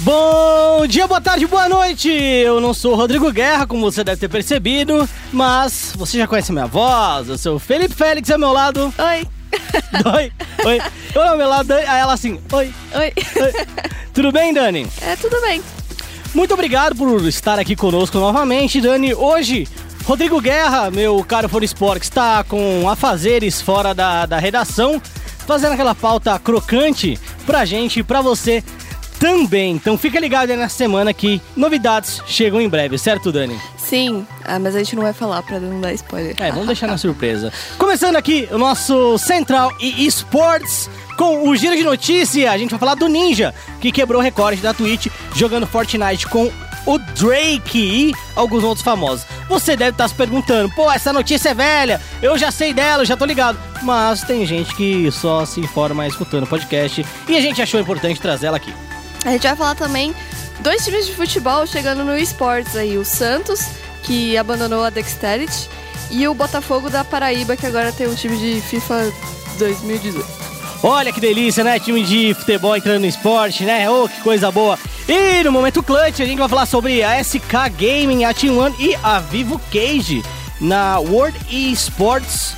Bom 0.00 0.86
dia, 0.88 1.06
boa 1.06 1.20
tarde, 1.20 1.46
boa 1.46 1.68
noite! 1.68 2.08
Eu 2.10 2.60
não 2.60 2.74
sou 2.74 2.92
o 2.92 2.96
Rodrigo 2.96 3.30
Guerra, 3.32 3.64
como 3.64 3.90
você 3.90 4.02
deve 4.02 4.18
ter 4.20 4.28
percebido, 4.28 5.08
mas 5.32 5.92
você 5.96 6.18
já 6.18 6.26
conhece 6.26 6.50
minha 6.52 6.66
voz, 6.66 7.28
eu 7.28 7.38
sou 7.38 7.56
o 7.56 7.58
Felipe 7.60 7.94
Félix 7.94 8.28
ao 8.30 8.38
meu 8.38 8.52
lado. 8.52 8.92
Oi. 8.98 9.26
Oi, 10.16 10.32
oi. 10.66 10.80
Eu 11.14 11.22
ao 11.22 11.36
meu 11.36 11.48
lado, 11.48 11.72
aí 11.72 12.00
ela 12.00 12.12
assim, 12.12 12.40
oi, 12.52 12.74
Oi. 12.92 13.12
oi. 13.40 13.66
Tudo 14.12 14.32
bem, 14.32 14.52
Dani? 14.52 14.84
É, 15.00 15.14
tudo 15.14 15.40
bem. 15.42 15.62
Muito 16.34 16.52
obrigado 16.52 16.96
por 16.96 17.24
estar 17.28 17.60
aqui 17.60 17.76
conosco 17.76 18.18
novamente, 18.18 18.80
Dani. 18.80 19.14
Hoje, 19.14 19.68
Rodrigo 20.04 20.40
Guerra, 20.40 20.90
meu 20.90 21.22
caro 21.24 21.48
For 21.48 21.62
Sport, 21.62 22.00
que 22.00 22.06
está 22.06 22.42
com 22.42 22.88
afazeres 22.90 23.62
fora 23.62 23.94
da, 23.94 24.26
da 24.26 24.40
redação, 24.40 25.00
fazendo 25.46 25.74
aquela 25.74 25.94
pauta 25.94 26.36
crocante 26.40 27.16
pra 27.46 27.64
gente 27.64 28.00
e 28.00 28.02
pra 28.02 28.20
você 28.20 28.62
também. 29.18 29.72
Então 29.72 29.96
fica 29.96 30.18
ligado 30.20 30.50
aí 30.50 30.56
nessa 30.56 30.76
semana 30.76 31.12
que 31.12 31.40
novidades 31.56 32.22
chegam 32.26 32.60
em 32.60 32.68
breve, 32.68 32.98
certo, 32.98 33.32
Dani? 33.32 33.58
Sim. 33.76 34.26
Ah, 34.44 34.58
mas 34.58 34.74
a 34.74 34.78
gente 34.78 34.96
não 34.96 35.02
vai 35.02 35.12
falar 35.12 35.42
pra 35.42 35.60
não 35.60 35.80
dar 35.80 35.92
spoiler. 35.94 36.34
É, 36.38 36.50
vamos 36.50 36.66
deixar 36.66 36.86
na 36.86 36.96
surpresa. 36.98 37.52
Começando 37.78 38.16
aqui 38.16 38.48
o 38.50 38.58
nosso 38.58 39.16
Central 39.18 39.72
e 39.80 40.06
Esports 40.06 40.88
com 41.16 41.48
o 41.48 41.56
giro 41.56 41.76
de 41.76 41.82
notícia. 41.84 42.50
A 42.50 42.58
gente 42.58 42.70
vai 42.70 42.78
falar 42.78 42.94
do 42.94 43.08
Ninja, 43.08 43.54
que 43.80 43.92
quebrou 43.92 44.20
o 44.20 44.24
recorde 44.24 44.60
da 44.60 44.74
Twitch 44.74 45.06
jogando 45.34 45.66
Fortnite 45.66 46.26
com 46.28 46.50
o 46.86 46.98
Drake 46.98 47.78
e 47.78 48.14
alguns 48.36 48.62
outros 48.62 48.84
famosos. 48.84 49.26
Você 49.48 49.76
deve 49.76 49.92
estar 49.92 50.08
se 50.08 50.14
perguntando, 50.14 50.70
pô, 50.74 50.90
essa 50.90 51.12
notícia 51.12 51.50
é 51.50 51.54
velha, 51.54 52.00
eu 52.22 52.36
já 52.36 52.50
sei 52.50 52.74
dela, 52.74 53.04
já 53.04 53.16
tô 53.16 53.24
ligado. 53.24 53.58
Mas 53.82 54.22
tem 54.22 54.44
gente 54.46 54.74
que 54.74 55.10
só 55.10 55.44
se 55.46 55.60
informa 55.60 56.06
escutando 56.06 56.44
o 56.44 56.46
podcast 56.46 57.04
e 57.28 57.36
a 57.36 57.40
gente 57.40 57.62
achou 57.62 57.80
importante 57.80 58.20
trazer 58.20 58.46
ela 58.46 58.56
aqui. 58.56 58.72
A 59.24 59.30
gente 59.30 59.42
vai 59.42 59.56
falar 59.56 59.74
também 59.74 60.14
dois 60.60 60.84
times 60.84 61.06
de 61.06 61.14
futebol 61.14 61.66
chegando 61.66 62.04
no 62.04 62.16
esportes 62.16 62.76
aí. 62.76 62.98
O 62.98 63.04
Santos, 63.04 63.66
que 64.02 64.36
abandonou 64.36 64.84
a 64.84 64.90
Dexterity, 64.90 65.68
e 66.10 66.28
o 66.28 66.34
Botafogo 66.34 66.90
da 66.90 67.02
Paraíba, 67.02 67.56
que 67.56 67.66
agora 67.66 67.90
tem 67.92 68.06
um 68.06 68.14
time 68.14 68.36
de 68.36 68.60
FIFA 68.60 69.12
2018. 69.58 70.44
Olha 70.82 71.12
que 71.12 71.20
delícia, 71.20 71.64
né? 71.64 71.78
Time 71.80 72.04
de 72.04 72.34
futebol 72.34 72.76
entrando 72.76 73.00
no 73.00 73.06
esporte, 73.06 73.64
né? 73.64 73.88
Oh, 73.88 74.06
que 74.06 74.20
coisa 74.20 74.50
boa. 74.50 74.78
E 75.08 75.42
no 75.42 75.50
momento 75.50 75.82
clutch, 75.82 76.20
a 76.20 76.26
gente 76.26 76.38
vai 76.38 76.48
falar 76.48 76.66
sobre 76.66 77.02
a 77.02 77.22
SK 77.22 77.70
Gaming, 77.78 78.24
a 78.24 78.34
Team 78.34 78.58
One 78.58 78.74
e 78.78 78.94
a 79.02 79.18
Vivo 79.18 79.58
Cage 79.72 80.22
na 80.60 80.98
World 80.98 81.38
Esports. 81.50 82.54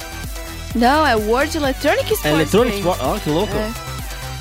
Não, 0.74 1.06
é 1.06 1.14
World 1.14 1.56
Electronic 1.56 2.12
Sports. 2.12 2.24
Electronic 2.24 2.82
Games. 2.82 2.96
Sports. 2.96 3.16
Oh, 3.16 3.20
que 3.20 3.30
louco. 3.30 3.56
É. 3.56 3.95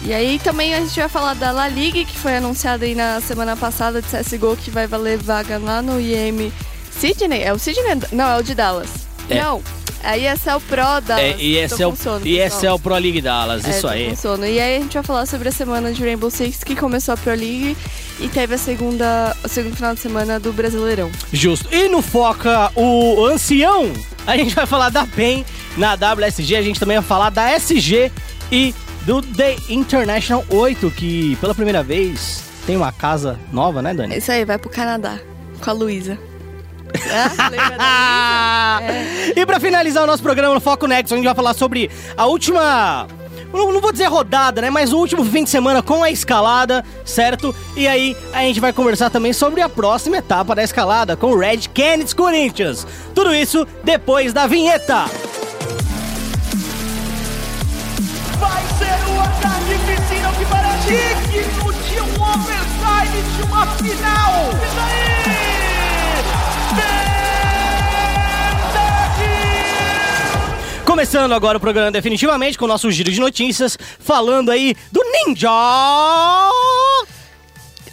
E 0.05 0.13
aí 0.13 0.37
também 0.37 0.75
a 0.75 0.79
gente 0.81 0.99
vai 0.99 1.09
falar 1.09 1.33
da 1.33 1.51
La 1.51 1.67
Liga, 1.67 2.05
que 2.05 2.17
foi 2.17 2.37
anunciada 2.37 2.85
aí 2.85 2.93
na 2.93 3.19
semana 3.21 3.57
passada 3.57 4.01
de 4.03 4.07
CSGO, 4.07 4.55
que 4.55 4.69
vai 4.69 4.85
valer 4.85 5.17
vaga 5.17 5.57
lá 5.57 5.81
no 5.81 5.99
IM 5.99 6.51
Sydney. 6.91 7.41
É 7.41 7.51
o 7.51 7.57
Sydney? 7.57 7.97
Não, 8.11 8.29
é 8.29 8.37
o 8.39 8.43
de 8.43 8.53
Dallas. 8.53 8.89
É. 9.27 9.41
Não, 9.41 9.63
a 10.03 10.15
ESL 10.15 10.59
Pro 10.67 11.01
Dallas. 11.01 11.09
É, 11.23 11.35
e 11.39 11.57
esse 11.57 11.81
é, 11.81 11.87
e 12.23 12.39
é 12.67 12.71
o 12.71 12.77
Pro 12.77 12.93
League 12.93 13.19
Dallas, 13.19 13.65
É, 13.65 13.71
isso 13.71 13.87
aí. 13.87 14.15
sono. 14.15 14.45
E 14.45 14.59
aí 14.59 14.77
a 14.77 14.79
gente 14.79 14.93
vai 14.93 15.01
falar 15.01 15.25
sobre 15.25 15.49
a 15.49 15.51
semana 15.51 15.91
de 15.91 16.03
Rainbow 16.03 16.29
Six, 16.29 16.63
que 16.63 16.75
começou 16.75 17.15
a 17.15 17.17
Pro 17.17 17.31
League 17.31 17.75
e 18.19 18.27
teve 18.27 18.53
a 18.53 18.57
segunda, 18.59 19.35
o 19.43 19.49
segundo 19.49 19.75
final 19.75 19.95
de 19.95 20.01
semana 20.01 20.39
do 20.39 20.53
Brasileirão. 20.53 21.11
Justo. 21.33 21.67
E 21.73 21.89
no 21.89 22.03
Foca, 22.03 22.71
o 22.75 23.25
ancião, 23.25 23.91
a 24.27 24.37
gente 24.37 24.53
vai 24.53 24.67
falar 24.67 24.89
da 24.89 25.07
PEN 25.07 25.43
na 25.75 25.95
WSG, 25.95 26.55
a 26.55 26.61
gente 26.61 26.79
também 26.79 26.97
vai 26.97 27.05
falar 27.05 27.31
da 27.31 27.51
SG 27.51 28.11
e 28.51 28.73
do 29.05 29.21
The 29.21 29.55
International 29.69 30.43
8, 30.49 30.91
que 30.91 31.35
pela 31.37 31.53
primeira 31.53 31.83
vez 31.83 32.43
tem 32.65 32.75
uma 32.75 32.91
casa 32.91 33.39
nova, 33.51 33.81
né, 33.81 33.93
Dani? 33.93 34.17
Isso 34.17 34.31
aí, 34.31 34.43
vai 34.43 34.57
pro 34.57 34.69
Canadá 34.69 35.19
com 35.63 35.69
a 35.69 35.73
Luísa. 35.73 36.17
Ah? 37.79 38.79
É. 38.81 39.39
E 39.39 39.45
pra 39.45 39.59
finalizar 39.59 40.03
o 40.03 40.07
nosso 40.07 40.21
programa 40.21 40.53
no 40.53 40.59
Foco 40.59 40.85
Next, 40.85 41.13
a 41.13 41.15
gente 41.15 41.25
vai 41.25 41.33
falar 41.33 41.53
sobre 41.53 41.89
a 42.17 42.25
última. 42.25 43.07
Não, 43.53 43.71
não 43.71 43.79
vou 43.79 43.91
dizer 43.91 44.05
rodada, 44.07 44.61
né? 44.61 44.69
Mas 44.69 44.91
o 44.91 44.97
último 44.97 45.23
fim 45.23 45.45
de 45.45 45.49
semana 45.49 45.81
com 45.81 46.03
a 46.03 46.11
escalada, 46.11 46.83
certo? 47.05 47.55
E 47.75 47.87
aí 47.87 48.17
a 48.33 48.41
gente 48.41 48.59
vai 48.59 48.73
conversar 48.73 49.09
também 49.09 49.31
sobre 49.31 49.61
a 49.61 49.69
próxima 49.69 50.17
etapa 50.17 50.53
da 50.53 50.63
escalada 50.63 51.15
com 51.15 51.31
o 51.31 51.37
Red 51.37 51.69
Canids 51.73 52.13
Corinthians. 52.13 52.85
Tudo 53.13 53.33
isso 53.33 53.65
depois 53.83 54.33
da 54.33 54.45
vinheta. 54.45 55.05
Digno 60.87 61.73
de 61.73 61.99
um 62.01 62.23
overtime 62.23 63.21
de 63.35 63.41
uma 63.43 63.65
final. 63.77 64.49
Isso 64.51 64.79
aí! 64.79 65.15
Pentark! 68.65 69.21
Começando 70.85 71.33
agora 71.33 71.57
o 71.57 71.61
programa 71.61 71.91
definitivamente 71.91 72.57
com 72.57 72.65
o 72.65 72.67
nosso 72.67 72.91
giro 72.91 73.11
de 73.11 73.19
notícias, 73.19 73.77
falando 73.99 74.51
aí 74.51 74.75
do 74.91 75.01
Ninja! 75.03 75.49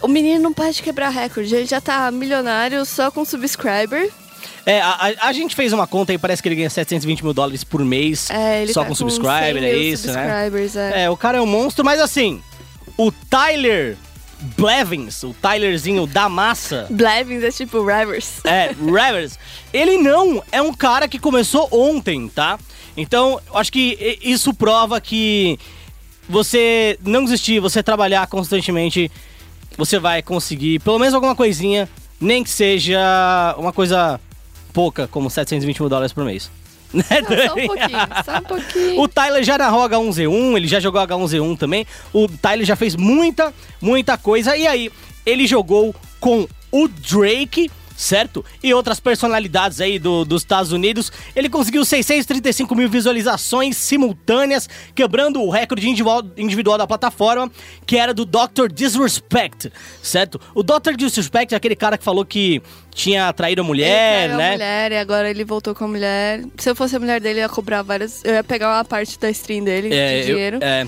O 0.02 0.08
menino 0.08 0.42
não 0.42 0.52
para 0.52 0.70
de 0.72 0.82
quebrar 0.82 1.10
recorde, 1.10 1.54
ele 1.54 1.66
já 1.66 1.80
tá 1.80 2.10
milionário 2.10 2.84
só 2.84 3.10
com 3.10 3.24
subscriber. 3.24 4.10
É, 4.66 4.80
a, 4.80 4.90
a- 4.90 5.28
a 5.28 5.32
gente 5.32 5.54
fez 5.56 5.72
uma 5.72 5.86
conta 5.86 6.10
aí, 6.12 6.18
parece 6.18 6.42
que 6.42 6.48
ele 6.48 6.56
ganha 6.56 6.70
720 6.70 7.22
mil 7.24 7.32
dólares 7.32 7.62
por 7.64 7.84
mês 7.84 8.28
É, 8.30 8.62
ele 8.62 8.72
só 8.72 8.82
tá 8.82 8.88
com 8.88 8.94
100 8.94 9.08
subscriber, 9.10 9.62
é 9.64 9.72
isso, 9.76 10.10
né? 10.12 10.50
é. 10.94 11.02
É, 11.04 11.10
o 11.10 11.16
cara 11.16 11.38
é 11.38 11.40
um 11.40 11.46
monstro, 11.46 11.84
mas 11.84 12.00
assim, 12.00 12.40
o 12.96 13.10
Tyler 13.12 13.96
Blevins, 14.56 15.22
o 15.22 15.32
Tylerzinho 15.34 16.06
da 16.06 16.28
massa, 16.28 16.86
Blevins 16.90 17.44
é 17.44 17.50
tipo 17.50 17.84
Rivers. 17.84 18.44
é, 18.44 18.68
Rivers, 18.68 19.38
ele 19.72 19.98
não 19.98 20.42
é 20.50 20.60
um 20.60 20.72
cara 20.72 21.06
que 21.06 21.18
começou 21.18 21.68
ontem, 21.70 22.28
tá? 22.28 22.58
Então, 22.96 23.40
eu 23.48 23.56
acho 23.56 23.72
que 23.72 24.18
isso 24.22 24.52
prova 24.52 25.00
que 25.00 25.58
você 26.28 26.98
não 27.04 27.24
desistir, 27.24 27.60
você 27.60 27.82
trabalhar 27.82 28.26
constantemente, 28.26 29.10
você 29.76 29.98
vai 29.98 30.22
conseguir 30.22 30.80
pelo 30.80 30.98
menos 30.98 31.14
alguma 31.14 31.34
coisinha, 31.34 31.88
nem 32.20 32.44
que 32.44 32.50
seja 32.50 33.54
uma 33.56 33.72
coisa 33.72 34.20
pouca, 34.72 35.06
como 35.06 35.30
720 35.30 35.80
mil 35.80 35.88
dólares 35.88 36.12
por 36.12 36.24
mês. 36.24 36.50
Né, 36.94 37.04
Ah, 37.10 37.48
só 37.48 37.54
um 37.54 37.66
pouquinho, 37.66 37.98
só 38.24 38.36
um 38.38 38.42
pouquinho. 38.42 39.00
O 39.00 39.08
Tyler 39.08 39.42
já 39.42 39.56
narrou 39.56 39.88
H1Z1, 39.88 40.56
ele 40.56 40.66
já 40.68 40.78
jogou 40.78 41.00
H1Z1 41.00 41.58
também. 41.58 41.86
O 42.12 42.28
Tyler 42.28 42.66
já 42.66 42.76
fez 42.76 42.94
muita, 42.96 43.52
muita 43.80 44.18
coisa. 44.18 44.54
E 44.56 44.66
aí, 44.66 44.90
ele 45.24 45.46
jogou 45.46 45.94
com 46.20 46.46
o 46.70 46.88
Drake, 46.88 47.70
certo? 48.02 48.44
E 48.62 48.74
outras 48.74 48.98
personalidades 48.98 49.80
aí 49.80 49.98
do- 49.98 50.24
dos 50.24 50.42
Estados 50.42 50.72
Unidos. 50.72 51.12
Ele 51.36 51.48
conseguiu 51.48 51.84
635 51.84 52.74
mil 52.74 52.88
visualizações 52.88 53.76
simultâneas, 53.76 54.68
quebrando 54.94 55.40
o 55.40 55.48
recorde 55.50 55.88
individual, 55.88 56.22
individual 56.36 56.76
da 56.76 56.86
plataforma, 56.86 57.50
que 57.86 57.96
era 57.96 58.12
do 58.12 58.24
Dr. 58.24 58.66
Disrespect, 58.72 59.72
certo? 60.02 60.40
O 60.54 60.62
Dr. 60.62 60.94
Disrespect 60.96 61.54
é 61.54 61.56
aquele 61.56 61.76
cara 61.76 61.96
que 61.96 62.02
falou 62.04 62.24
que 62.24 62.60
tinha 62.94 63.32
traído 63.32 63.60
a 63.62 63.64
mulher, 63.64 64.24
ele 64.30 64.36
né? 64.36 64.48
a 64.48 64.52
mulher 64.52 64.92
e 64.92 64.96
agora 64.96 65.30
ele 65.30 65.44
voltou 65.44 65.74
com 65.74 65.84
a 65.84 65.88
mulher. 65.88 66.42
Se 66.58 66.68
eu 66.68 66.74
fosse 66.76 66.96
a 66.96 66.98
mulher 66.98 67.20
dele, 67.20 67.38
eu 67.38 67.42
ia 67.44 67.48
cobrar 67.48 67.82
várias. 67.82 68.22
Eu 68.24 68.34
ia 68.34 68.44
pegar 68.44 68.68
uma 68.76 68.84
parte 68.84 69.18
da 69.18 69.30
stream 69.30 69.64
dele 69.64 69.94
É, 69.94 70.14
de 70.22 70.30
eu- 70.30 70.34
dinheiro. 70.34 70.58
é, 70.60 70.86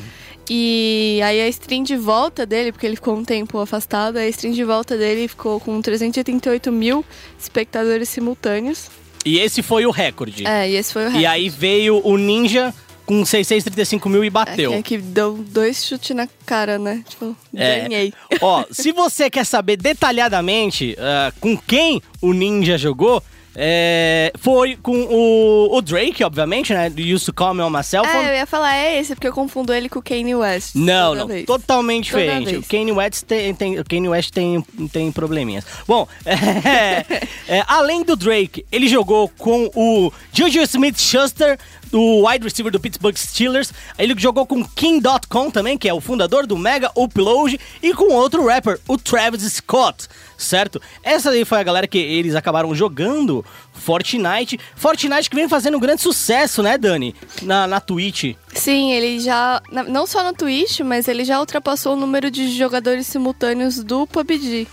E 0.49 1.21
aí 1.25 1.41
a 1.41 1.49
stream 1.49 1.82
de 1.82 1.97
volta 1.97 2.44
dele, 2.44 2.71
porque 2.71 2.87
ele 2.87 2.97
ficou 2.97 3.16
um 3.16 3.25
tempo 3.25 3.59
afastado, 3.59 4.16
a 4.19 4.27
stream 4.28 4.53
de 4.53 4.62
volta 4.65 4.97
dele 4.97 5.27
ficou 5.27 5.59
com 5.59 5.81
388 5.81 6.71
mil 6.71 7.05
espectadores 7.38 8.09
simultâneos. 8.09 8.88
e 9.25 9.38
esse 9.38 9.62
foi 9.62 9.87
o 9.87 9.91
recorde. 9.91 10.47
É, 10.47 10.69
e 10.69 10.77
esse 10.77 10.93
foi 10.93 11.03
o 11.05 11.06
E 11.06 11.09
recorde. 11.09 11.27
aí 11.27 11.49
veio 11.49 12.00
o 12.06 12.19
Ninja 12.19 12.75
com 13.06 13.25
635 13.25 14.09
mil 14.09 14.22
e 14.22 14.27
É, 14.27 14.31
bateu. 14.31 14.72
é 14.75 14.82
que 14.82 14.99
deu 14.99 15.34
dois 15.49 15.84
chutes 15.84 16.15
na 16.16 16.28
cara, 16.47 16.78
né? 16.78 17.03
Tipo, 17.09 17.34
É. 17.55 17.81
ganhei. 17.88 18.12
Ó, 18.41 18.65
se 18.71 18.93
você 18.93 19.31
quer 19.31 19.44
saber 19.47 19.76
detalhadamente 19.78 20.94
ah, 20.99 21.32
com 21.41 21.56
quem 21.56 22.02
o 22.20 22.32
Ninja 22.35 22.76
jogou, 22.79 23.23
é, 23.56 24.33
foi 24.39 24.77
com 24.77 24.97
o, 24.97 25.77
o 25.77 25.83
Drake, 25.83 26.25
obviamente, 26.25 26.73
né? 26.73 26.91
Do 26.91 27.01
Used 27.03 27.27
to 27.27 27.33
Call 27.33 27.55
Me 27.55 27.62
On 27.62 27.71
My 27.71 27.85
Cell 27.85 28.05
Phone. 28.05 28.25
É, 28.27 28.31
eu 28.31 28.35
ia 28.35 28.47
falar, 28.47 28.77
é 28.77 28.99
esse, 28.99 29.15
porque 29.15 29.29
eu 29.29 29.33
confundo 29.33 29.73
ele 29.73 29.89
com 29.89 29.99
o 29.99 30.03
Kanye 30.03 30.35
West. 30.35 30.75
Não, 30.75 31.15
não, 31.15 31.27
vez. 31.27 31.47
totalmente 31.47 32.11
Toda 32.11 32.23
diferente. 32.23 32.51
vez. 32.51 32.65
O 32.65 32.69
Kanye 32.69 32.93
West 32.93 33.23
tem, 33.23 33.55
tem- 33.55 33.79
o 33.79 33.85
Kanye 33.85 34.09
West 34.09 34.31
tem, 34.33 34.61
tem 34.93 35.12
probleminhas. 35.12 35.65
Bom, 35.87 36.06
é, 36.27 37.05
é, 37.49 37.65
além 37.67 38.03
do 38.03 38.17
Drake, 38.17 38.65
ele 38.73 38.89
jogou 38.89 39.29
com 39.39 39.71
o 39.75 40.12
Juju 40.33 40.61
Smith-Schuster, 40.62 41.59
o 41.93 42.29
wide 42.29 42.45
receiver 42.45 42.73
do 42.73 42.81
Pittsburgh 42.81 43.17
Steelers. 43.17 43.73
Ele 43.97 44.15
jogou 44.19 44.47
com 44.47 44.65
King.com 44.65 45.51
também, 45.51 45.79
que 45.79 45.89
é 45.89 45.95
o 45.95 46.01
fundador 46.01 46.47
do 46.47 46.56
Mega 46.56 46.91
Upload, 46.97 47.59
e 47.83 47.93
com 47.95 48.12
outro 48.12 48.47
rapper, 48.47 48.81
o 48.89 48.99
Travis 48.99 49.43
Scott, 49.53 50.09
certo? 50.37 50.81
Essa 51.03 51.31
aí 51.31 51.45
foi 51.45 51.61
a 51.61 51.62
galera 51.62 51.87
que 51.87 51.99
eles 51.99 52.35
acabaram 52.35 52.75
jogando 52.75 53.44
Fortnite. 53.73 54.58
Fortnite 54.76 55.29
que 55.29 55.37
vem 55.37 55.49
fazendo 55.49 55.76
um 55.76 55.81
grande 55.81 56.00
sucesso, 56.02 56.62
né, 56.62 56.79
Dani? 56.79 57.14
Na, 57.43 57.67
na 57.67 57.81
Twitch. 57.81 58.35
Sim, 58.55 58.93
ele 58.93 59.20
já. 59.20 59.61
na- 59.70 59.82
Não 59.85 60.06
só 60.06 60.23
no 60.23 60.32
Twitch, 60.32 60.81
mas 60.81 61.08
ele 61.08 61.25
já 61.25 61.38
ultrapassou 61.41 61.94
o 61.94 61.96
número 61.96 62.31
de 62.31 62.56
jogadores 62.56 63.06
simultâneos 63.06 63.82
do 63.82 64.06
PUBG. 64.06 64.67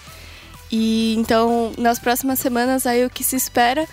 E 0.71 1.15
então, 1.17 1.71
nas 1.77 1.99
próximas 1.99 2.39
semanas, 2.39 2.85
aí 2.87 3.03
o 3.05 3.09
que 3.09 3.23
se 3.23 3.35
espera 3.35 3.85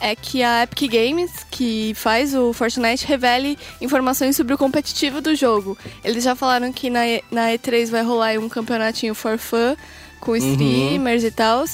é 0.00 0.14
que 0.14 0.42
a 0.42 0.64
Epic 0.64 0.90
Games, 0.92 1.30
que 1.50 1.94
faz 1.94 2.34
o 2.34 2.52
Fortnite, 2.52 3.06
revele 3.06 3.58
informações 3.80 4.36
sobre 4.36 4.52
o 4.52 4.58
competitivo 4.58 5.22
do 5.22 5.34
jogo. 5.34 5.78
Eles 6.04 6.22
já 6.22 6.36
falaram 6.36 6.70
que 6.70 6.90
na, 6.90 7.06
E- 7.08 7.24
na 7.30 7.48
E3 7.52 7.88
vai 7.88 8.02
rolar 8.02 8.38
um 8.38 8.48
campeonatinho 8.50 9.14
for 9.14 9.38
fun 9.38 9.74
com 10.20 10.36
streamers 10.36 11.24
e 11.24 11.30
tal. 11.30 11.64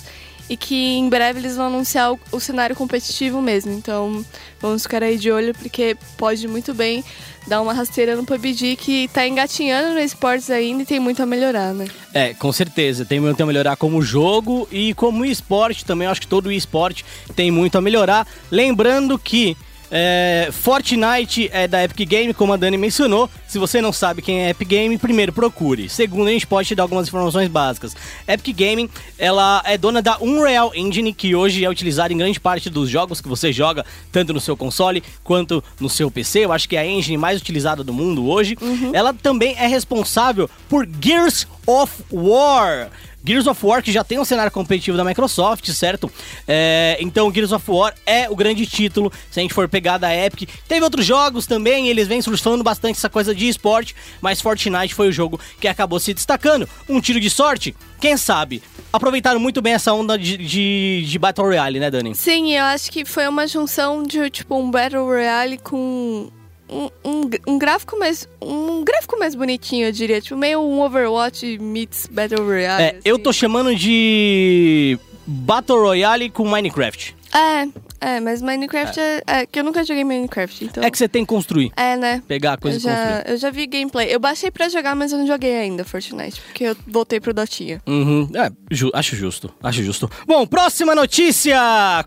E 0.48 0.56
que 0.56 0.74
em 0.74 1.08
breve 1.08 1.38
eles 1.38 1.56
vão 1.56 1.66
anunciar 1.66 2.12
o, 2.12 2.20
o 2.30 2.40
cenário 2.40 2.76
competitivo 2.76 3.40
mesmo. 3.40 3.72
Então 3.72 4.24
vamos 4.60 4.82
ficar 4.82 5.02
aí 5.02 5.16
de 5.16 5.30
olho, 5.30 5.54
porque 5.54 5.96
pode 6.16 6.46
muito 6.46 6.74
bem 6.74 7.04
dar 7.46 7.60
uma 7.60 7.72
rasteira 7.72 8.14
no 8.14 8.24
PUBG 8.24 8.76
que 8.76 9.08
tá 9.08 9.26
engatinhando 9.26 9.94
no 9.94 10.00
esportes 10.00 10.50
ainda 10.50 10.82
e 10.82 10.86
tem 10.86 11.00
muito 11.00 11.22
a 11.22 11.26
melhorar, 11.26 11.72
né? 11.72 11.86
É, 12.12 12.34
com 12.34 12.52
certeza. 12.52 13.04
Tem 13.04 13.20
muito 13.20 13.42
a 13.42 13.46
melhorar 13.46 13.76
como 13.76 14.02
jogo 14.02 14.68
e 14.70 14.94
como 14.94 15.24
esporte 15.24 15.84
também. 15.84 16.06
Acho 16.06 16.20
que 16.20 16.26
todo 16.26 16.52
esporte 16.52 17.04
tem 17.34 17.50
muito 17.50 17.76
a 17.76 17.80
melhorar. 17.80 18.26
Lembrando 18.50 19.18
que 19.18 19.56
é, 19.94 20.48
Fortnite 20.50 21.50
é 21.52 21.68
da 21.68 21.84
Epic 21.84 22.08
Game, 22.08 22.32
como 22.32 22.54
a 22.54 22.56
Dani 22.56 22.78
mencionou. 22.78 23.28
Se 23.46 23.58
você 23.58 23.82
não 23.82 23.92
sabe 23.92 24.22
quem 24.22 24.40
é 24.40 24.48
Epic 24.48 24.66
Game, 24.66 24.96
primeiro 24.96 25.34
procure. 25.34 25.86
Segundo, 25.90 26.28
a 26.28 26.30
gente 26.30 26.46
pode 26.46 26.66
te 26.66 26.74
dar 26.74 26.84
algumas 26.84 27.08
informações 27.08 27.46
básicas. 27.50 27.94
Epic 28.26 28.56
Game, 28.56 28.90
ela 29.18 29.62
é 29.66 29.76
dona 29.76 30.00
da 30.00 30.16
Unreal 30.18 30.72
Engine, 30.74 31.12
que 31.12 31.34
hoje 31.34 31.62
é 31.62 31.68
utilizada 31.68 32.10
em 32.10 32.16
grande 32.16 32.40
parte 32.40 32.70
dos 32.70 32.88
jogos 32.88 33.20
que 33.20 33.28
você 33.28 33.52
joga, 33.52 33.84
tanto 34.10 34.32
no 34.32 34.40
seu 34.40 34.56
console 34.56 35.02
quanto 35.22 35.62
no 35.78 35.90
seu 35.90 36.10
PC. 36.10 36.46
Eu 36.46 36.52
acho 36.52 36.66
que 36.66 36.76
é 36.76 36.80
a 36.80 36.86
engine 36.86 37.18
mais 37.18 37.38
utilizada 37.38 37.84
do 37.84 37.92
mundo 37.92 38.26
hoje. 38.26 38.56
Ela 38.94 39.12
também 39.12 39.54
é 39.58 39.66
responsável 39.66 40.48
por 40.70 40.88
Gears 41.02 41.46
of 41.66 41.92
War. 42.10 42.88
Gears 43.24 43.46
of 43.46 43.64
War, 43.64 43.82
que 43.82 43.92
já 43.92 44.02
tem 44.02 44.18
um 44.18 44.24
cenário 44.24 44.50
competitivo 44.50 44.96
da 44.96 45.04
Microsoft, 45.04 45.68
certo? 45.70 46.10
É, 46.46 46.96
então, 47.00 47.32
Gears 47.32 47.52
of 47.52 47.70
War 47.70 47.94
é 48.04 48.28
o 48.28 48.34
grande 48.34 48.66
título, 48.66 49.12
se 49.30 49.38
a 49.38 49.42
gente 49.42 49.54
for 49.54 49.68
pegar 49.68 49.98
da 49.98 50.14
Epic. 50.14 50.48
Teve 50.66 50.84
outros 50.84 51.06
jogos 51.06 51.46
também, 51.46 51.88
eles 51.88 52.08
vêm 52.08 52.20
surfando 52.20 52.64
bastante 52.64 52.96
essa 52.96 53.08
coisa 53.08 53.34
de 53.34 53.48
esporte, 53.48 53.94
mas 54.20 54.40
Fortnite 54.40 54.94
foi 54.94 55.08
o 55.08 55.12
jogo 55.12 55.40
que 55.60 55.68
acabou 55.68 56.00
se 56.00 56.12
destacando. 56.12 56.68
Um 56.88 57.00
tiro 57.00 57.20
de 57.20 57.30
sorte? 57.30 57.74
Quem 58.00 58.16
sabe? 58.16 58.62
Aproveitaram 58.92 59.38
muito 59.38 59.62
bem 59.62 59.74
essa 59.74 59.92
onda 59.92 60.18
de, 60.18 60.36
de, 60.36 61.04
de 61.06 61.18
Battle 61.18 61.46
Royale, 61.46 61.78
né, 61.78 61.90
Dani? 61.90 62.14
Sim, 62.14 62.52
eu 62.52 62.64
acho 62.64 62.90
que 62.90 63.04
foi 63.04 63.28
uma 63.28 63.46
junção 63.46 64.02
de 64.02 64.28
tipo 64.28 64.56
um 64.56 64.70
Battle 64.70 65.04
Royale 65.04 65.58
com 65.58 66.28
um, 66.72 66.90
um, 67.04 67.30
um 67.46 67.58
gráfico 67.58 67.98
mais. 67.98 68.28
Um 68.40 68.82
gráfico 68.84 69.18
mais 69.18 69.34
bonitinho, 69.34 69.86
eu 69.86 69.92
diria. 69.92 70.20
Tipo, 70.20 70.36
meio 70.36 70.60
um 70.60 70.80
Overwatch 70.80 71.58
meets 71.58 72.08
Battle 72.10 72.44
Royale. 72.44 72.82
É, 72.82 72.98
eu 73.04 73.16
assim. 73.16 73.22
tô 73.22 73.32
chamando 73.32 73.74
de 73.74 74.98
Battle 75.26 75.78
Royale 75.80 76.30
com 76.30 76.48
Minecraft. 76.48 77.14
É, 77.34 77.68
é, 78.02 78.20
mas 78.20 78.42
Minecraft 78.42 78.98
é. 79.00 79.22
é 79.26 79.46
que 79.46 79.58
eu 79.60 79.64
nunca 79.64 79.84
joguei 79.84 80.04
Minecraft, 80.04 80.64
então. 80.64 80.82
É 80.84 80.90
que 80.90 80.98
você 80.98 81.08
tem 81.08 81.22
que 81.24 81.28
construir. 81.28 81.70
É, 81.76 81.96
né? 81.96 82.22
Pegar 82.26 82.54
a 82.54 82.56
coisa 82.56 82.76
Eu 82.76 82.80
e 82.80 82.82
construir. 82.94 83.14
já, 83.24 83.32
eu 83.32 83.36
já 83.38 83.50
vi 83.50 83.66
gameplay. 83.66 84.08
Eu 84.14 84.20
baixei 84.20 84.50
pra 84.50 84.68
jogar, 84.68 84.94
mas 84.94 85.12
eu 85.12 85.18
não 85.18 85.26
joguei 85.26 85.54
ainda 85.56 85.84
Fortnite, 85.84 86.40
porque 86.42 86.64
eu 86.64 86.76
voltei 86.86 87.20
pro 87.20 87.32
Dotinha. 87.32 87.80
Uhum. 87.86 88.28
É, 88.34 88.50
ju- 88.70 88.90
acho 88.94 89.14
justo, 89.16 89.52
acho 89.62 89.82
justo. 89.82 90.10
Bom, 90.26 90.46
próxima 90.46 90.94
notícia: 90.94 91.56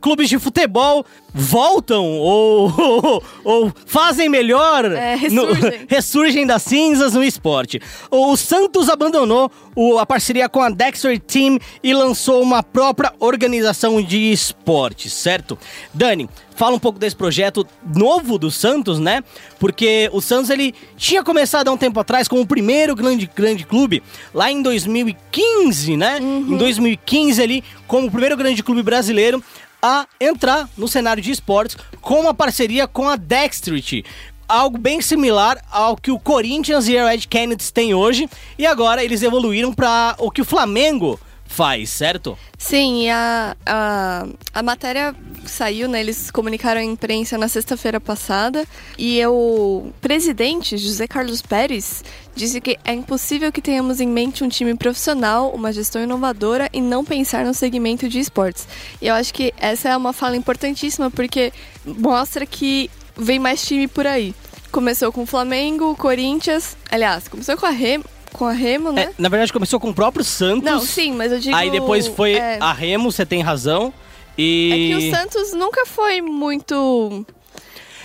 clubes 0.01 0.29
de 0.29 0.37
futebol 0.37 1.05
voltam 1.33 2.03
ou, 2.05 2.73
ou, 2.77 3.23
ou 3.43 3.73
fazem 3.85 4.29
melhor, 4.29 4.85
É, 4.85 5.15
no- 5.29 5.45
ressurgem. 5.47 5.85
ressurgem 5.89 6.47
das 6.47 6.61
cinzas 6.63 7.13
no 7.13 7.23
esporte. 7.23 7.81
O 8.09 8.35
Santos 8.37 8.89
abandonou 8.89 9.51
o- 9.75 9.97
a 9.97 10.05
parceria 10.05 10.47
com 10.47 10.61
a 10.61 10.69
Dexter 10.69 11.19
Team 11.19 11.59
e 11.83 11.93
lançou 11.93 12.41
uma 12.41 12.63
própria 12.63 13.13
organização 13.19 14.01
de 14.01 14.31
esportes, 14.31 15.11
certo? 15.13 15.57
Dani, 15.93 16.29
fala 16.55 16.75
um 16.75 16.79
pouco 16.79 16.99
desse 16.99 17.15
projeto 17.15 17.65
novo 17.95 18.37
do 18.37 18.49
Santos, 18.51 18.99
né? 18.99 19.23
Porque 19.59 20.09
o 20.13 20.21
Santos 20.21 20.49
ele 20.49 20.73
tinha 20.97 21.23
começado 21.23 21.67
há 21.67 21.71
um 21.71 21.77
tempo 21.77 21.99
atrás 21.99 22.27
como 22.27 22.41
o 22.41 22.47
primeiro 22.47 22.95
grande, 22.95 23.29
grande 23.33 23.65
clube, 23.65 24.03
lá 24.33 24.51
em 24.51 24.61
2015, 24.61 25.97
né? 25.97 26.19
Em 26.19 26.57
2015 26.57 27.41
ali, 27.41 27.63
como 27.87 28.07
o 28.07 28.11
primeiro 28.11 28.37
grande 28.37 28.63
clube 28.63 28.83
brasileiro 28.83 29.43
a 29.81 30.07
entrar 30.19 30.67
no 30.75 30.87
cenário 30.87 31.21
de 31.21 31.31
esportes 31.31 31.77
com 32.01 32.19
uma 32.21 32.33
parceria 32.33 32.87
com 32.87 33.07
a 33.07 33.15
Dexterity. 33.15 34.03
Algo 34.47 34.77
bem 34.77 35.01
similar 35.01 35.63
ao 35.71 35.95
que 35.95 36.11
o 36.11 36.19
Corinthians 36.19 36.87
e 36.87 36.97
a 36.97 37.09
Red 37.09 37.21
Canids 37.29 37.71
têm 37.71 37.93
hoje. 37.93 38.29
E 38.57 38.65
agora 38.65 39.03
eles 39.03 39.21
evoluíram 39.21 39.73
para 39.73 40.15
o 40.19 40.31
que 40.31 40.41
o 40.41 40.45
Flamengo 40.45 41.19
faz, 41.45 41.89
certo? 41.89 42.37
Sim, 42.57 43.09
a, 43.09 43.55
a, 43.65 44.27
a 44.53 44.63
matéria 44.63 45.15
saiu, 45.45 45.87
né? 45.87 45.99
Eles 46.01 46.29
comunicaram 46.31 46.81
à 46.81 46.83
imprensa 46.83 47.37
na 47.37 47.47
sexta-feira 47.47 47.99
passada. 47.99 48.65
E 48.97 49.25
o 49.25 49.91
presidente, 50.01 50.77
José 50.77 51.07
Carlos 51.07 51.41
Pérez, 51.41 52.03
disse 52.35 52.59
que 52.59 52.77
é 52.83 52.93
impossível 52.93 53.51
que 53.51 53.61
tenhamos 53.61 54.01
em 54.01 54.07
mente 54.07 54.43
um 54.43 54.49
time 54.49 54.75
profissional, 54.75 55.51
uma 55.51 55.71
gestão 55.71 56.03
inovadora 56.03 56.69
e 56.73 56.81
não 56.81 57.05
pensar 57.05 57.45
no 57.45 57.53
segmento 57.53 58.09
de 58.09 58.19
esportes. 58.19 58.67
E 59.01 59.07
eu 59.07 59.13
acho 59.13 59.33
que 59.33 59.53
essa 59.57 59.89
é 59.89 59.97
uma 59.97 60.13
fala 60.13 60.35
importantíssima 60.35 61.09
porque 61.09 61.53
mostra 61.85 62.45
que 62.45 62.89
vem 63.15 63.39
mais 63.39 63.65
time 63.65 63.87
por 63.87 64.05
aí. 64.05 64.33
Começou 64.71 65.11
com 65.11 65.23
o 65.23 65.25
Flamengo, 65.25 65.95
Corinthians. 65.95 66.75
Aliás, 66.91 67.29
começou 67.29 67.55
com 67.55 67.65
a 67.65 67.69
Remo, 67.69 68.03
com 68.37 68.45
a 68.45 68.51
Remo 68.51 68.91
né? 68.91 69.03
É, 69.03 69.09
na 69.17 69.29
verdade, 69.29 69.51
começou 69.53 69.79
com 69.79 69.89
o 69.89 69.93
próprio 69.93 70.23
Santos. 70.23 70.63
Não, 70.63 70.79
sim, 70.81 71.13
mas 71.13 71.31
eu 71.31 71.39
digo. 71.39 71.55
Aí 71.55 71.69
depois 71.71 72.07
foi 72.07 72.33
é, 72.33 72.57
a 72.59 72.71
Remo, 72.73 73.11
você 73.11 73.25
tem 73.25 73.41
razão. 73.41 73.93
É 74.37 74.41
E. 74.41 74.87
que 74.89 74.95
o 75.07 75.15
Santos 75.15 75.53
nunca 75.53 75.85
foi 75.85 76.21
muito. 76.21 77.25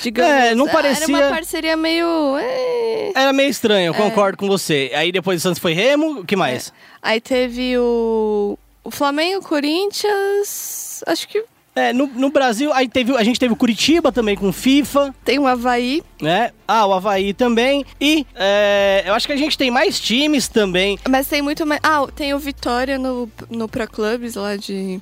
Digamos. 0.01 0.31
É, 0.33 0.55
não 0.55 0.65
Era 0.67 0.73
parecia- 0.75 1.09
uma 1.09 1.29
parceria 1.29 1.77
meio. 1.77 2.07
é. 2.39 3.13
Era 3.15 3.33
meio 3.33 3.51
estranho, 3.51 3.89
eu 3.89 3.95
concordo 3.95 4.39
com 4.39 4.47
você. 4.47 4.91
Aí 4.95 5.13
depois 5.13 5.41
o 5.41 5.43
Santos 5.43 5.59
foi 5.61 5.73
Remo, 5.75 6.21
o 6.21 6.25
que 6.25 6.37
mais? 6.37 6.73
Aí 7.03 7.21
teve 7.21 7.77
o. 7.79 8.59
O 8.83 8.91
Flamengo, 8.91 9.43
Corinthians. 9.47 11.03
Acho 11.07 11.29
que 11.29 11.45
É, 11.81 11.93
no, 11.95 12.07
no 12.09 12.31
Brasil, 12.31 12.73
aí 12.75 12.89
teve, 12.89 13.17
a 13.17 13.23
gente 13.25 13.41
teve 13.41 13.55
o 13.55 13.57
Curitiba 13.57 14.13
também 14.13 14.37
com 14.37 14.53
FIFA, 14.53 15.15
tem 15.25 15.39
o 15.39 15.47
Havaí. 15.47 16.03
né? 16.21 16.51
Ah, 16.69 16.85
o 16.87 16.93
Havaí 16.93 17.33
também. 17.33 17.85
E 18.01 18.27
é, 18.35 19.05
eu 19.07 19.15
acho 19.15 19.27
que 19.27 19.33
a 19.33 19.37
gente 19.37 19.57
tem 19.57 19.71
mais 19.71 19.99
times 19.99 20.47
também. 20.47 20.99
Mas 21.09 21.27
tem 21.27 21.41
muito 21.41 21.65
mais. 21.67 21.81
Ah, 21.83 22.07
tem 22.15 22.35
o 22.35 22.39
Vitória 22.39 22.99
no, 22.99 23.31
no 23.49 23.67
Pro 23.69 23.89
Clubs 23.89 24.35
lá 24.35 24.57
de, 24.57 25.01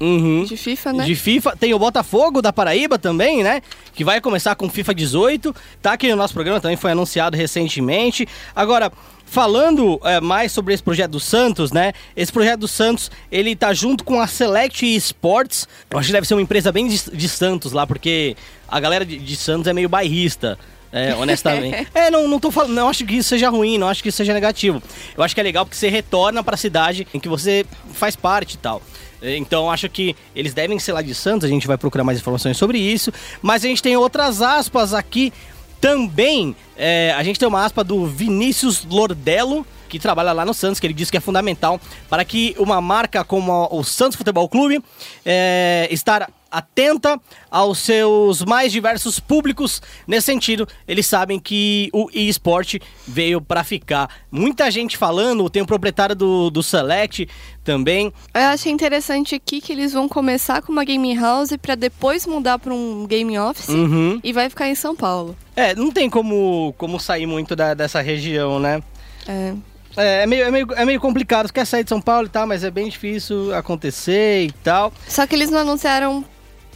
Uhum. 0.00 0.44
de 0.44 0.56
FIFA, 0.56 0.92
né? 0.92 1.04
De 1.04 1.14
FIFA, 1.14 1.56
tem 1.56 1.74
o 1.74 1.78
Botafogo 1.78 2.40
da 2.40 2.52
Paraíba 2.52 2.98
também, 2.98 3.42
né? 3.42 3.60
Que 3.92 4.02
vai 4.04 4.20
começar 4.20 4.54
com 4.54 4.68
FIFA 4.70 4.94
18. 4.94 5.54
Tá 5.82 5.92
aqui 5.92 6.08
no 6.08 6.16
nosso 6.16 6.32
programa, 6.32 6.60
também 6.60 6.76
foi 6.76 6.92
anunciado 6.92 7.36
recentemente. 7.36 8.26
Agora, 8.54 8.90
falando 9.30 10.00
é, 10.02 10.20
mais 10.20 10.50
sobre 10.50 10.74
esse 10.74 10.82
projeto 10.82 11.12
do 11.12 11.20
Santos, 11.20 11.70
né? 11.70 11.92
Esse 12.16 12.32
projeto 12.32 12.60
do 12.60 12.68
Santos, 12.68 13.10
ele 13.30 13.54
tá 13.54 13.72
junto 13.72 14.02
com 14.02 14.20
a 14.20 14.26
Select 14.26 14.84
Sports. 14.96 15.68
Eu 15.88 15.98
acho 15.98 16.08
que 16.08 16.12
deve 16.12 16.26
ser 16.26 16.34
uma 16.34 16.42
empresa 16.42 16.72
bem 16.72 16.88
de, 16.88 16.98
de 17.12 17.28
Santos 17.28 17.70
lá, 17.70 17.86
porque 17.86 18.36
a 18.66 18.80
galera 18.80 19.04
de, 19.04 19.16
de 19.16 19.36
Santos 19.36 19.68
é 19.68 19.72
meio 19.72 19.88
bairrista. 19.88 20.58
É, 20.92 21.14
honestamente. 21.16 21.86
é, 21.94 22.10
não, 22.10 22.26
não 22.26 22.40
tô 22.40 22.50
falando, 22.50 22.74
não 22.74 22.88
acho 22.88 23.06
que 23.06 23.18
isso 23.18 23.28
seja 23.28 23.48
ruim, 23.48 23.78
não 23.78 23.88
acho 23.88 24.02
que 24.02 24.08
isso 24.08 24.16
seja 24.16 24.34
negativo. 24.34 24.82
Eu 25.16 25.22
acho 25.22 25.32
que 25.32 25.40
é 25.40 25.44
legal 25.44 25.64
porque 25.64 25.78
você 25.78 25.88
retorna 25.88 26.42
pra 26.42 26.56
cidade 26.56 27.06
em 27.14 27.20
que 27.20 27.28
você 27.28 27.64
faz 27.92 28.16
parte 28.16 28.54
e 28.54 28.58
tal. 28.58 28.82
Então 29.22 29.70
acho 29.70 29.88
que 29.88 30.16
eles 30.34 30.54
devem 30.54 30.78
ser 30.78 30.92
lá 30.92 31.02
de 31.02 31.14
Santos, 31.14 31.44
a 31.44 31.48
gente 31.48 31.68
vai 31.68 31.76
procurar 31.76 32.02
mais 32.02 32.18
informações 32.18 32.56
sobre 32.56 32.78
isso. 32.78 33.12
Mas 33.40 33.64
a 33.64 33.68
gente 33.68 33.82
tem 33.82 33.96
outras 33.96 34.42
aspas 34.42 34.92
aqui 34.92 35.32
também. 35.80 36.54
É, 36.76 37.14
a 37.16 37.22
gente 37.22 37.38
tem 37.38 37.48
uma 37.48 37.64
aspa 37.64 37.82
do 37.82 38.06
Vinícius 38.06 38.84
Lordello, 38.84 39.66
que 39.88 39.98
trabalha 39.98 40.32
lá 40.32 40.44
no 40.44 40.54
Santos, 40.54 40.78
que 40.78 40.86
ele 40.86 40.94
diz 40.94 41.10
que 41.10 41.16
é 41.16 41.20
fundamental 41.20 41.80
para 42.08 42.24
que 42.24 42.54
uma 42.58 42.80
marca 42.80 43.24
como 43.24 43.68
o 43.72 43.82
Santos 43.82 44.16
Futebol 44.16 44.48
Clube 44.48 44.82
é, 45.24 45.88
estar 45.90 46.30
atenta 46.50 47.20
aos 47.50 47.78
seus 47.78 48.44
mais 48.44 48.72
diversos 48.72 49.20
públicos. 49.20 49.80
Nesse 50.06 50.26
sentido, 50.26 50.66
eles 50.86 51.06
sabem 51.06 51.38
que 51.38 51.88
o 51.92 52.08
eSport 52.12 52.76
veio 53.06 53.40
para 53.40 53.62
ficar. 53.64 54.08
Muita 54.30 54.70
gente 54.70 54.96
falando, 54.96 55.48
tem 55.50 55.62
o 55.62 55.66
proprietário 55.66 56.14
do, 56.16 56.50
do 56.50 56.62
Select 56.62 57.28
também. 57.64 58.12
Eu 58.34 58.40
achei 58.42 58.72
interessante 58.72 59.34
aqui 59.34 59.60
que 59.60 59.72
eles 59.72 59.92
vão 59.92 60.08
começar 60.08 60.62
com 60.62 60.72
uma 60.72 60.84
gaming 60.84 61.16
house 61.18 61.50
pra 61.60 61.74
depois 61.74 62.26
mudar 62.26 62.58
pra 62.58 62.72
um 62.74 63.06
gaming 63.06 63.38
office 63.38 63.68
Uhum. 63.68 64.20
e 64.24 64.32
vai 64.32 64.48
ficar 64.48 64.68
em 64.68 64.74
São 64.74 64.96
Paulo. 64.96 65.36
É, 65.54 65.74
não 65.74 65.90
tem 65.90 66.08
como, 66.10 66.74
como 66.78 66.98
sair 66.98 67.26
muito 67.26 67.54
da- 67.54 67.74
dessa 67.74 68.00
região, 68.00 68.58
né? 68.58 68.82
É. 69.28 69.54
É, 69.96 70.22
é 70.22 70.26
meio, 70.26 70.44
é, 70.44 70.50
meio, 70.50 70.68
é 70.74 70.84
meio 70.84 71.00
complicado. 71.00 71.48
Você 71.48 71.52
quer 71.52 71.64
sair 71.66 71.82
de 71.82 71.88
São 71.90 72.00
Paulo 72.00 72.26
e 72.26 72.30
tal, 72.30 72.46
mas 72.46 72.62
é 72.62 72.70
bem 72.70 72.88
difícil 72.88 73.52
acontecer 73.54 74.44
e 74.46 74.52
tal. 74.62 74.92
Só 75.08 75.26
que 75.26 75.34
eles 75.34 75.50
não 75.50 75.58
anunciaram 75.58 76.24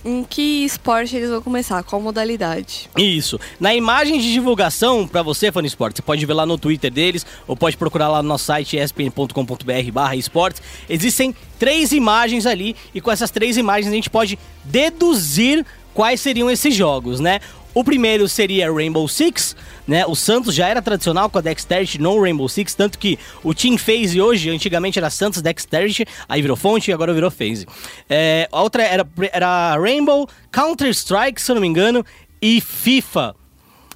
em 0.05 0.23
que 0.23 0.65
esporte 0.65 1.17
eles 1.17 1.31
vão 1.31 1.41
começar, 1.41 1.83
qual 1.83 2.01
modalidade. 2.01 2.91
Isso. 2.97 3.41
Na 3.59 3.75
imagem 3.75 4.19
de 4.21 4.33
divulgação 4.33 5.07
para 5.07 5.23
você, 5.23 5.51
fã 5.51 5.63
de 5.63 5.69
esporte, 5.69 5.97
você 5.97 6.03
pode 6.03 6.25
ver 6.27 6.35
lá 6.35 6.45
no 6.45 6.59
Twitter 6.59 6.93
deles 6.93 7.25
ou 7.47 7.57
pode 7.57 7.77
procurar 7.77 8.09
lá 8.09 8.23
no 8.23 8.29
nosso 8.29 8.45
site 8.45 8.77
espn.com.br/barra 8.77 10.17
esportes. 10.17 10.61
Existem 10.89 11.35
três 11.59 11.93
imagens 11.93 12.47
ali 12.47 12.77
e 12.95 13.01
com 13.01 13.11
essas 13.11 13.31
três 13.31 13.57
imagens 13.57 13.91
a 13.91 13.95
gente 13.95 14.11
pode 14.11 14.39
deduzir 14.65 15.65
quais 15.95 16.21
seriam 16.21 16.51
esses 16.51 16.75
jogos, 16.75 17.21
né? 17.21 17.41
O 17.73 17.83
primeiro 17.83 18.29
seria 18.29 18.73
Rainbow 18.73 19.09
Six, 19.09 19.57
né? 19.87 20.07
O 20.07 20.15
Santos 20.15 20.55
já 20.55 20.69
era 20.69 20.81
tradicional 20.81 21.29
com 21.29 21.39
a 21.39 21.41
Dexterity 21.41 22.01
no 22.01 22.21
Rainbow 22.21 22.49
Six, 22.49 22.75
tanto 22.75 22.99
que 22.99 23.19
o 23.43 23.53
Team 23.53 23.77
Phase 23.77 24.21
hoje, 24.21 24.49
antigamente 24.49 24.99
era 24.99 25.11
Santos 25.11 25.43
Dexterity, 25.43 26.07
aí 26.29 26.41
virou 26.41 26.57
Fonte 26.57 26.91
e 26.91 26.95
agora 26.95 27.13
virou 27.13 27.31
Phase. 27.31 27.67
É, 28.09 28.49
a 28.53 28.63
outra 28.63 28.85
era, 28.85 29.07
era 29.33 29.77
Rainbow, 29.77 30.29
Counter-Strike, 30.53 31.43
se 31.43 31.51
eu 31.51 31.55
não 31.55 31.63
me 31.63 31.69
engano, 31.69 32.05
e 32.41 32.61
FIFA. 32.61 33.35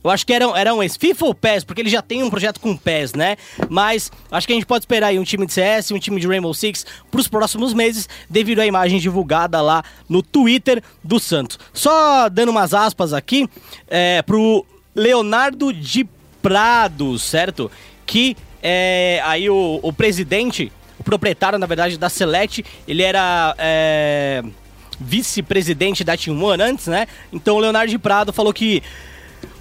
Eu 0.02 0.10
acho 0.10 0.26
que 0.26 0.32
eram, 0.32 0.56
eram 0.56 0.82
esse 0.82 0.98
FIFA 0.98 1.26
ou 1.26 1.34
PES, 1.34 1.64
porque 1.64 1.80
ele 1.82 1.90
já 1.90 2.02
tem 2.02 2.22
um 2.22 2.30
projeto 2.30 2.60
com 2.60 2.76
PES, 2.76 3.14
né? 3.14 3.36
Mas 3.68 4.10
acho 4.30 4.46
que 4.46 4.52
a 4.52 4.56
gente 4.56 4.66
pode 4.66 4.82
esperar 4.82 5.08
aí 5.08 5.18
um 5.18 5.24
time 5.24 5.46
de 5.46 5.52
CS, 5.52 5.90
um 5.90 5.98
time 5.98 6.20
de 6.20 6.26
Rainbow 6.26 6.52
Six 6.54 6.86
para 7.10 7.20
os 7.20 7.28
próximos 7.28 7.74
meses, 7.74 8.08
devido 8.28 8.60
à 8.60 8.66
imagem 8.66 8.98
divulgada 8.98 9.60
lá 9.60 9.82
no 10.08 10.22
Twitter 10.22 10.82
do 11.02 11.18
Santos. 11.18 11.58
Só 11.72 12.28
dando 12.28 12.50
umas 12.50 12.72
aspas 12.74 13.12
aqui 13.12 13.48
é, 13.88 14.22
pro 14.22 14.64
Leonardo 14.94 15.72
de 15.72 16.06
Prado, 16.40 17.18
certo? 17.18 17.70
Que 18.06 18.36
é 18.62 19.20
aí 19.24 19.50
o, 19.50 19.80
o 19.82 19.92
presidente, 19.92 20.72
o 20.98 21.04
proprietário, 21.04 21.58
na 21.58 21.66
verdade, 21.66 21.98
da 21.98 22.08
Select, 22.08 22.64
ele 22.86 23.02
era. 23.02 23.54
É, 23.58 24.42
vice-presidente 25.00 26.02
da 26.02 26.16
Team 26.16 26.42
One 26.42 26.62
antes, 26.62 26.86
né? 26.88 27.06
Então 27.32 27.56
o 27.56 27.60
Leonardo 27.60 27.90
de 27.90 27.98
Prado 27.98 28.32
falou 28.32 28.52
que 28.52 28.82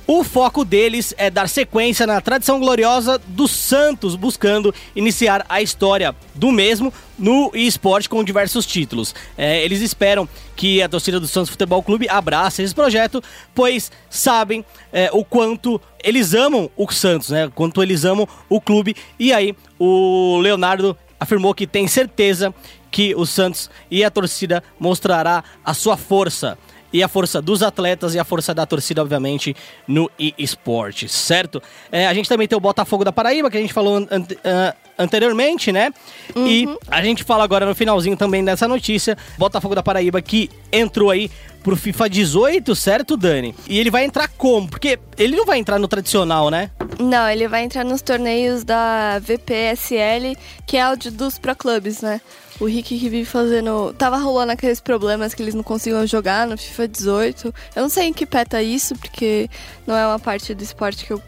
o 0.08 0.24
foco 0.24 0.64
deles 0.64 1.14
é 1.18 1.30
dar 1.30 1.50
sequência 1.50 2.08
na 2.08 2.22
tradição 2.22 2.60
gloriosa 2.60 3.20
do 3.28 3.46
Santos, 3.46 4.16
buscando 4.16 4.74
iniciar 4.96 5.46
a 5.50 5.62
história 5.62 6.16
do 6.34 6.50
mesmo 6.50 6.94
no 7.20 7.52
esporte 7.54 8.08
com 8.08 8.24
diversos 8.24 8.66
títulos. 8.66 9.14
É, 9.38 9.62
eles 9.66 9.82
esperam 9.82 10.28
que 10.56 10.82
a 10.82 10.88
torcida 10.88 11.20
do 11.20 11.28
Santos 11.28 11.50
Futebol 11.50 11.84
Clube 11.84 12.08
abrace 12.08 12.64
esse 12.64 12.74
projeto, 12.74 13.22
pois 13.54 13.92
sabem 14.10 14.64
é, 14.94 15.10
o 15.12 15.26
quanto 15.26 15.80
eles 16.02 16.34
amam 16.34 16.72
o 16.78 16.90
Santos, 16.90 17.30
né? 17.30 17.52
Quanto 17.54 17.84
eles 17.84 18.06
amam 18.06 18.26
o 18.48 18.62
clube. 18.62 18.96
E 19.20 19.34
aí, 19.34 19.54
o 19.78 20.40
Leonardo 20.40 20.98
afirmou 21.20 21.54
que 21.54 21.68
tem 21.68 21.86
certeza 21.86 22.54
que 22.90 23.14
o 23.14 23.26
Santos 23.26 23.70
e 23.92 24.06
a 24.06 24.10
torcida 24.10 24.64
mostrará 24.80 25.44
a 25.66 25.74
sua 25.74 25.98
força 25.98 26.58
e 26.92 27.04
a 27.04 27.08
força 27.08 27.42
dos 27.42 27.62
atletas 27.62 28.16
e 28.16 28.20
a 28.20 28.24
força 28.24 28.54
da 28.54 28.66
torcida, 28.66 29.02
obviamente, 29.02 29.56
no 29.88 30.10
esporte, 30.38 31.08
certo? 31.08 31.62
É, 31.92 32.08
a 32.08 32.14
gente 32.14 32.30
também 32.30 32.48
tem 32.48 32.58
o 32.58 32.62
Botafogo 32.62 33.04
da 33.04 33.12
Paraíba, 33.12 33.50
que 33.50 33.58
a 33.58 33.62
gente 33.62 33.74
falou 33.74 33.98
an 33.98 34.22
uh, 34.22 34.88
anteriormente, 34.98 35.72
né? 35.72 35.92
Uhum. 36.36 36.48
E 36.48 36.78
a 36.90 37.02
gente 37.04 37.24
fala 37.24 37.44
agora 37.44 37.66
no 37.66 37.76
finalzinho 37.76 38.18
também 38.18 38.44
dessa 38.44 38.68
notícia, 38.68 39.18
Botafogo 39.38 39.76
da 39.76 39.84
Paraíba 39.84 40.22
que 40.22 40.50
entrou 40.72 41.12
aí 41.12 41.30
pro 41.64 41.76
FIFA 41.76 42.10
18, 42.10 42.76
certo, 42.76 43.18
Dani? 43.18 43.54
E 43.68 43.78
ele 43.78 43.92
vai 43.92 44.06
entrar 44.06 44.30
como? 44.30 44.70
Porque 44.70 44.98
ele 45.18 45.36
não 45.36 45.46
vai 45.46 45.60
entrar 45.60 45.78
no 45.78 45.88
tradicional, 45.88 46.50
né? 46.50 46.72
Não, 46.98 47.30
ele 47.30 47.48
vai 47.48 47.64
entrar 47.64 47.84
nos 47.84 48.02
torneios 48.02 48.64
da 48.64 49.20
VPSL, 49.20 50.38
que 50.66 50.78
é 50.78 50.90
o 50.90 50.96
de, 50.96 51.12
dos 51.12 51.38
Pro 51.38 51.56
Clubes, 51.56 52.02
né? 52.02 52.22
O 52.60 52.66
Rick 52.66 52.98
que 52.98 53.10
vive 53.10 53.26
fazendo. 53.26 53.94
Tava 53.94 54.18
rolando 54.18 54.52
aqueles 54.52 54.80
problemas 54.80 55.34
que 55.34 55.42
eles 55.42 55.54
não 55.54 55.64
conseguiam 55.64 56.06
jogar 56.08 56.48
no 56.48 56.58
FIFA 56.58 56.88
18. 56.88 57.54
Eu 57.76 57.82
não 57.84 57.90
sei 57.90 58.06
em 58.06 58.14
que 58.14 58.26
pé 58.26 58.46
tá 58.46 58.62
isso, 58.62 58.96
porque 58.96 59.50
não 59.86 59.96
é 59.96 60.08
uma 60.08 60.20
parte 60.20 60.54
do 60.56 60.64
esporte 60.64 61.06
que 61.06 61.14
eu 61.14 61.22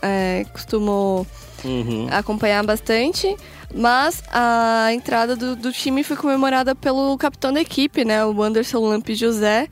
é, 0.00 0.44
costumo 0.52 1.26
uhum. 1.64 2.06
acompanhar 2.10 2.64
bastante. 2.64 3.36
Mas 3.74 4.22
a 4.32 4.92
entrada 4.92 5.34
do, 5.34 5.56
do, 5.56 5.72
time 5.72 6.04
foi 6.04 6.16
comemorada 6.16 6.74
pelo 6.74 7.16
capitão 7.18 7.52
da 7.52 7.60
equipe, 7.60 8.04
né? 8.04 8.24
O 8.24 8.42
Anderson 8.42 8.78
Lamp 8.78 9.08
José, 9.10 9.68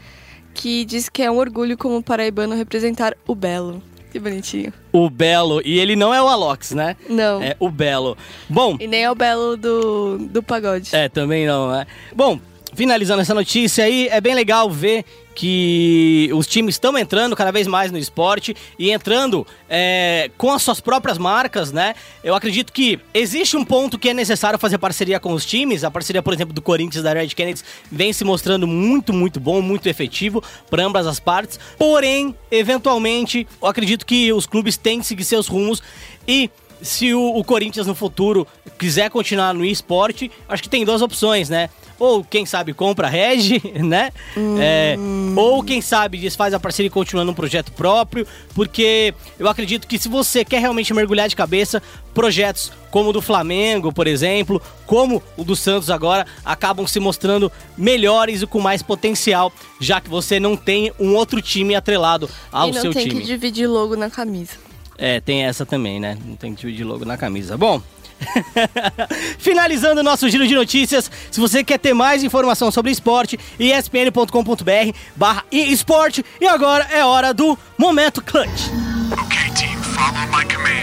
que 0.53 0.85
diz 0.85 1.09
que 1.09 1.23
é 1.23 1.31
um 1.31 1.39
orgulho 1.39 1.79
como 1.79 2.03
paraibano 2.03 2.57
representar 2.57 3.17
o 3.27 3.35
Belo. 3.35 3.81
Que 4.15 4.21
bonitinho. 4.21 4.73
O 4.93 5.11
Belo. 5.11 5.61
E 5.65 5.77
ele 5.77 5.97
não 5.97 6.15
é 6.15 6.23
o 6.23 6.29
Alox, 6.29 6.71
né? 6.71 6.95
Não. 7.11 7.43
É 7.43 7.57
o 7.59 7.69
Belo. 7.69 8.17
Bom. 8.49 8.77
E 8.79 8.87
nem 8.87 9.03
é 9.03 9.11
o 9.11 9.15
Belo 9.17 9.57
do, 9.57 10.19
do 10.19 10.41
pagode. 10.41 10.95
É, 10.95 11.09
também 11.09 11.45
não, 11.49 11.73
né? 11.73 11.85
Bom, 12.15 12.39
finalizando 12.75 13.23
essa 13.23 13.35
notícia 13.35 13.83
aí, 13.85 14.07
é 14.07 14.21
bem 14.21 14.33
legal 14.33 14.71
ver 14.71 15.05
que 15.35 16.31
os 16.33 16.47
times 16.47 16.77
estão 16.77 16.97
entrando 16.97 17.35
cada 17.35 17.51
vez 17.51 17.67
mais 17.67 17.91
no 17.91 17.99
esporte 17.99 18.55
e 18.79 18.91
entrando 18.91 19.47
é, 19.69 20.31
com 20.39 20.53
as 20.53 20.63
suas 20.63 20.81
próprias 20.81 21.19
marcas, 21.19 21.73
né? 21.73 21.95
Eu 22.23 22.35
acredito 22.35 22.73
que 22.73 23.01
existe 23.13 23.57
um 23.57 23.65
ponto 23.65 23.99
que 23.99 24.09
é 24.09 24.15
necessário 24.15 24.59
fazer 24.59 24.79
parceria 24.79 25.19
com 25.19 25.33
os 25.33 25.45
times. 25.45 25.83
A 25.83 25.91
parceria, 25.91 26.23
por 26.23 26.33
exemplo, 26.33 26.55
do 26.55 26.63
Corinthians 26.63 27.03
da 27.03 27.13
Red 27.13 27.29
Kennedy 27.29 27.63
vem 27.91 28.13
se 28.13 28.25
mostrando 28.25 28.67
muito, 28.67 29.13
muito 29.13 29.41
bom, 29.41 29.61
muito 29.61 29.89
efetivo 29.89 30.43
para 30.71 30.85
ambas 30.85 31.07
as 31.07 31.19
partes. 31.19 31.59
Porém, 31.77 32.35
eventualmente, 32.51 33.47
eu 33.61 33.69
acredito 33.69 34.07
que 34.07 34.33
os 34.33 34.47
clubes 34.47 34.77
têm 34.77 35.01
que 35.01 35.07
seguir 35.07 35.25
seus 35.25 35.49
rumos 35.49 35.83
e 36.29 36.51
se 36.81 37.15
o, 37.15 37.37
o 37.37 37.43
Corinthians 37.43 37.87
no 37.87 37.95
futuro 37.95 38.47
quiser 38.79 39.11
continuar 39.11 39.55
no 39.55 39.65
esporte, 39.65 40.31
acho 40.49 40.63
que 40.63 40.69
tem 40.69 40.85
duas 40.85 41.03
opções, 41.03 41.49
né? 41.49 41.71
Ou 41.99 42.25
quem 42.25 42.45
sabe 42.47 42.73
compra 42.73 43.07
a 43.07 43.11
Regi, 43.11 43.61
né? 43.83 44.13
Hum. 44.37 44.57
É, 44.59 44.97
ou 45.37 45.63
quem 45.63 45.81
sabe 45.81 46.19
desfaz 46.19 46.55
a 46.55 46.61
parceria 46.61 46.89
e 46.89 46.91
continua 46.91 47.25
num 47.25 47.35
projeto 47.35 47.73
próprio, 47.73 48.27
porque 48.55 49.15
eu 49.39 49.49
acredito 49.49 49.87
que 49.87 49.99
se 49.99 50.09
você 50.09 50.45
quer 50.45 50.61
realmente 50.61 50.93
mergulhar 50.93 51.29
de 51.29 51.37
cabeça, 51.37 51.83
projetos 52.13 52.73
como 52.91 53.11
o 53.11 53.13
do 53.13 53.21
Flamengo, 53.21 53.93
por 53.93 54.07
exemplo, 54.07 54.63
como 54.87 55.23
o 55.37 55.43
do 55.43 55.57
Santos 55.57 55.91
agora, 55.91 56.27
acabam 56.45 56.87
se 56.87 57.01
mostrando 57.01 57.51
melhores 57.77 58.43
e 58.43 58.47
com 58.47 58.61
mais 58.61 58.83
potencial, 58.83 59.53
já 59.81 60.01
que 60.01 60.09
você 60.09 60.39
não 60.39 60.57
tem 60.57 60.93
um 60.99 61.15
outro 61.15 61.43
time 61.43 61.75
atrelado 61.75 62.31
ao 62.53 62.73
seu 62.73 62.93
time. 62.93 62.93
E 62.93 63.07
não 63.07 63.13
tem 63.13 63.21
que 63.21 63.27
dividir 63.27 63.67
logo 63.67 63.97
na 63.97 64.09
camisa. 64.09 64.53
É, 64.97 65.21
tem 65.21 65.45
essa 65.45 65.67
também, 65.67 65.99
né? 65.99 66.17
Não 66.25 66.37
tem 66.37 66.55
que 66.55 66.61
dividir 66.61 66.85
logo 66.85 67.05
na 67.05 67.17
camisa. 67.17 67.57
Bom, 67.57 67.83
Finalizando 69.39 70.01
o 70.01 70.05
nosso 70.05 70.29
giro 70.29 70.47
de 70.47 70.55
notícias, 70.55 71.11
se 71.31 71.41
você 71.41 71.63
quer 71.65 71.79
ter 71.79 71.95
mais 71.95 72.23
informação 72.25 72.71
sobre 72.71 72.91
esporte, 72.91 73.39
espn.com.br 73.59 74.97
barra 75.17 75.45
esporte. 75.51 76.25
E 76.41 76.47
agora 76.47 76.87
é 76.91 77.05
hora 77.05 77.33
do 77.33 77.59
Momento 77.79 78.23
Clutch. 78.23 78.69
Okay, 79.13 79.51
team, 79.55 79.83
follow 79.83 80.27
my 80.29 80.45
command. 80.53 80.75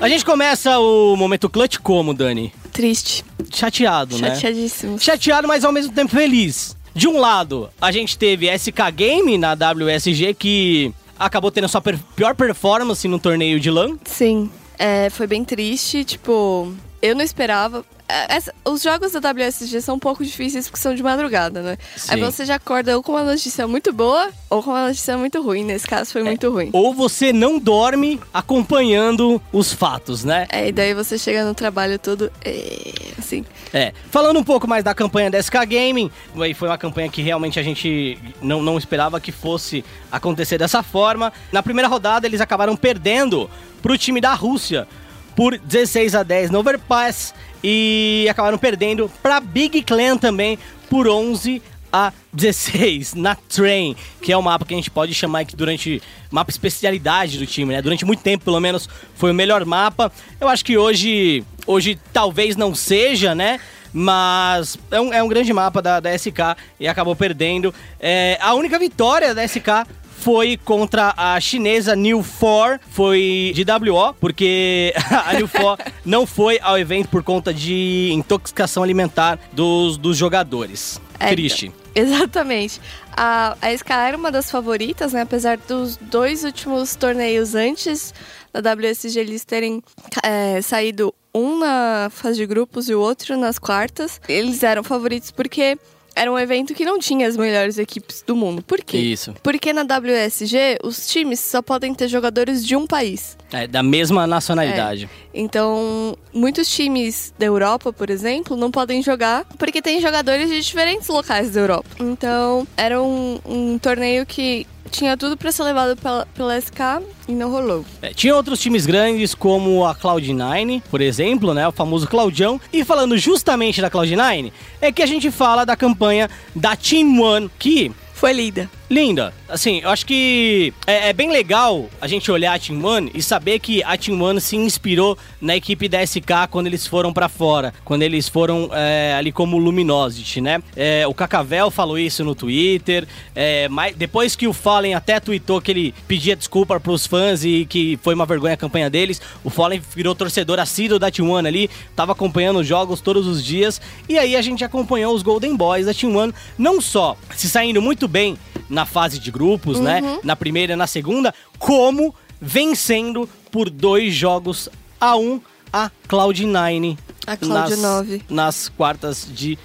A 0.00 0.08
gente 0.08 0.24
começa 0.24 0.78
o 0.78 1.14
Momento 1.16 1.48
Clutch 1.48 1.78
como, 1.78 2.12
Dani? 2.12 2.52
Triste. 2.72 3.24
Chateado, 3.52 4.18
né? 4.18 4.34
Chateadíssimo. 4.34 4.98
Chateado, 4.98 5.46
mas 5.46 5.64
ao 5.64 5.70
mesmo 5.70 5.92
tempo 5.92 6.10
feliz. 6.10 6.76
De 6.94 7.06
um 7.08 7.18
lado, 7.18 7.70
a 7.80 7.92
gente 7.92 8.18
teve 8.18 8.46
SK 8.58 8.90
Game 8.94 9.38
na 9.38 9.54
WSG 9.54 10.34
que 10.34 10.92
acabou 11.18 11.50
tendo 11.50 11.64
a 11.64 11.68
sua 11.68 11.80
pior 11.80 12.34
performance 12.34 13.06
no 13.06 13.18
torneio 13.18 13.60
de 13.60 13.70
LAN. 13.70 13.96
Sim. 14.04 14.50
É, 14.78 15.10
foi 15.10 15.26
bem 15.26 15.44
triste, 15.44 16.04
tipo, 16.04 16.72
eu 17.00 17.14
não 17.14 17.22
esperava. 17.22 17.84
É, 18.12 18.36
essa, 18.36 18.54
os 18.62 18.82
jogos 18.82 19.12
da 19.12 19.30
WSG 19.30 19.80
são 19.80 19.94
um 19.94 19.98
pouco 19.98 20.22
difíceis 20.22 20.68
porque 20.68 20.78
são 20.78 20.94
de 20.94 21.02
madrugada, 21.02 21.62
né? 21.62 21.78
Sim. 21.96 22.12
Aí 22.12 22.20
você 22.20 22.44
já 22.44 22.56
acorda 22.56 22.94
ou 22.94 23.02
com 23.02 23.12
uma 23.12 23.24
notícia 23.24 23.66
muito 23.66 23.90
boa 23.90 24.28
ou 24.50 24.62
com 24.62 24.70
uma 24.70 24.88
notícia 24.88 25.16
muito 25.16 25.40
ruim. 25.40 25.64
Nesse 25.64 25.86
caso 25.86 26.12
foi 26.12 26.20
é, 26.20 26.24
muito 26.24 26.50
ruim. 26.50 26.68
Ou 26.74 26.92
você 26.92 27.32
não 27.32 27.58
dorme 27.58 28.20
acompanhando 28.32 29.40
os 29.50 29.72
fatos, 29.72 30.24
né? 30.24 30.46
É, 30.50 30.68
e 30.68 30.72
daí 30.72 30.92
você 30.92 31.16
chega 31.16 31.42
no 31.42 31.54
trabalho 31.54 31.98
todo. 31.98 32.30
É, 32.44 32.92
assim. 33.18 33.46
É. 33.72 33.94
Falando 34.10 34.38
um 34.38 34.44
pouco 34.44 34.68
mais 34.68 34.84
da 34.84 34.94
campanha 34.94 35.30
da 35.30 35.42
SK 35.42 35.64
Gaming, 35.66 36.10
foi 36.54 36.68
uma 36.68 36.76
campanha 36.76 37.08
que 37.08 37.22
realmente 37.22 37.58
a 37.58 37.62
gente 37.62 38.18
não, 38.42 38.62
não 38.62 38.76
esperava 38.76 39.18
que 39.20 39.32
fosse 39.32 39.82
acontecer 40.10 40.58
dessa 40.58 40.82
forma. 40.82 41.32
Na 41.50 41.62
primeira 41.62 41.88
rodada, 41.88 42.26
eles 42.26 42.42
acabaram 42.42 42.76
perdendo 42.76 43.48
pro 43.80 43.96
time 43.96 44.20
da 44.20 44.34
Rússia 44.34 44.86
por 45.34 45.58
16 45.58 46.14
a 46.14 46.22
10 46.22 46.50
no 46.50 46.58
Overpass 46.58 47.34
e 47.62 48.26
acabaram 48.30 48.58
perdendo 48.58 49.10
para 49.22 49.40
Big 49.40 49.82
Clan 49.82 50.16
também 50.16 50.58
por 50.88 51.08
11 51.08 51.62
a 51.92 52.12
16 52.32 53.14
na 53.14 53.34
Train, 53.34 53.94
que 54.20 54.32
é 54.32 54.36
o 54.36 54.42
mapa 54.42 54.64
que 54.64 54.72
a 54.72 54.76
gente 54.76 54.90
pode 54.90 55.12
chamar 55.14 55.40
aqui 55.40 55.54
durante 55.54 56.02
mapa 56.30 56.50
especialidade 56.50 57.38
do 57.38 57.46
time, 57.46 57.74
né? 57.74 57.82
Durante 57.82 58.04
muito 58.04 58.22
tempo, 58.22 58.44
pelo 58.44 58.58
menos, 58.58 58.88
foi 59.14 59.30
o 59.30 59.34
melhor 59.34 59.64
mapa. 59.64 60.10
Eu 60.40 60.48
acho 60.48 60.64
que 60.64 60.78
hoje, 60.78 61.44
hoje 61.66 61.98
talvez 62.12 62.56
não 62.56 62.74
seja, 62.74 63.34
né? 63.34 63.60
Mas 63.92 64.78
é 64.90 64.98
um, 64.98 65.12
é 65.12 65.22
um 65.22 65.28
grande 65.28 65.52
mapa 65.52 65.82
da, 65.82 66.00
da 66.00 66.16
SK 66.16 66.56
e 66.80 66.88
acabou 66.88 67.14
perdendo. 67.14 67.74
É, 68.00 68.38
a 68.40 68.54
única 68.54 68.78
vitória 68.78 69.34
da 69.34 69.46
SK 69.46 69.86
foi 70.22 70.56
contra 70.56 71.12
a 71.16 71.40
chinesa 71.40 71.96
New 71.96 72.24
4, 72.24 72.80
foi 72.90 73.52
de 73.54 73.64
WO, 73.64 74.14
porque 74.20 74.94
a 75.26 75.34
New 75.34 75.48
4 75.48 75.92
não 76.04 76.24
foi 76.24 76.60
ao 76.62 76.78
evento 76.78 77.08
por 77.08 77.24
conta 77.24 77.52
de 77.52 78.10
intoxicação 78.12 78.84
alimentar 78.84 79.36
dos, 79.52 79.96
dos 79.96 80.16
jogadores. 80.16 81.00
É, 81.18 81.30
Triste. 81.30 81.72
Exatamente. 81.92 82.80
A, 83.16 83.56
a 83.60 83.76
SK 83.76 83.90
era 83.90 84.16
uma 84.16 84.30
das 84.30 84.48
favoritas, 84.50 85.12
né? 85.12 85.22
Apesar 85.22 85.58
dos 85.58 85.96
dois 85.96 86.44
últimos 86.44 86.94
torneios 86.94 87.54
antes 87.56 88.14
da 88.52 88.72
WSG 88.72 89.18
eles 89.18 89.44
terem 89.44 89.82
é, 90.22 90.62
saído 90.62 91.12
um 91.34 91.58
na 91.58 92.10
fase 92.10 92.36
de 92.36 92.46
grupos 92.46 92.88
e 92.88 92.94
o 92.94 93.00
outro 93.00 93.36
nas 93.36 93.58
quartas. 93.58 94.20
Eles 94.28 94.62
eram 94.62 94.84
favoritos 94.84 95.30
porque 95.30 95.76
era 96.14 96.30
um 96.30 96.38
evento 96.38 96.74
que 96.74 96.84
não 96.84 96.98
tinha 96.98 97.26
as 97.26 97.36
melhores 97.36 97.78
equipes 97.78 98.22
do 98.26 98.36
mundo. 98.36 98.62
Por 98.62 98.82
quê? 98.82 98.98
Isso. 98.98 99.34
Porque 99.42 99.72
na 99.72 99.82
WSG 99.82 100.78
os 100.82 101.06
times 101.06 101.40
só 101.40 101.62
podem 101.62 101.94
ter 101.94 102.08
jogadores 102.08 102.64
de 102.64 102.76
um 102.76 102.86
país. 102.86 103.36
É, 103.52 103.66
da 103.66 103.82
mesma 103.82 104.26
nacionalidade. 104.26 105.08
Então, 105.34 106.16
muitos 106.32 106.68
times 106.68 107.32
da 107.38 107.46
Europa, 107.46 107.92
por 107.92 108.10
exemplo, 108.10 108.56
não 108.56 108.70
podem 108.70 109.02
jogar 109.02 109.44
porque 109.58 109.82
tem 109.82 110.00
jogadores 110.00 110.48
de 110.48 110.60
diferentes 110.60 111.08
locais 111.08 111.50
da 111.50 111.60
Europa. 111.60 111.88
Então, 112.00 112.66
era 112.76 113.02
um, 113.02 113.38
um 113.44 113.78
torneio 113.78 114.24
que 114.24 114.66
tinha 114.92 115.16
tudo 115.16 115.36
para 115.36 115.50
ser 115.50 115.64
levado 115.64 115.96
pela, 115.96 116.26
pela 116.34 116.60
SK 116.60 117.02
e 117.26 117.32
não 117.32 117.50
rolou. 117.50 117.84
É, 118.00 118.12
tinha 118.12 118.36
outros 118.36 118.60
times 118.60 118.86
grandes 118.86 119.34
como 119.34 119.84
a 119.84 119.94
Cloud9, 119.94 120.82
por 120.90 121.00
exemplo, 121.00 121.54
né, 121.54 121.66
o 121.66 121.72
famoso 121.72 122.06
Claudião. 122.06 122.60
E 122.72 122.84
falando 122.84 123.16
justamente 123.16 123.80
da 123.80 123.90
Cloud9, 123.90 124.52
é 124.80 124.92
que 124.92 125.02
a 125.02 125.06
gente 125.06 125.30
fala 125.30 125.64
da 125.64 125.74
campanha 125.74 126.28
da 126.54 126.76
Team 126.76 127.20
One, 127.20 127.50
que 127.58 127.90
Foi 128.12 128.32
linda. 128.32 128.70
Linda. 128.92 129.32
Assim, 129.48 129.80
eu 129.80 129.88
acho 129.88 130.04
que 130.04 130.72
é, 130.86 131.08
é 131.08 131.12
bem 131.12 131.30
legal 131.30 131.88
a 132.00 132.06
gente 132.06 132.30
olhar 132.30 132.54
a 132.54 132.58
Team 132.58 132.84
One 132.84 133.10
e 133.14 133.22
saber 133.22 133.58
que 133.58 133.82
a 133.82 133.96
Team 133.96 134.20
One 134.20 134.40
se 134.40 134.56
inspirou 134.56 135.16
na 135.40 135.56
equipe 135.56 135.88
da 135.88 136.04
SK 136.06 136.48
quando 136.50 136.66
eles 136.66 136.86
foram 136.86 137.12
pra 137.12 137.28
fora, 137.28 137.72
quando 137.84 138.02
eles 138.02 138.28
foram 138.28 138.70
é, 138.72 139.14
ali 139.16 139.32
como 139.32 139.56
Luminosity, 139.56 140.40
né? 140.40 140.62
É, 140.76 141.06
o 141.06 141.14
Cacavel 141.14 141.70
falou 141.70 141.98
isso 141.98 142.22
no 142.22 142.34
Twitter, 142.34 143.08
é, 143.34 143.66
mas 143.68 143.96
depois 143.96 144.36
que 144.36 144.46
o 144.46 144.52
Fallen 144.52 144.94
até 144.94 145.18
tweetou 145.18 145.60
que 145.60 145.70
ele 145.70 145.94
pedia 146.06 146.36
desculpa 146.36 146.78
pros 146.78 147.06
fãs 147.06 147.44
e 147.44 147.64
que 147.64 147.98
foi 148.02 148.14
uma 148.14 148.26
vergonha 148.26 148.54
a 148.54 148.58
campanha 148.58 148.90
deles, 148.90 149.20
o 149.42 149.48
Fallen 149.48 149.82
virou 149.94 150.14
torcedor 150.14 150.58
assíduo 150.58 150.98
da 150.98 151.10
Team 151.10 151.30
One 151.30 151.48
ali, 151.48 151.70
tava 151.96 152.12
acompanhando 152.12 152.60
os 152.60 152.66
jogos 152.66 153.00
todos 153.00 153.26
os 153.26 153.42
dias, 153.42 153.80
e 154.08 154.18
aí 154.18 154.36
a 154.36 154.42
gente 154.42 154.62
acompanhou 154.64 155.14
os 155.14 155.22
Golden 155.22 155.56
Boys 155.56 155.86
da 155.86 155.94
Team 155.94 156.14
One, 156.14 156.34
não 156.58 156.80
só 156.80 157.16
se 157.34 157.48
saindo 157.48 157.80
muito 157.80 158.06
bem 158.06 158.36
na 158.68 158.84
fase 158.86 159.18
de 159.18 159.30
grupos, 159.30 159.80
né? 159.80 160.00
Na 160.22 160.36
primeira 160.36 160.72
e 160.72 160.76
na 160.76 160.86
segunda, 160.86 161.34
como 161.58 162.14
vencendo 162.40 163.28
por 163.50 163.70
dois 163.70 164.14
jogos 164.14 164.68
a 165.00 165.16
um 165.16 165.40
a 165.72 165.90
Cloud9 166.08 166.98
A 167.26 167.36
Cloud9. 167.36 168.20
nas, 168.28 168.30
nas 168.30 168.68
quartas 168.68 169.26
de 169.30 169.58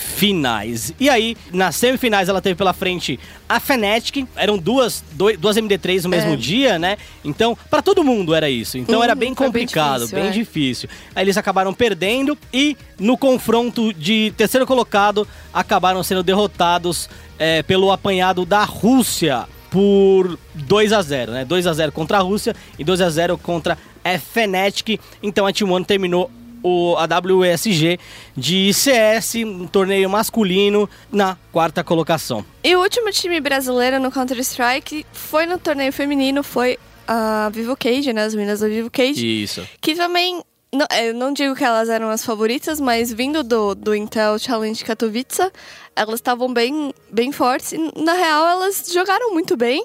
finais. 0.00 0.92
E 0.98 1.08
aí, 1.08 1.36
nas 1.52 1.76
semifinais, 1.76 2.28
ela 2.28 2.40
teve 2.40 2.54
pela 2.54 2.72
frente 2.72 3.18
a 3.48 3.60
Fnatic. 3.60 4.26
Eram 4.34 4.58
duas, 4.58 5.02
doi- 5.12 5.36
duas 5.36 5.56
MD3 5.56 6.02
no 6.04 6.08
mesmo 6.10 6.32
É. 6.32 6.36
dia, 6.36 6.78
né? 6.78 6.96
Então, 7.24 7.56
pra 7.70 7.82
todo 7.82 8.02
mundo 8.02 8.34
era 8.34 8.48
isso. 8.50 8.78
Então 8.78 8.96
Uhum, 8.98 9.04
era 9.04 9.14
bem 9.14 9.34
foi 9.34 9.46
bem 9.46 9.62
complicado, 9.62 10.00
difícil, 10.00 10.18
bem 10.18 10.28
é. 10.28 10.30
difícil. 10.30 10.88
Aí 11.14 11.24
eles 11.24 11.36
acabaram 11.36 11.72
perdendo 11.74 12.36
e 12.52 12.76
no 12.98 13.16
confronto 13.16 13.92
de 13.92 14.32
terceiro 14.36 14.66
colocado 14.66 15.26
acabaram 15.52 16.02
sendo 16.02 16.22
derrotados 16.22 17.08
é, 17.38 17.62
pelo 17.62 17.90
apanhado 17.92 18.44
da 18.44 18.64
Rússia 18.64 19.46
por 19.70 20.38
2 20.54 20.92
a 20.92 21.00
0 21.00 21.32
né? 21.32 21.44
2 21.44 21.66
a 21.66 21.72
0 21.72 21.92
contra 21.92 22.18
a 22.18 22.20
Rússia 22.20 22.54
e 22.78 22.82
2 22.84 23.00
a 23.00 23.08
0 23.08 23.38
contra 23.38 23.78
a 24.04 24.18
Fnatic. 24.18 24.98
Então 25.22 25.46
a 25.46 25.52
Team 25.52 25.70
One 25.70 25.84
terminou 25.84 26.30
o, 26.62 26.96
a 26.96 27.04
WSG 27.06 27.98
de 28.36 28.72
CS, 28.72 29.36
um 29.36 29.66
torneio 29.66 30.08
masculino, 30.08 30.88
na 31.10 31.36
quarta 31.52 31.82
colocação. 31.82 32.44
E 32.62 32.74
o 32.76 32.80
último 32.80 33.10
time 33.10 33.40
brasileiro 33.40 33.98
no 33.98 34.10
Counter-Strike 34.10 35.06
foi 35.12 35.46
no 35.46 35.58
torneio 35.58 35.92
feminino, 35.92 36.42
foi 36.42 36.78
a 37.06 37.50
Vivo 37.52 37.76
Cage, 37.76 38.12
né? 38.12 38.24
As 38.24 38.34
meninas 38.34 38.60
da 38.60 38.68
Vivo 38.68 38.88
Cage. 38.88 39.42
Isso. 39.42 39.66
Que 39.80 39.96
também. 39.96 40.42
Não, 40.72 40.86
eu 41.02 41.12
não 41.12 41.32
digo 41.32 41.56
que 41.56 41.64
elas 41.64 41.88
eram 41.88 42.08
as 42.10 42.24
favoritas, 42.24 42.78
mas 42.80 43.12
vindo 43.12 43.42
do, 43.42 43.74
do 43.74 43.92
Intel 43.92 44.38
Challenge 44.38 44.84
Katowice, 44.84 45.50
elas 45.96 46.14
estavam 46.14 46.52
bem, 46.52 46.94
bem 47.10 47.32
fortes. 47.32 47.72
E, 47.72 47.78
na 48.00 48.12
real, 48.12 48.46
elas 48.46 48.88
jogaram 48.92 49.32
muito 49.32 49.56
bem, 49.56 49.84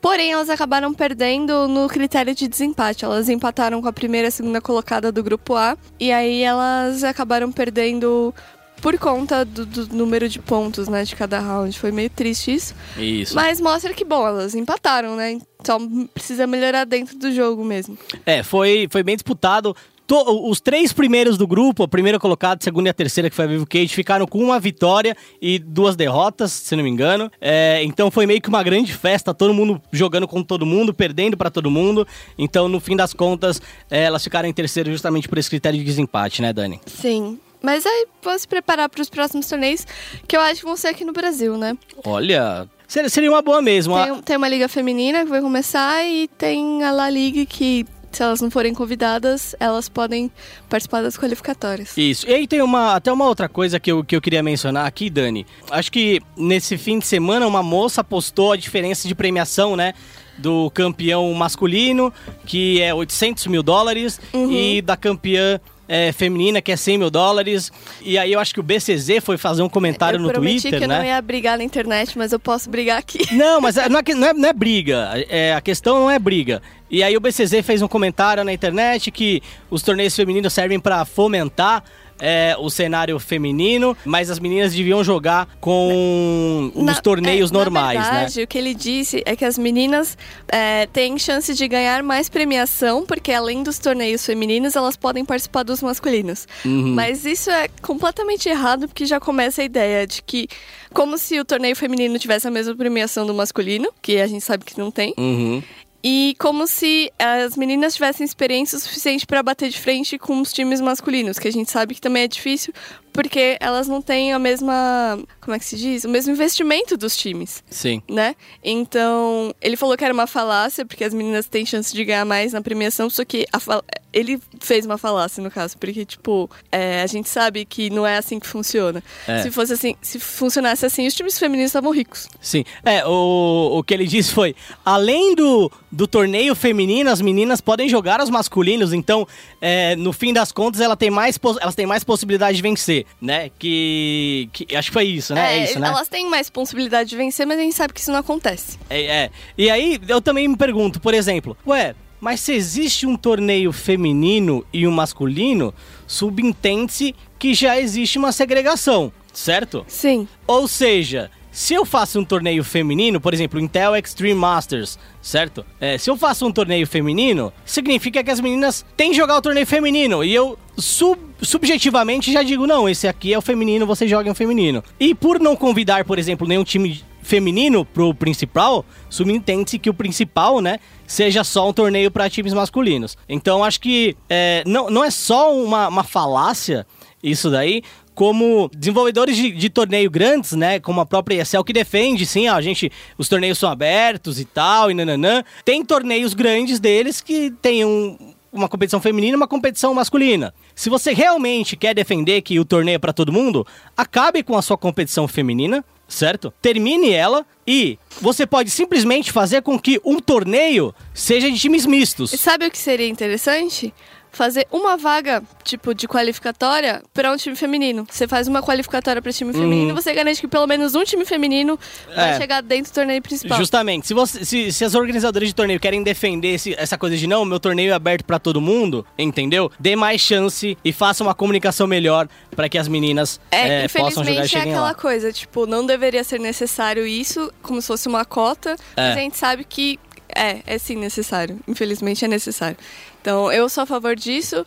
porém 0.00 0.32
elas 0.32 0.50
acabaram 0.50 0.92
perdendo 0.94 1.68
no 1.68 1.88
critério 1.88 2.34
de 2.34 2.48
desempate. 2.48 3.04
Elas 3.04 3.28
empataram 3.28 3.80
com 3.82 3.88
a 3.88 3.92
primeira 3.92 4.26
e 4.26 4.28
a 4.28 4.32
segunda 4.32 4.60
colocada 4.60 5.10
do 5.10 5.22
grupo 5.22 5.54
A, 5.54 5.76
e 5.98 6.12
aí 6.12 6.42
elas 6.42 7.04
acabaram 7.04 7.50
perdendo 7.50 8.34
por 8.80 8.96
conta 8.98 9.44
do, 9.44 9.66
do 9.66 9.88
número 9.94 10.28
de 10.28 10.38
pontos 10.38 10.88
né, 10.88 11.04
de 11.04 11.14
cada 11.16 11.38
round. 11.38 11.78
Foi 11.78 11.90
meio 11.90 12.10
triste 12.10 12.54
isso. 12.54 12.74
Isso. 12.96 13.34
Mas 13.34 13.60
mostra 13.60 13.92
que, 13.92 14.04
bom, 14.04 14.26
elas 14.26 14.54
empataram, 14.54 15.16
né? 15.16 15.38
Só 15.64 15.78
precisa 16.14 16.46
melhorar 16.46 16.84
dentro 16.84 17.18
do 17.18 17.32
jogo 17.32 17.64
mesmo. 17.64 17.98
É, 18.24 18.42
foi, 18.42 18.88
foi 18.90 19.02
bem 19.02 19.16
disputado. 19.16 19.74
To- 20.08 20.48
os 20.48 20.58
três 20.58 20.90
primeiros 20.90 21.36
do 21.36 21.46
grupo, 21.46 21.82
a 21.82 21.88
primeira 21.88 22.18
colocada, 22.18 22.58
a 22.60 22.64
segunda 22.64 22.88
e 22.88 22.90
a 22.90 22.94
terceira, 22.94 23.28
que 23.28 23.36
foi 23.36 23.44
a 23.44 23.48
Vivo 23.48 23.66
Cage, 23.66 23.88
ficaram 23.88 24.26
com 24.26 24.38
uma 24.42 24.58
vitória 24.58 25.14
e 25.40 25.58
duas 25.58 25.94
derrotas, 25.96 26.50
se 26.50 26.74
não 26.74 26.82
me 26.82 26.88
engano. 26.88 27.30
É, 27.38 27.82
então 27.84 28.10
foi 28.10 28.24
meio 28.24 28.40
que 28.40 28.48
uma 28.48 28.62
grande 28.62 28.94
festa, 28.94 29.34
todo 29.34 29.52
mundo 29.52 29.80
jogando 29.92 30.26
com 30.26 30.42
todo 30.42 30.64
mundo, 30.64 30.94
perdendo 30.94 31.36
pra 31.36 31.50
todo 31.50 31.70
mundo. 31.70 32.08
Então, 32.38 32.68
no 32.70 32.80
fim 32.80 32.96
das 32.96 33.12
contas, 33.12 33.60
é, 33.90 34.04
elas 34.04 34.24
ficaram 34.24 34.48
em 34.48 34.52
terceiro 34.52 34.90
justamente 34.90 35.28
por 35.28 35.36
esse 35.36 35.50
critério 35.50 35.78
de 35.78 35.84
desempate, 35.84 36.40
né, 36.40 36.54
Dani? 36.54 36.80
Sim. 36.86 37.38
Mas 37.62 37.84
aí 37.84 38.06
vou 38.22 38.38
se 38.38 38.48
preparar 38.48 38.88
para 38.88 39.02
os 39.02 39.10
próximos 39.10 39.46
torneios, 39.46 39.86
que 40.26 40.34
eu 40.34 40.40
acho 40.40 40.60
que 40.60 40.66
vão 40.66 40.76
ser 40.76 40.88
aqui 40.88 41.04
no 41.04 41.12
Brasil, 41.12 41.58
né? 41.58 41.76
Olha, 42.04 42.66
seria, 42.86 43.30
uma 43.30 43.42
boa 43.42 43.60
mesmo. 43.60 43.94
Tem, 44.02 44.22
tem 44.22 44.36
uma 44.38 44.48
liga 44.48 44.68
feminina 44.68 45.24
que 45.24 45.28
vai 45.30 45.42
começar 45.42 46.02
e 46.06 46.28
tem 46.38 46.82
a 46.84 46.92
La 46.92 47.10
Liga 47.10 47.44
que, 47.44 47.84
se 48.10 48.22
elas 48.22 48.40
não 48.40 48.50
forem 48.50 48.74
convidadas, 48.74 49.54
elas 49.60 49.88
podem 49.88 50.30
participar 50.68 51.02
das 51.02 51.16
qualificatórias. 51.16 51.96
Isso. 51.96 52.28
E 52.28 52.34
aí 52.34 52.46
tem 52.46 52.62
uma, 52.62 52.94
até 52.94 53.12
uma 53.12 53.26
outra 53.26 53.48
coisa 53.48 53.78
que 53.78 53.90
eu, 53.90 54.04
que 54.04 54.16
eu 54.16 54.20
queria 54.20 54.42
mencionar 54.42 54.86
aqui, 54.86 55.10
Dani. 55.10 55.46
Acho 55.70 55.92
que 55.92 56.20
nesse 56.36 56.76
fim 56.78 56.98
de 56.98 57.06
semana 57.06 57.46
uma 57.46 57.62
moça 57.62 58.02
postou 58.02 58.52
a 58.52 58.56
diferença 58.56 59.06
de 59.06 59.14
premiação, 59.14 59.76
né? 59.76 59.94
Do 60.38 60.70
campeão 60.70 61.32
masculino, 61.34 62.12
que 62.46 62.80
é 62.80 62.94
800 62.94 63.48
mil 63.48 63.62
dólares, 63.62 64.20
e 64.32 64.80
da 64.80 64.96
campeã 64.96 65.60
é, 65.88 66.12
feminina, 66.12 66.60
que 66.60 66.70
é 66.70 66.76
100 66.76 66.98
mil 66.98 67.10
dólares. 67.10 67.72
E 68.02 68.18
aí 68.18 68.32
eu 68.32 68.38
acho 68.38 68.52
que 68.52 68.60
o 68.60 68.62
BCZ 68.62 69.20
foi 69.22 69.38
fazer 69.38 69.62
um 69.62 69.68
comentário 69.68 70.18
eu 70.18 70.22
no 70.22 70.28
prometi 70.28 70.62
Twitter, 70.62 70.78
que 70.78 70.84
eu 70.84 70.88
né? 70.88 70.98
não 70.98 71.04
ia 71.04 71.20
brigar 71.22 71.56
na 71.56 71.64
internet, 71.64 72.16
mas 72.18 72.32
eu 72.32 72.38
posso 72.38 72.68
brigar 72.68 72.98
aqui. 72.98 73.18
Não, 73.34 73.60
mas 73.60 73.76
é- 73.76 73.88
não 73.88 74.00
é, 74.00 74.14
não 74.14 74.26
é- 74.28 74.32
não 74.34 74.48
é 74.48 74.52
briga. 74.52 75.10
É, 75.28 75.54
a 75.54 75.60
questão 75.60 76.00
não 76.00 76.10
é 76.10 76.18
briga. 76.18 76.60
E 76.90 77.02
aí 77.02 77.16
o 77.16 77.20
BCZ 77.20 77.64
fez 77.64 77.82
um 77.82 77.88
comentário 77.88 78.42
na 78.44 78.52
internet 78.52 79.10
que 79.10 79.42
os 79.70 79.82
torneios 79.82 80.14
femininos 80.14 80.52
servem 80.52 80.78
para 80.80 81.04
fomentar 81.04 81.82
é, 82.20 82.56
o 82.58 82.68
cenário 82.70 83.18
feminino, 83.18 83.96
mas 84.04 84.30
as 84.30 84.38
meninas 84.38 84.72
deviam 84.74 85.02
jogar 85.04 85.48
com 85.60 86.72
os 86.74 86.82
Na- 86.84 86.94
torneios 87.00 87.50
é, 87.50 87.52
na 87.54 87.58
normais, 87.60 88.00
verdade, 88.00 88.36
né? 88.38 88.44
o 88.44 88.46
que 88.46 88.58
ele 88.58 88.74
disse 88.74 89.22
é 89.24 89.36
que 89.36 89.44
as 89.44 89.56
meninas 89.58 90.16
é, 90.48 90.86
têm 90.86 91.18
chance 91.18 91.54
de 91.54 91.68
ganhar 91.68 92.02
mais 92.02 92.28
premiação, 92.28 93.04
porque 93.06 93.32
além 93.32 93.62
dos 93.62 93.78
torneios 93.78 94.24
femininos, 94.24 94.76
elas 94.76 94.96
podem 94.96 95.24
participar 95.24 95.62
dos 95.62 95.82
masculinos. 95.82 96.46
Uhum. 96.64 96.94
Mas 96.94 97.24
isso 97.24 97.50
é 97.50 97.68
completamente 97.82 98.48
errado, 98.48 98.88
porque 98.88 99.06
já 99.06 99.20
começa 99.20 99.62
a 99.62 99.64
ideia 99.64 100.06
de 100.06 100.22
que, 100.22 100.48
como 100.92 101.16
se 101.18 101.38
o 101.38 101.44
torneio 101.44 101.76
feminino 101.76 102.18
tivesse 102.18 102.46
a 102.48 102.50
mesma 102.50 102.74
premiação 102.74 103.26
do 103.26 103.34
masculino, 103.34 103.88
que 104.02 104.20
a 104.20 104.26
gente 104.26 104.44
sabe 104.44 104.64
que 104.64 104.78
não 104.78 104.90
tem. 104.90 105.14
Uhum. 105.18 105.62
E 106.02 106.36
como 106.38 106.66
se 106.66 107.12
as 107.18 107.56
meninas 107.56 107.94
tivessem 107.94 108.24
experiência 108.24 108.78
suficiente 108.78 109.26
para 109.26 109.42
bater 109.42 109.68
de 109.68 109.78
frente 109.78 110.16
com 110.16 110.40
os 110.40 110.52
times 110.52 110.80
masculinos, 110.80 111.38
que 111.38 111.48
a 111.48 111.52
gente 111.52 111.70
sabe 111.70 111.94
que 111.94 112.00
também 112.00 112.22
é 112.22 112.28
difícil, 112.28 112.72
porque 113.18 113.56
elas 113.58 113.88
não 113.88 114.00
têm 114.00 114.32
a 114.32 114.38
mesma. 114.38 115.18
Como 115.40 115.52
é 115.56 115.58
que 115.58 115.64
se 115.64 115.76
diz? 115.76 116.04
O 116.04 116.08
mesmo 116.08 116.30
investimento 116.32 116.96
dos 116.96 117.16
times, 117.16 117.64
Sim. 117.68 118.00
né? 118.08 118.36
Então, 118.62 119.52
ele 119.60 119.76
falou 119.76 119.96
que 119.96 120.04
era 120.04 120.14
uma 120.14 120.26
falácia, 120.28 120.86
porque 120.86 121.02
as 121.02 121.12
meninas 121.12 121.46
têm 121.48 121.66
chance 121.66 121.92
de 121.92 122.04
ganhar 122.04 122.24
mais 122.24 122.52
na 122.52 122.60
premiação, 122.62 123.10
só 123.10 123.24
que 123.24 123.44
fal- 123.58 123.82
ele 124.12 124.40
fez 124.60 124.86
uma 124.86 124.96
falácia, 124.96 125.42
no 125.42 125.50
caso, 125.50 125.76
porque, 125.78 126.04
tipo, 126.04 126.48
é, 126.70 127.02
a 127.02 127.06
gente 127.06 127.28
sabe 127.28 127.64
que 127.64 127.90
não 127.90 128.06
é 128.06 128.18
assim 128.18 128.38
que 128.38 128.46
funciona. 128.46 129.02
É. 129.26 129.42
Se 129.42 129.50
fosse 129.50 129.72
assim, 129.72 129.96
se 130.00 130.18
funcionasse 130.20 130.86
assim, 130.86 131.06
os 131.06 131.14
times 131.14 131.38
femininos 131.38 131.70
estavam 131.70 131.90
ricos. 131.92 132.28
Sim. 132.40 132.64
É, 132.84 133.04
o, 133.04 133.78
o 133.78 133.82
que 133.82 133.92
ele 133.94 134.06
disse 134.06 134.32
foi: 134.32 134.54
além 134.84 135.34
do, 135.34 135.70
do 135.90 136.06
torneio 136.06 136.54
feminino, 136.54 137.10
as 137.10 137.20
meninas 137.20 137.60
podem 137.60 137.88
jogar 137.88 138.20
os 138.22 138.30
masculinos, 138.30 138.92
então, 138.92 139.26
é, 139.60 139.96
no 139.96 140.12
fim 140.12 140.32
das 140.32 140.52
contas, 140.52 140.80
ela 140.80 140.96
tem 140.96 141.10
mais, 141.10 141.38
elas 141.60 141.74
têm 141.74 141.86
mais 141.86 142.04
possibilidade 142.04 142.56
de 142.56 142.62
vencer, 142.62 143.06
né? 143.20 143.50
Que, 143.58 144.48
que. 144.52 144.76
Acho 144.76 144.90
que 144.90 144.94
foi 144.94 145.04
isso, 145.04 145.34
né? 145.34 145.58
É, 145.58 145.64
isso, 145.64 145.78
né? 145.78 145.88
Elas 145.88 146.08
têm 146.08 146.28
mais 146.28 146.48
possibilidade 146.48 147.10
de 147.10 147.16
vencer, 147.16 147.46
mas 147.46 147.58
a 147.58 147.62
gente 147.62 147.74
sabe 147.74 147.92
que 147.92 148.00
isso 148.00 148.10
não 148.10 148.18
acontece. 148.18 148.78
É, 148.88 149.04
é. 149.04 149.30
E 149.56 149.70
aí, 149.70 150.00
eu 150.08 150.20
também 150.20 150.48
me 150.48 150.56
pergunto, 150.56 151.00
por 151.00 151.14
exemplo, 151.14 151.56
ué, 151.66 151.94
mas 152.20 152.40
se 152.40 152.52
existe 152.52 153.06
um 153.06 153.16
torneio 153.16 153.72
feminino 153.72 154.64
e 154.72 154.86
um 154.86 154.90
masculino, 154.90 155.72
subentende-se 156.06 157.14
que 157.38 157.54
já 157.54 157.78
existe 157.78 158.18
uma 158.18 158.32
segregação, 158.32 159.12
certo? 159.32 159.84
Sim. 159.86 160.26
Ou 160.46 160.66
seja, 160.66 161.30
se 161.50 161.74
eu 161.74 161.84
faço 161.84 162.20
um 162.20 162.24
torneio 162.24 162.62
feminino, 162.62 163.20
por 163.20 163.32
exemplo, 163.32 163.58
Intel 163.58 163.96
Extreme 163.96 164.34
Masters, 164.34 164.98
certo? 165.20 165.64
É, 165.80 165.96
se 165.98 166.10
eu 166.10 166.16
faço 166.16 166.46
um 166.46 166.52
torneio 166.52 166.86
feminino, 166.86 167.52
significa 167.64 168.22
que 168.22 168.30
as 168.30 168.40
meninas 168.40 168.84
têm 168.96 169.10
que 169.10 169.16
jogar 169.16 169.36
o 169.36 169.42
torneio 169.42 169.66
feminino. 169.66 170.22
E 170.22 170.34
eu 170.34 170.58
sub, 170.76 171.20
subjetivamente 171.40 172.32
já 172.32 172.42
digo, 172.42 172.66
não, 172.66 172.88
esse 172.88 173.08
aqui 173.08 173.32
é 173.32 173.38
o 173.38 173.42
feminino, 173.42 173.86
você 173.86 174.06
joga 174.06 174.30
o 174.30 174.34
feminino. 174.34 174.82
E 175.00 175.14
por 175.14 175.40
não 175.40 175.56
convidar, 175.56 176.04
por 176.04 176.18
exemplo, 176.18 176.46
nenhum 176.46 176.64
time 176.64 177.02
feminino 177.22 177.84
pro 177.84 178.14
principal, 178.14 178.84
subentende-se 179.10 179.78
que 179.78 179.90
o 179.90 179.94
principal, 179.94 180.60
né, 180.60 180.78
seja 181.06 181.44
só 181.44 181.68
um 181.68 181.72
torneio 181.72 182.10
para 182.10 182.30
times 182.30 182.54
masculinos. 182.54 183.18
Então 183.28 183.62
acho 183.62 183.80
que 183.80 184.16
é, 184.28 184.62
não, 184.66 184.88
não 184.88 185.04
é 185.04 185.10
só 185.10 185.54
uma, 185.54 185.88
uma 185.88 186.04
falácia 186.04 186.86
isso 187.22 187.50
daí, 187.50 187.82
como 188.18 188.68
desenvolvedores 188.76 189.36
de, 189.36 189.52
de, 189.52 189.70
torneio 189.70 190.10
grandes, 190.10 190.50
né, 190.50 190.80
como 190.80 191.00
a 191.00 191.06
própria 191.06 191.40
ESL 191.40 191.62
que 191.62 191.72
defende, 191.72 192.26
sim, 192.26 192.48
ó, 192.48 192.56
a 192.56 192.60
gente, 192.60 192.90
os 193.16 193.28
torneios 193.28 193.58
são 193.58 193.70
abertos 193.70 194.40
e 194.40 194.44
tal, 194.44 194.90
e 194.90 194.94
nananã. 194.94 195.44
Tem 195.64 195.84
torneios 195.84 196.34
grandes 196.34 196.80
deles 196.80 197.20
que 197.20 197.52
tem 197.62 197.84
um, 197.84 198.18
uma 198.52 198.68
competição 198.68 199.00
feminina 199.00 199.34
e 199.34 199.36
uma 199.36 199.46
competição 199.46 199.94
masculina. 199.94 200.52
Se 200.74 200.90
você 200.90 201.12
realmente 201.12 201.76
quer 201.76 201.94
defender 201.94 202.42
que 202.42 202.58
o 202.58 202.64
torneio 202.64 202.96
é 202.96 202.98
para 202.98 203.12
todo 203.12 203.32
mundo, 203.32 203.64
acabe 203.96 204.42
com 204.42 204.56
a 204.56 204.62
sua 204.62 204.76
competição 204.76 205.28
feminina, 205.28 205.84
certo? 206.08 206.52
Termine 206.60 207.12
ela 207.12 207.46
e 207.64 208.00
você 208.20 208.44
pode 208.44 208.68
simplesmente 208.68 209.30
fazer 209.30 209.62
com 209.62 209.78
que 209.78 210.00
um 210.04 210.18
torneio 210.18 210.92
seja 211.14 211.48
de 211.48 211.56
times 211.56 211.86
mistos. 211.86 212.32
Sabe 212.32 212.66
o 212.66 212.70
que 212.72 212.78
seria 212.78 213.06
interessante? 213.06 213.94
Fazer 214.30 214.66
uma 214.70 214.96
vaga, 214.96 215.42
tipo, 215.64 215.94
de 215.94 216.06
qualificatória 216.06 217.02
para 217.12 217.32
um 217.32 217.36
time 217.36 217.56
feminino. 217.56 218.06
Você 218.08 218.28
faz 218.28 218.48
uma 218.48 218.62
qualificatória 218.62 219.20
para 219.20 219.32
time 219.32 219.52
feminino, 219.52 219.90
uhum. 219.90 219.94
você 219.94 220.12
garante 220.12 220.40
que 220.40 220.48
pelo 220.48 220.66
menos 220.66 220.94
um 220.94 221.04
time 221.04 221.24
feminino 221.24 221.78
vai 222.14 222.30
é. 222.30 222.38
chegar 222.38 222.62
dentro 222.62 222.92
do 222.92 222.94
torneio 222.94 223.22
principal. 223.22 223.58
Justamente. 223.58 224.06
Se, 224.06 224.14
você, 224.14 224.44
se, 224.44 224.72
se 224.72 224.84
as 224.84 224.94
organizadoras 224.94 225.48
de 225.48 225.54
torneio 225.54 225.80
querem 225.80 226.02
defender 226.02 226.54
esse, 226.54 226.74
essa 226.78 226.96
coisa 226.96 227.16
de 227.16 227.26
não, 227.26 227.44
meu 227.44 227.60
torneio 227.60 227.90
é 227.90 227.94
aberto 227.94 228.24
para 228.24 228.38
todo 228.38 228.60
mundo, 228.60 229.04
entendeu? 229.18 229.70
Dê 229.78 229.96
mais 229.96 230.20
chance 230.20 230.76
e 230.84 230.92
faça 230.92 231.22
uma 231.22 231.34
comunicação 231.34 231.86
melhor 231.86 232.28
para 232.54 232.68
que 232.68 232.78
as 232.78 232.88
meninas 232.88 233.40
é, 233.50 233.84
é, 233.84 233.88
possam 233.88 234.24
jogar 234.24 234.44
e 234.44 234.48
cheguem 234.48 234.68
é 234.68 234.74
aquela 234.74 234.88
lá. 234.88 234.94
coisa, 234.94 235.32
tipo, 235.32 235.66
não 235.66 235.84
deveria 235.84 236.24
ser 236.24 236.40
necessário 236.40 237.06
isso, 237.06 237.52
como 237.62 237.80
se 237.80 237.88
fosse 237.88 238.08
uma 238.08 238.24
cota, 238.24 238.76
é. 238.96 239.08
mas 239.08 239.16
a 239.16 239.20
gente 239.20 239.36
sabe 239.36 239.64
que 239.64 239.98
é, 240.34 240.60
é 240.66 240.78
sim 240.78 240.96
necessário. 240.96 241.58
Infelizmente 241.66 242.24
é 242.24 242.28
necessário. 242.28 242.76
Então, 243.20 243.50
eu 243.52 243.68
sou 243.68 243.82
a 243.82 243.86
favor 243.86 244.14
disso. 244.16 244.64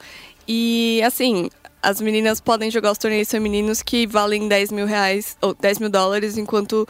E, 0.48 1.02
assim, 1.04 1.50
as 1.82 2.00
meninas 2.00 2.40
podem 2.40 2.70
jogar 2.70 2.92
os 2.92 2.98
torneios 2.98 3.30
femininos 3.30 3.82
que 3.82 4.06
valem 4.06 4.48
10 4.48 4.72
mil 4.72 4.86
reais, 4.86 5.38
ou 5.42 5.54
10 5.54 5.80
mil 5.80 5.90
dólares, 5.90 6.38
enquanto 6.38 6.88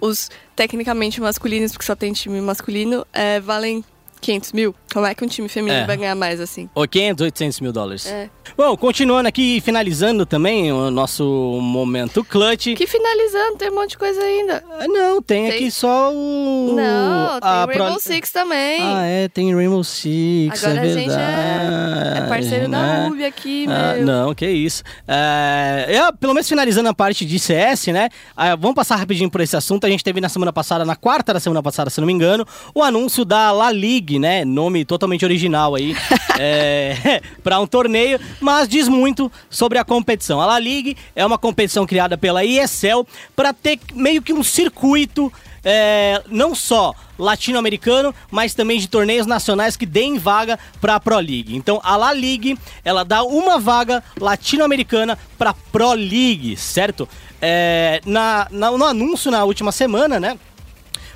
os 0.00 0.30
tecnicamente 0.54 1.20
masculinos, 1.20 1.72
porque 1.72 1.86
só 1.86 1.94
tem 1.94 2.12
time 2.12 2.40
masculino, 2.40 3.06
é, 3.12 3.40
valem 3.40 3.84
500 4.20 4.52
mil? 4.52 4.74
Como 4.96 5.06
é 5.06 5.14
que 5.14 5.22
um 5.22 5.28
time 5.28 5.46
feminino 5.46 5.82
é. 5.82 5.86
vai 5.86 5.94
ganhar 5.94 6.14
mais 6.14 6.40
assim? 6.40 6.70
500, 6.90 7.22
800 7.26 7.60
mil 7.60 7.70
dólares. 7.70 8.06
É. 8.06 8.30
Bom, 8.56 8.74
continuando 8.78 9.28
aqui, 9.28 9.60
finalizando 9.60 10.24
também 10.24 10.72
o 10.72 10.90
nosso 10.90 11.22
momento 11.60 12.24
clutch. 12.24 12.74
Que 12.74 12.86
finalizando? 12.86 13.58
Tem 13.58 13.70
um 13.70 13.74
monte 13.74 13.90
de 13.90 13.98
coisa 13.98 14.18
ainda. 14.18 14.64
Ah, 14.80 14.88
não, 14.88 15.20
tem, 15.20 15.50
tem, 15.50 15.54
aqui 15.54 15.70
só 15.70 16.10
o... 16.10 16.72
Não, 16.74 17.40
tem 17.40 17.50
a 17.50 17.66
Rainbow 17.66 17.92
Pro... 17.92 18.00
Six 18.00 18.32
também. 18.32 18.80
Ah, 18.82 19.04
é, 19.04 19.28
tem 19.28 19.54
Rainbow 19.54 19.84
Six, 19.84 20.64
Agora 20.64 20.86
é 20.86 20.90
a 20.90 20.94
gente 20.94 21.12
é, 21.12 22.18
é 22.24 22.26
parceiro 22.26 22.66
né? 22.66 22.78
da 22.78 23.04
Ruby 23.04 23.24
aqui, 23.26 23.66
ah, 23.68 23.96
meu. 23.96 24.06
Não, 24.06 24.34
que 24.34 24.48
isso. 24.48 24.82
É, 25.06 25.88
eu, 25.90 26.16
pelo 26.16 26.32
menos 26.32 26.48
finalizando 26.48 26.88
a 26.88 26.94
parte 26.94 27.26
de 27.26 27.38
CS, 27.38 27.88
né, 27.88 28.08
ah, 28.34 28.56
vamos 28.56 28.74
passar 28.74 28.96
rapidinho 28.96 29.30
por 29.30 29.42
esse 29.42 29.54
assunto. 29.54 29.84
A 29.84 29.90
gente 29.90 30.02
teve 30.02 30.22
na 30.22 30.30
semana 30.30 30.54
passada, 30.54 30.86
na 30.86 30.96
quarta 30.96 31.34
da 31.34 31.40
semana 31.40 31.62
passada, 31.62 31.90
se 31.90 32.00
não 32.00 32.06
me 32.06 32.14
engano, 32.14 32.46
o 32.74 32.82
anúncio 32.82 33.26
da 33.26 33.52
La 33.52 33.70
Ligue, 33.70 34.18
né, 34.18 34.42
nome 34.42 34.85
totalmente 34.86 35.24
original 35.24 35.74
aí, 35.74 35.94
é, 36.38 37.20
para 37.42 37.60
um 37.60 37.66
torneio, 37.66 38.20
mas 38.40 38.68
diz 38.68 38.88
muito 38.88 39.30
sobre 39.50 39.78
a 39.78 39.84
competição. 39.84 40.40
A 40.40 40.46
La 40.46 40.58
Ligue 40.58 40.96
é 41.14 41.24
uma 41.24 41.38
competição 41.38 41.86
criada 41.86 42.16
pela 42.16 42.44
ESL 42.44 43.06
para 43.34 43.52
ter 43.52 43.78
meio 43.94 44.22
que 44.22 44.32
um 44.32 44.42
circuito 44.42 45.32
é, 45.68 46.22
não 46.28 46.54
só 46.54 46.94
latino-americano, 47.18 48.14
mas 48.30 48.54
também 48.54 48.78
de 48.78 48.86
torneios 48.86 49.26
nacionais 49.26 49.76
que 49.76 49.84
deem 49.84 50.16
vaga 50.16 50.56
para 50.80 50.94
a 50.94 51.00
Pro 51.00 51.16
League. 51.16 51.56
Então 51.56 51.80
a 51.82 51.96
La 51.96 52.12
Ligue, 52.12 52.56
ela 52.84 53.04
dá 53.04 53.24
uma 53.24 53.58
vaga 53.58 54.02
latino-americana 54.20 55.18
para 55.36 55.52
Pro 55.72 55.92
League, 55.92 56.56
certo? 56.56 57.08
É, 57.42 58.00
na, 58.06 58.46
na, 58.50 58.70
no 58.70 58.84
anúncio 58.84 59.28
na 59.28 59.44
última 59.44 59.72
semana, 59.72 60.20
né, 60.20 60.38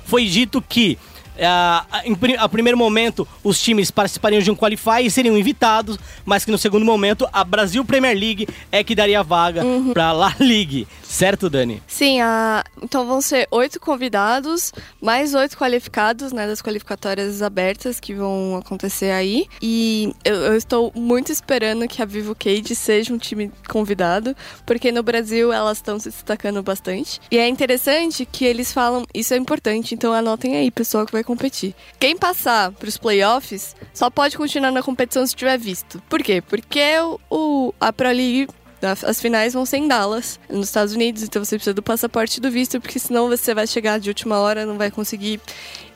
foi 0.03 0.25
dito 0.25 0.61
que 0.61 0.97
é, 1.41 2.07
em, 2.07 2.15
a 2.37 2.47
primeiro 2.47 2.77
momento, 2.77 3.27
os 3.43 3.59
times 3.59 3.89
participariam 3.89 4.41
de 4.41 4.51
um 4.51 4.55
qualify 4.55 5.03
e 5.03 5.09
seriam 5.09 5.35
invitados, 5.35 5.97
mas 6.23 6.45
que 6.45 6.51
no 6.51 6.57
segundo 6.57 6.85
momento, 6.85 7.27
a 7.33 7.43
Brasil 7.43 7.83
Premier 7.83 8.15
League 8.15 8.47
é 8.71 8.83
que 8.83 8.93
daria 8.93 9.23
vaga 9.23 9.65
uhum. 9.65 9.91
para 9.91 10.11
La 10.11 10.35
Ligue. 10.39 10.87
Certo, 11.03 11.49
Dani? 11.49 11.81
Sim, 11.87 12.21
a... 12.21 12.63
então 12.81 13.05
vão 13.05 13.19
ser 13.19 13.47
oito 13.51 13.79
convidados, 13.79 14.71
mais 15.01 15.33
oito 15.33 15.57
qualificados, 15.57 16.31
né, 16.31 16.47
das 16.47 16.61
qualificatórias 16.61 17.41
abertas 17.41 17.99
que 17.99 18.13
vão 18.13 18.57
acontecer 18.57 19.11
aí. 19.11 19.47
E 19.61 20.13
eu, 20.23 20.35
eu 20.35 20.55
estou 20.55 20.91
muito 20.95 21.31
esperando 21.31 21.87
que 21.87 22.01
a 22.01 22.05
Vivo 22.05 22.35
Cage 22.35 22.75
seja 22.75 23.13
um 23.13 23.17
time 23.17 23.51
convidado, 23.67 24.35
porque 24.65 24.91
no 24.91 25.03
Brasil 25.03 25.51
elas 25.51 25.79
estão 25.79 25.99
se 25.99 26.09
destacando 26.09 26.61
bastante. 26.63 27.19
E 27.29 27.37
é 27.37 27.47
interessante 27.47 28.25
que 28.25 28.45
eles 28.45 28.71
falam, 28.71 29.05
isso 29.13 29.33
é 29.33 29.37
importante, 29.37 29.93
então 29.93 30.13
anotem 30.13 30.55
aí, 30.55 30.71
pessoal 30.71 31.05
que 31.05 31.11
vai 31.11 31.23
competir. 31.31 31.73
Quem 31.99 32.17
passar 32.17 32.71
para 32.71 32.89
os 32.89 32.97
playoffs 32.97 33.75
só 33.93 34.09
pode 34.09 34.37
continuar 34.37 34.71
na 34.71 34.83
competição 34.83 35.25
se 35.25 35.35
tiver 35.35 35.57
visto. 35.57 36.01
Por 36.09 36.21
quê? 36.21 36.41
Porque 36.41 36.81
o, 37.29 37.73
a 37.79 37.91
Pro 37.91 38.07
League 38.07 38.47
as 38.81 39.21
finais 39.21 39.53
vão 39.53 39.65
ser 39.65 39.77
em 39.77 39.87
Dallas, 39.87 40.39
nos 40.49 40.67
Estados 40.67 40.93
Unidos, 40.93 41.21
então 41.21 41.43
você 41.43 41.55
precisa 41.55 41.73
do 41.73 41.83
passaporte 41.83 42.41
do 42.41 42.49
visto, 42.49 42.81
porque 42.81 42.97
senão 42.97 43.27
você 43.27 43.53
vai 43.53 43.67
chegar 43.67 43.99
de 43.99 44.09
última 44.09 44.39
hora, 44.39 44.65
não 44.65 44.77
vai 44.77 44.89
conseguir. 44.89 45.39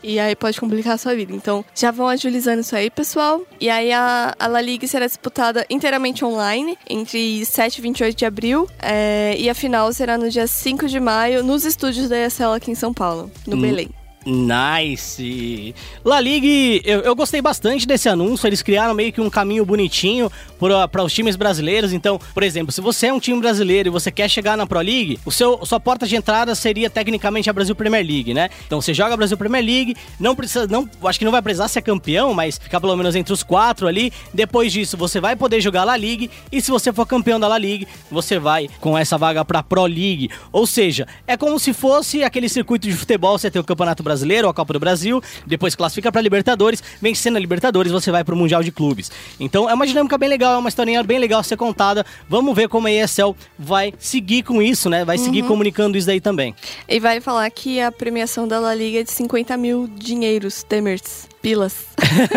E 0.03 0.19
aí 0.19 0.35
pode 0.35 0.59
complicar 0.59 0.93
a 0.93 0.97
sua 0.99 1.15
vida. 1.15 1.33
Então, 1.33 1.65
já 1.73 1.89
vão 1.89 2.07
agilizando 2.07 2.61
isso 2.61 2.75
aí, 2.75 2.91
pessoal. 2.91 3.41
E 3.59 3.71
aí 3.71 3.91
a, 3.91 4.35
a 4.37 4.45
La 4.45 4.61
Liga 4.61 4.85
será 4.85 5.07
disputada 5.07 5.65
inteiramente 5.67 6.23
online, 6.23 6.77
entre 6.87 7.43
7 7.43 7.79
e 7.79 7.81
28 7.81 8.15
de 8.15 8.25
abril. 8.25 8.69
É, 8.79 9.35
e 9.35 9.49
a 9.49 9.55
final 9.55 9.91
será 9.91 10.15
no 10.15 10.29
dia 10.29 10.45
5 10.45 10.87
de 10.87 10.99
maio, 10.99 11.43
nos 11.43 11.65
estúdios 11.65 12.07
da 12.07 12.23
ESL 12.23 12.53
aqui 12.53 12.69
em 12.69 12.75
São 12.75 12.93
Paulo, 12.93 13.31
no 13.47 13.55
hum. 13.55 13.61
Belém. 13.61 14.04
Nice! 14.25 15.75
La 16.03 16.19
Liga, 16.19 16.81
eu, 16.83 17.01
eu, 17.01 17.15
gostei 17.15 17.43
bastante 17.43 17.85
desse 17.85 18.09
anúncio. 18.09 18.47
Eles 18.47 18.63
criaram 18.63 18.95
meio 18.95 19.13
que 19.13 19.21
um 19.21 19.29
caminho 19.29 19.63
bonitinho 19.63 20.31
para 20.89 21.03
os 21.03 21.13
times 21.13 21.35
brasileiros. 21.35 21.93
Então, 21.93 22.19
por 22.33 22.41
exemplo, 22.41 22.71
se 22.71 22.81
você 22.81 23.07
é 23.07 23.13
um 23.13 23.19
time 23.19 23.39
brasileiro 23.39 23.89
e 23.89 23.91
você 23.91 24.09
quer 24.09 24.27
chegar 24.27 24.57
na 24.57 24.65
Pro 24.65 24.79
League, 24.79 25.19
o 25.23 25.31
seu, 25.31 25.63
sua 25.63 25.79
porta 25.79 26.07
de 26.07 26.15
entrada 26.15 26.55
seria 26.55 26.89
tecnicamente 26.89 27.51
a 27.51 27.53
Brasil 27.53 27.75
Premier 27.75 28.03
League, 28.03 28.33
né? 28.33 28.49
Então 28.65 28.81
você 28.81 28.95
joga 28.95 29.13
a 29.13 29.17
Brasil 29.17 29.37
Premier 29.37 29.63
League, 29.63 29.95
não 30.19 30.35
precisa, 30.35 30.65
não, 30.65 30.89
acho 31.03 31.19
que 31.19 31.25
não 31.25 31.31
vai 31.31 31.43
precisar 31.43 31.67
ser 31.67 31.83
campeão, 31.83 32.33
mas 32.33 32.57
ficar 32.57 32.81
pelo 32.81 32.95
menos 32.95 33.15
entre 33.15 33.31
os 33.31 33.43
quatro 33.43 33.87
ali. 33.87 34.11
Depois 34.33 34.73
disso, 34.73 34.97
você 34.97 35.21
vai 35.21 35.35
poder 35.35 35.61
jogar 35.61 35.81
a 35.81 35.85
La 35.85 35.97
Liga 35.97 36.27
e 36.51 36.61
se 36.61 36.71
você 36.71 36.91
for 36.91 37.05
campeão 37.05 37.39
da 37.39 37.47
La 37.47 37.59
Liga, 37.59 37.85
você 38.09 38.39
vai 38.39 38.67
com 38.79 38.97
essa 38.97 39.19
vaga 39.19 39.45
para 39.45 39.61
Pro 39.61 39.85
League. 39.85 40.31
Ou 40.51 40.65
seja, 40.65 41.07
é 41.27 41.37
como 41.37 41.59
se 41.59 41.73
fosse 41.73 42.23
aquele 42.23 42.49
circuito 42.49 42.87
de 42.87 42.93
futebol, 42.95 43.37
você 43.37 43.51
tem 43.51 43.61
o 43.61 43.63
Campeonato 43.63 44.01
Brasileiro 44.01 44.14
Brasileiro, 44.15 44.47
a 44.47 44.53
Copa 44.53 44.73
do 44.73 44.79
Brasil, 44.79 45.21
depois 45.45 45.75
classifica 45.75 46.11
para 46.11 46.21
Libertadores, 46.21 46.81
vencendo 47.01 47.35
a 47.35 47.39
Libertadores, 47.39 47.91
você 47.91 48.11
vai 48.11 48.23
para 48.23 48.33
o 48.33 48.37
Mundial 48.37 48.63
de 48.63 48.71
Clubes. 48.71 49.11
Então 49.39 49.69
é 49.69 49.73
uma 49.73 49.85
dinâmica 49.85 50.17
bem 50.17 50.29
legal, 50.29 50.55
é 50.55 50.57
uma 50.57 50.69
historinha 50.69 51.03
bem 51.03 51.19
legal 51.19 51.41
a 51.41 51.43
ser 51.43 51.57
contada. 51.57 52.05
Vamos 52.29 52.55
ver 52.55 52.69
como 52.69 52.87
a 52.87 52.91
ESL 52.91 53.35
vai 53.59 53.93
seguir 53.99 54.43
com 54.43 54.61
isso, 54.61 54.89
né? 54.89 55.03
Vai 55.03 55.17
seguir 55.17 55.41
uhum. 55.41 55.49
comunicando 55.49 55.97
isso 55.97 56.07
daí 56.07 56.21
também. 56.21 56.55
E 56.87 56.99
vai 56.99 57.19
falar 57.19 57.49
que 57.49 57.81
a 57.81 57.91
premiação 57.91 58.47
da 58.47 58.59
La 58.59 58.73
Liga 58.73 59.01
é 59.01 59.03
de 59.03 59.11
50 59.11 59.57
mil 59.57 59.87
dinheiros, 59.87 60.63
Temers 60.63 61.27
pilas. 61.45 61.85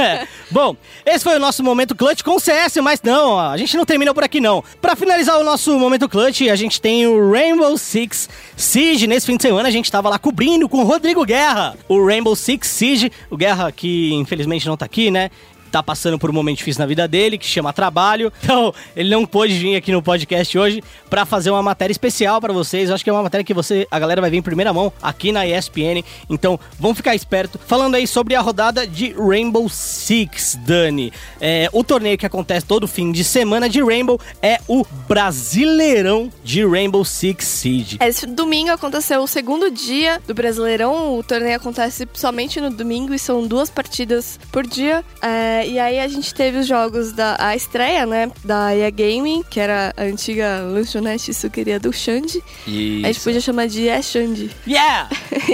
Bom, 0.52 0.76
esse 1.06 1.24
foi 1.24 1.34
o 1.34 1.38
nosso 1.38 1.64
momento 1.64 1.96
clutch 1.96 2.22
com 2.22 2.38
CS, 2.38 2.76
mas 2.82 3.00
não, 3.02 3.40
a 3.40 3.56
gente 3.56 3.74
não 3.74 3.86
termina 3.86 4.12
por 4.12 4.22
aqui 4.22 4.38
não. 4.38 4.62
Para 4.82 4.94
finalizar 4.94 5.38
o 5.38 5.44
nosso 5.44 5.78
momento 5.78 6.06
clutch, 6.06 6.42
a 6.42 6.54
gente 6.54 6.78
tem 6.78 7.06
o 7.06 7.32
Rainbow 7.32 7.78
Six 7.78 8.28
Siege. 8.54 9.06
Nesse 9.06 9.24
fim 9.24 9.38
de 9.38 9.42
semana 9.42 9.66
a 9.66 9.70
gente 9.70 9.90
tava 9.90 10.10
lá 10.10 10.18
cobrindo 10.18 10.68
com 10.68 10.82
o 10.82 10.84
Rodrigo 10.84 11.24
Guerra 11.24 11.74
o 11.88 12.04
Rainbow 12.04 12.36
Six 12.36 12.68
Siege. 12.68 13.10
O 13.30 13.36
Guerra 13.38 13.72
que 13.72 14.12
infelizmente 14.12 14.66
não 14.66 14.76
tá 14.76 14.84
aqui, 14.84 15.10
né? 15.10 15.30
Tá 15.68 15.82
passando 15.82 16.18
por 16.18 16.30
um 16.30 16.32
momento 16.32 16.58
difícil 16.58 16.80
na 16.80 16.86
vida 16.86 17.06
dele, 17.06 17.38
que 17.38 17.46
chama 17.46 17.72
trabalho. 17.72 18.32
Então, 18.48 18.72
ele 18.96 19.10
não 19.10 19.26
pôde 19.26 19.52
vir 19.52 19.76
aqui 19.76 19.92
no 19.92 20.02
podcast 20.02 20.58
hoje 20.58 20.82
para 21.10 21.26
fazer 21.26 21.50
uma 21.50 21.62
matéria 21.62 21.92
especial 21.92 22.40
para 22.40 22.50
vocês. 22.50 22.88
Eu 22.88 22.94
acho 22.94 23.04
que 23.04 23.10
é 23.10 23.12
uma 23.12 23.22
matéria 23.22 23.44
que 23.44 23.52
você, 23.52 23.86
a 23.90 23.98
galera 23.98 24.22
vai 24.22 24.30
ver 24.30 24.38
em 24.38 24.42
primeira 24.42 24.72
mão 24.72 24.90
aqui 25.02 25.32
na 25.32 25.46
ESPN. 25.46 26.02
Então, 26.30 26.58
vamos 26.80 26.96
ficar 26.96 27.14
esperto. 27.14 27.60
Falando 27.66 27.96
aí 27.96 28.06
sobre 28.06 28.34
a 28.34 28.40
rodada 28.40 28.86
de 28.86 29.12
Rainbow 29.12 29.68
Six, 29.68 30.58
Dani. 30.64 31.12
É, 31.40 31.68
o 31.74 31.84
torneio 31.84 32.16
que 32.16 32.24
acontece 32.24 32.64
todo 32.64 32.88
fim 32.88 33.12
de 33.12 33.22
semana 33.22 33.68
de 33.68 33.82
Rainbow 33.82 34.18
é 34.40 34.58
o 34.66 34.86
Brasileirão 35.06 36.32
de 36.42 36.66
Rainbow 36.66 37.04
Six 37.04 37.44
Siege. 37.44 37.98
Esse 38.00 38.26
domingo 38.26 38.70
aconteceu 38.70 39.20
o 39.20 39.26
segundo 39.26 39.70
dia 39.70 40.20
do 40.26 40.34
Brasileirão. 40.34 41.18
O 41.18 41.22
torneio 41.22 41.56
acontece 41.56 42.08
somente 42.14 42.60
no 42.60 42.70
domingo 42.70 43.14
e 43.14 43.18
são 43.18 43.46
duas 43.46 43.68
partidas 43.68 44.38
por 44.50 44.66
dia. 44.66 45.04
É, 45.22 45.57
e 45.66 45.78
aí 45.78 45.98
a 45.98 46.08
gente 46.08 46.34
teve 46.34 46.58
os 46.58 46.66
jogos 46.66 47.12
da 47.12 47.36
a 47.38 47.54
estreia, 47.54 48.04
né? 48.04 48.30
Da 48.44 48.74
EA 48.74 48.90
Gaming, 48.90 49.42
que 49.48 49.60
era 49.60 49.92
a 49.96 50.02
antiga 50.02 50.60
lanchonete 50.62 51.32
suqueria 51.32 51.78
do 51.78 51.92
Xande. 51.92 52.42
Isso. 52.66 53.06
A 53.06 53.12
gente 53.12 53.20
podia 53.24 53.40
chamar 53.40 53.66
de 53.66 53.84
EA 53.84 54.02
Xande. 54.02 54.50
Yeah! 54.66 55.08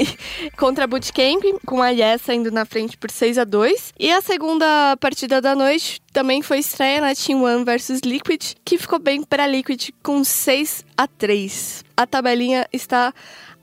Contra 0.57 0.85
a 0.85 0.87
Bootcamp, 0.87 1.43
com 1.67 1.83
a 1.83 1.91
Yes 1.91 2.23
saindo 2.23 2.51
na 2.51 2.65
frente 2.65 2.97
por 2.97 3.11
6 3.11 3.39
a 3.39 3.45
2 3.45 3.95
E 3.99 4.11
a 4.11 4.21
segunda 4.21 4.97
partida 4.99 5.41
da 5.41 5.55
noite 5.55 6.01
também 6.13 6.43
foi 6.43 6.59
estreia 6.59 7.01
na 7.01 7.15
Team 7.15 7.43
One 7.43 7.65
versus 7.65 8.01
Liquid, 8.05 8.55
que 8.65 8.79
ficou 8.79 8.99
bem 8.99 9.23
para 9.23 9.47
Liquid 9.47 9.91
com 10.03 10.23
6 10.23 10.85
a 10.97 11.07
3 11.07 11.85
A 11.97 12.07
tabelinha 12.07 12.67
está 12.73 13.13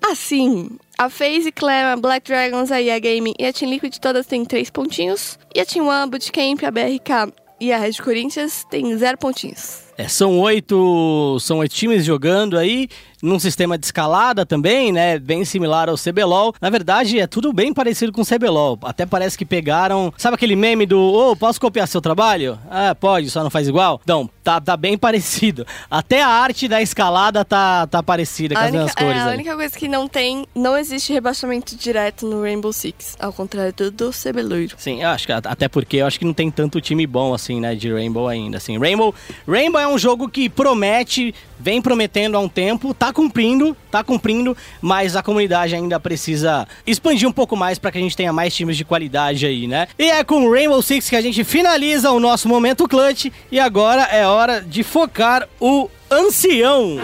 assim. 0.02 0.78
A 0.98 1.10
FaZe, 1.10 1.52
Clam, 1.52 1.94
a 1.94 1.96
Black 1.98 2.26
Dragons, 2.26 2.72
a 2.72 2.82
EA 2.82 3.00
Gaming 3.00 3.34
e 3.40 3.46
a 3.46 3.54
Team 3.54 3.70
Liquid 3.70 3.98
todas 4.00 4.26
têm 4.26 4.46
3 4.46 4.70
pontinhos. 4.70 5.40
E 5.54 5.60
a 5.60 5.66
Team 5.66 5.88
One, 5.88 6.04
a 6.04 6.08
Bootcamp, 6.08 6.64
a 6.64 6.72
BRK 6.72 7.34
e 7.60 7.72
a 7.72 7.78
Red 7.78 7.94
Corinthians 8.04 8.66
têm 8.70 8.96
0 8.98 9.18
pontinhos. 9.18 9.91
É, 9.98 10.08
são 10.08 10.40
oito, 10.40 11.38
são 11.40 11.60
oito 11.60 11.76
times 11.76 12.06
jogando 12.06 12.58
aí, 12.58 12.90
num 13.22 13.40
sistema 13.40 13.78
de 13.78 13.86
escalada 13.86 14.46
também, 14.46 14.92
né? 14.92 15.20
Bem 15.20 15.46
similar 15.46 15.90
ao 15.90 15.96
CBLOL. 15.96 16.54
Na 16.60 16.70
verdade, 16.70 17.20
é 17.20 17.28
tudo 17.28 17.54
bem 17.54 17.74
parecido 17.74 18.12
com 18.12 18.22
o 18.22 18.26
CBLOL. 18.26 18.80
Até 18.84 19.06
parece 19.06 19.38
que 19.38 19.46
pegaram. 19.46 20.12
Sabe 20.18 20.36
aquele 20.36 20.56
meme 20.56 20.86
do 20.86 20.98
Ô, 21.00 21.32
oh, 21.32 21.36
posso 21.36 21.60
copiar 21.60 21.88
seu 21.88 22.02
trabalho? 22.02 22.58
Ah, 22.70 22.96
pode, 22.96 23.30
só 23.30 23.44
não 23.44 23.50
faz 23.50 23.68
igual? 23.68 24.00
Então, 24.04 24.30
tá, 24.44 24.60
tá 24.60 24.76
bem 24.76 24.98
parecido. 24.98 25.68
Até 25.90 26.22
a 26.24 26.28
arte 26.28 26.68
da 26.68 26.82
escalada 26.82 27.46
tá, 27.46 27.86
tá 27.86 28.02
parecida 28.02 28.56
com 28.56 28.62
A 28.62 28.64
as 28.64 28.70
única, 28.70 28.86
mesmas 28.86 28.96
cores. 28.96 29.18
é, 29.18 29.30
a 29.30 29.34
única 29.34 29.56
coisa 29.56 29.78
que 29.78 29.88
não 29.88 30.08
tem, 30.08 30.46
não 30.56 30.78
existe 30.78 31.14
rebaixamento 31.14 31.76
direto 31.76 32.26
no 32.26 32.42
Rainbow 32.42 32.74
Six, 32.74 33.18
ao 33.20 33.32
contrário 33.32 33.74
do, 33.74 33.92
do 33.92 34.12
CBLOL. 34.12 34.70
Sim, 34.78 35.04
eu 35.04 35.10
acho 35.10 35.28
que 35.28 35.32
até 35.32 35.68
porque 35.68 35.98
eu 35.98 36.08
acho 36.08 36.18
que 36.18 36.26
não 36.26 36.34
tem 36.34 36.50
tanto 36.50 36.82
time 36.82 37.06
bom 37.06 37.34
assim, 37.34 37.60
né, 37.60 37.76
de 37.76 37.92
Rainbow 37.92 38.28
ainda, 38.28 38.58
assim. 38.58 38.78
Rainbow, 38.80 39.14
Rainbow 39.48 39.81
é 39.82 39.88
um 39.88 39.98
jogo 39.98 40.30
que 40.30 40.50
promete, 40.50 41.34
vem 41.60 41.82
prometendo 41.82 42.38
há 42.38 42.40
um 42.40 42.48
tempo, 42.48 42.94
tá 42.94 43.12
cumprindo, 43.12 43.76
tá 43.90 44.04
cumprindo, 44.04 44.56
mas 44.82 45.16
a 45.16 45.24
comunidade 45.24 45.76
ainda 45.76 46.00
precisa 46.00 46.68
expandir 46.86 47.28
um 47.28 47.32
pouco 47.32 47.56
mais 47.56 47.78
para 47.78 47.92
que 47.92 47.98
a 47.98 48.02
gente 48.02 48.16
tenha 48.16 48.32
mais 48.32 48.56
times 48.56 48.78
de 48.78 48.86
qualidade 48.86 49.46
aí, 49.46 49.68
né? 49.68 49.88
E 49.98 50.10
é 50.10 50.24
com 50.24 50.50
Rainbow 50.50 50.82
Six 50.82 51.10
que 51.10 51.16
a 51.16 51.22
gente 51.22 51.44
finaliza 51.44 52.12
o 52.12 52.20
nosso 52.20 52.48
momento 52.48 52.88
clutch 52.88 53.28
e 53.52 53.60
agora 53.60 54.04
é 54.04 54.26
hora 54.26 54.62
de 54.62 54.84
focar 54.84 55.48
o 55.60 55.90
ancião. 56.10 56.98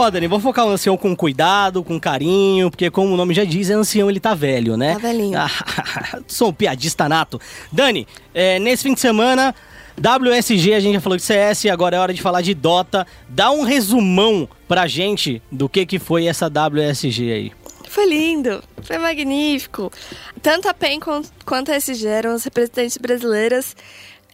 Ó, 0.00 0.10
Dani, 0.10 0.26
vou 0.28 0.38
focar 0.38 0.64
o 0.66 0.70
ancião 0.70 0.96
com 0.96 1.14
cuidado, 1.16 1.82
com 1.82 1.98
carinho, 1.98 2.70
porque 2.70 2.88
como 2.90 3.14
o 3.14 3.16
nome 3.16 3.34
já 3.34 3.44
diz, 3.44 3.68
é 3.68 3.74
ancião, 3.74 4.08
ele 4.08 4.20
tá 4.20 4.32
velho, 4.34 4.76
né? 4.76 4.92
Tá 4.94 4.98
velhinho. 5.00 5.36
Ah, 5.38 6.20
sou 6.26 6.50
um 6.50 6.52
piadista 6.52 7.08
nato. 7.08 7.40
Dani, 7.72 8.06
é, 8.32 8.58
nesse 8.60 8.84
fim 8.84 8.94
de 8.94 9.00
semana, 9.00 9.54
WSG, 9.98 10.74
a 10.74 10.80
gente 10.80 10.94
já 10.94 11.00
falou 11.00 11.16
de 11.16 11.22
CS, 11.24 11.66
agora 11.66 11.96
é 11.96 11.98
hora 11.98 12.14
de 12.14 12.22
falar 12.22 12.40
de 12.42 12.54
Dota. 12.54 13.04
Dá 13.28 13.50
um 13.50 13.62
resumão 13.62 14.48
pra 14.68 14.86
gente 14.86 15.42
do 15.50 15.68
que, 15.68 15.84
que 15.84 15.98
foi 15.98 16.26
essa 16.26 16.46
WSG 16.48 17.32
aí. 17.32 17.52
Foi 17.88 18.06
lindo, 18.08 18.62
foi 18.82 18.98
magnífico. 18.98 19.90
Tanto 20.40 20.68
a 20.68 20.74
PEN 20.74 21.00
quan- 21.00 21.22
quanto 21.44 21.72
a 21.72 21.76
SG 21.76 22.06
eram 22.06 22.34
as 22.34 22.44
representantes 22.44 22.96
brasileiras 22.98 23.74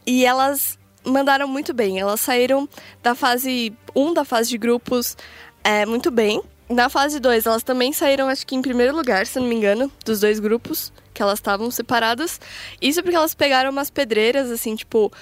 e 0.06 0.24
elas 0.26 0.78
mandaram 1.06 1.46
muito 1.48 1.72
bem. 1.72 1.98
Elas 2.00 2.20
saíram 2.20 2.68
da 3.02 3.14
fase 3.14 3.72
1 3.94 4.12
da 4.12 4.24
fase 4.24 4.50
de 4.50 4.58
grupos 4.58 5.16
é, 5.64 5.86
muito 5.86 6.10
bem. 6.10 6.40
Na 6.68 6.88
fase 6.88 7.18
2, 7.20 7.46
elas 7.46 7.62
também 7.62 7.92
saíram, 7.92 8.28
acho 8.28 8.46
que 8.46 8.54
em 8.54 8.62
primeiro 8.62 8.94
lugar, 8.94 9.26
se 9.26 9.38
não 9.38 9.46
me 9.46 9.54
engano, 9.54 9.90
dos 10.04 10.20
dois 10.20 10.38
grupos, 10.40 10.92
que 11.12 11.22
elas 11.22 11.38
estavam 11.38 11.70
separadas. 11.70 12.40
Isso 12.80 13.02
porque 13.02 13.16
elas 13.16 13.34
pegaram 13.34 13.70
umas 13.70 13.90
pedreiras, 13.90 14.50
assim, 14.50 14.76
tipo. 14.76 15.12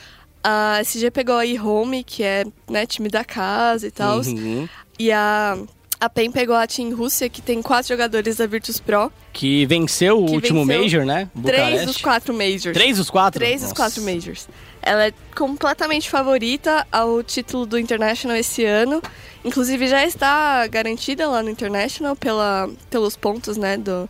A 0.45 0.81
SG 0.81 1.09
pegou 1.13 1.37
a 1.37 1.47
e-home, 1.47 2.03
que 2.03 2.25
é 2.25 2.45
né, 2.69 2.85
time 2.85 3.09
da 3.09 3.25
casa 3.25 3.87
e 3.87 3.93
tal. 3.93 4.19
Uhum. 4.23 4.69
E 4.99 5.13
a, 5.13 5.57
a 6.01 6.11
PEN 6.11 6.33
pegou 6.33 6.57
a 6.57 6.67
Team 6.67 6.93
Rússia, 6.97 7.29
que 7.29 7.41
tem 7.41 7.63
quatro 7.63 7.89
jogadores 7.91 8.39
da 8.39 8.47
Virtus 8.49 8.81
Pro. 8.81 9.13
Que 9.33 9.65
venceu 9.67 10.21
o 10.21 10.27
Que 10.27 10.33
último 10.35 10.67
venceu 10.67 10.83
Major, 10.83 11.05
né? 11.05 11.31
Três 11.45 11.59
Bucareste. 11.61 11.87
dos 11.87 11.97
quatro 11.99 12.35
Majors. 12.35 12.75
Três 12.77 12.97
dos 12.97 13.09
quatro? 13.09 13.39
Três 13.39 13.61
dos 13.61 13.71
Nossa. 13.71 13.75
quatro 13.77 14.03
Majors. 14.03 14.49
Ela 14.83 15.07
é 15.07 15.13
completamente 15.37 16.11
favorita 16.11 16.87
ao 16.91 17.23
título 17.23 17.65
do 17.65 17.79
International 17.79 18.37
esse 18.37 18.65
ano. 18.65 19.01
Inclusive 19.45 19.87
já 19.87 20.05
está 20.05 20.67
garantida 20.67 21.29
lá 21.29 21.43
no 21.43 21.51
International 21.51 22.17
pela, 22.17 22.69
pelos 22.91 23.17
pontos, 23.17 23.57
né, 23.57 23.77
do, 23.77 24.09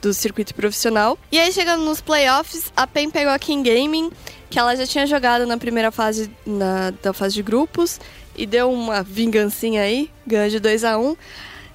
do 0.00 0.12
circuito 0.12 0.54
profissional. 0.54 1.18
E 1.30 1.38
aí, 1.38 1.52
chegando 1.52 1.84
nos 1.84 2.00
playoffs, 2.00 2.72
a 2.76 2.86
PEN 2.86 3.10
pegou 3.10 3.32
a 3.32 3.38
King 3.38 3.68
Gaming, 3.68 4.10
que 4.48 4.58
ela 4.58 4.74
já 4.76 4.86
tinha 4.86 5.06
jogado 5.06 5.46
na 5.46 5.56
primeira 5.56 5.90
fase 5.90 6.30
na, 6.46 6.90
da 7.02 7.12
fase 7.12 7.34
de 7.34 7.42
grupos 7.42 8.00
e 8.36 8.46
deu 8.46 8.70
uma 8.70 9.02
vingancinha 9.02 9.82
aí, 9.82 10.10
ganhou 10.26 10.48
de 10.48 10.60
2 10.60 10.84
a 10.84 10.98
1 10.98 11.16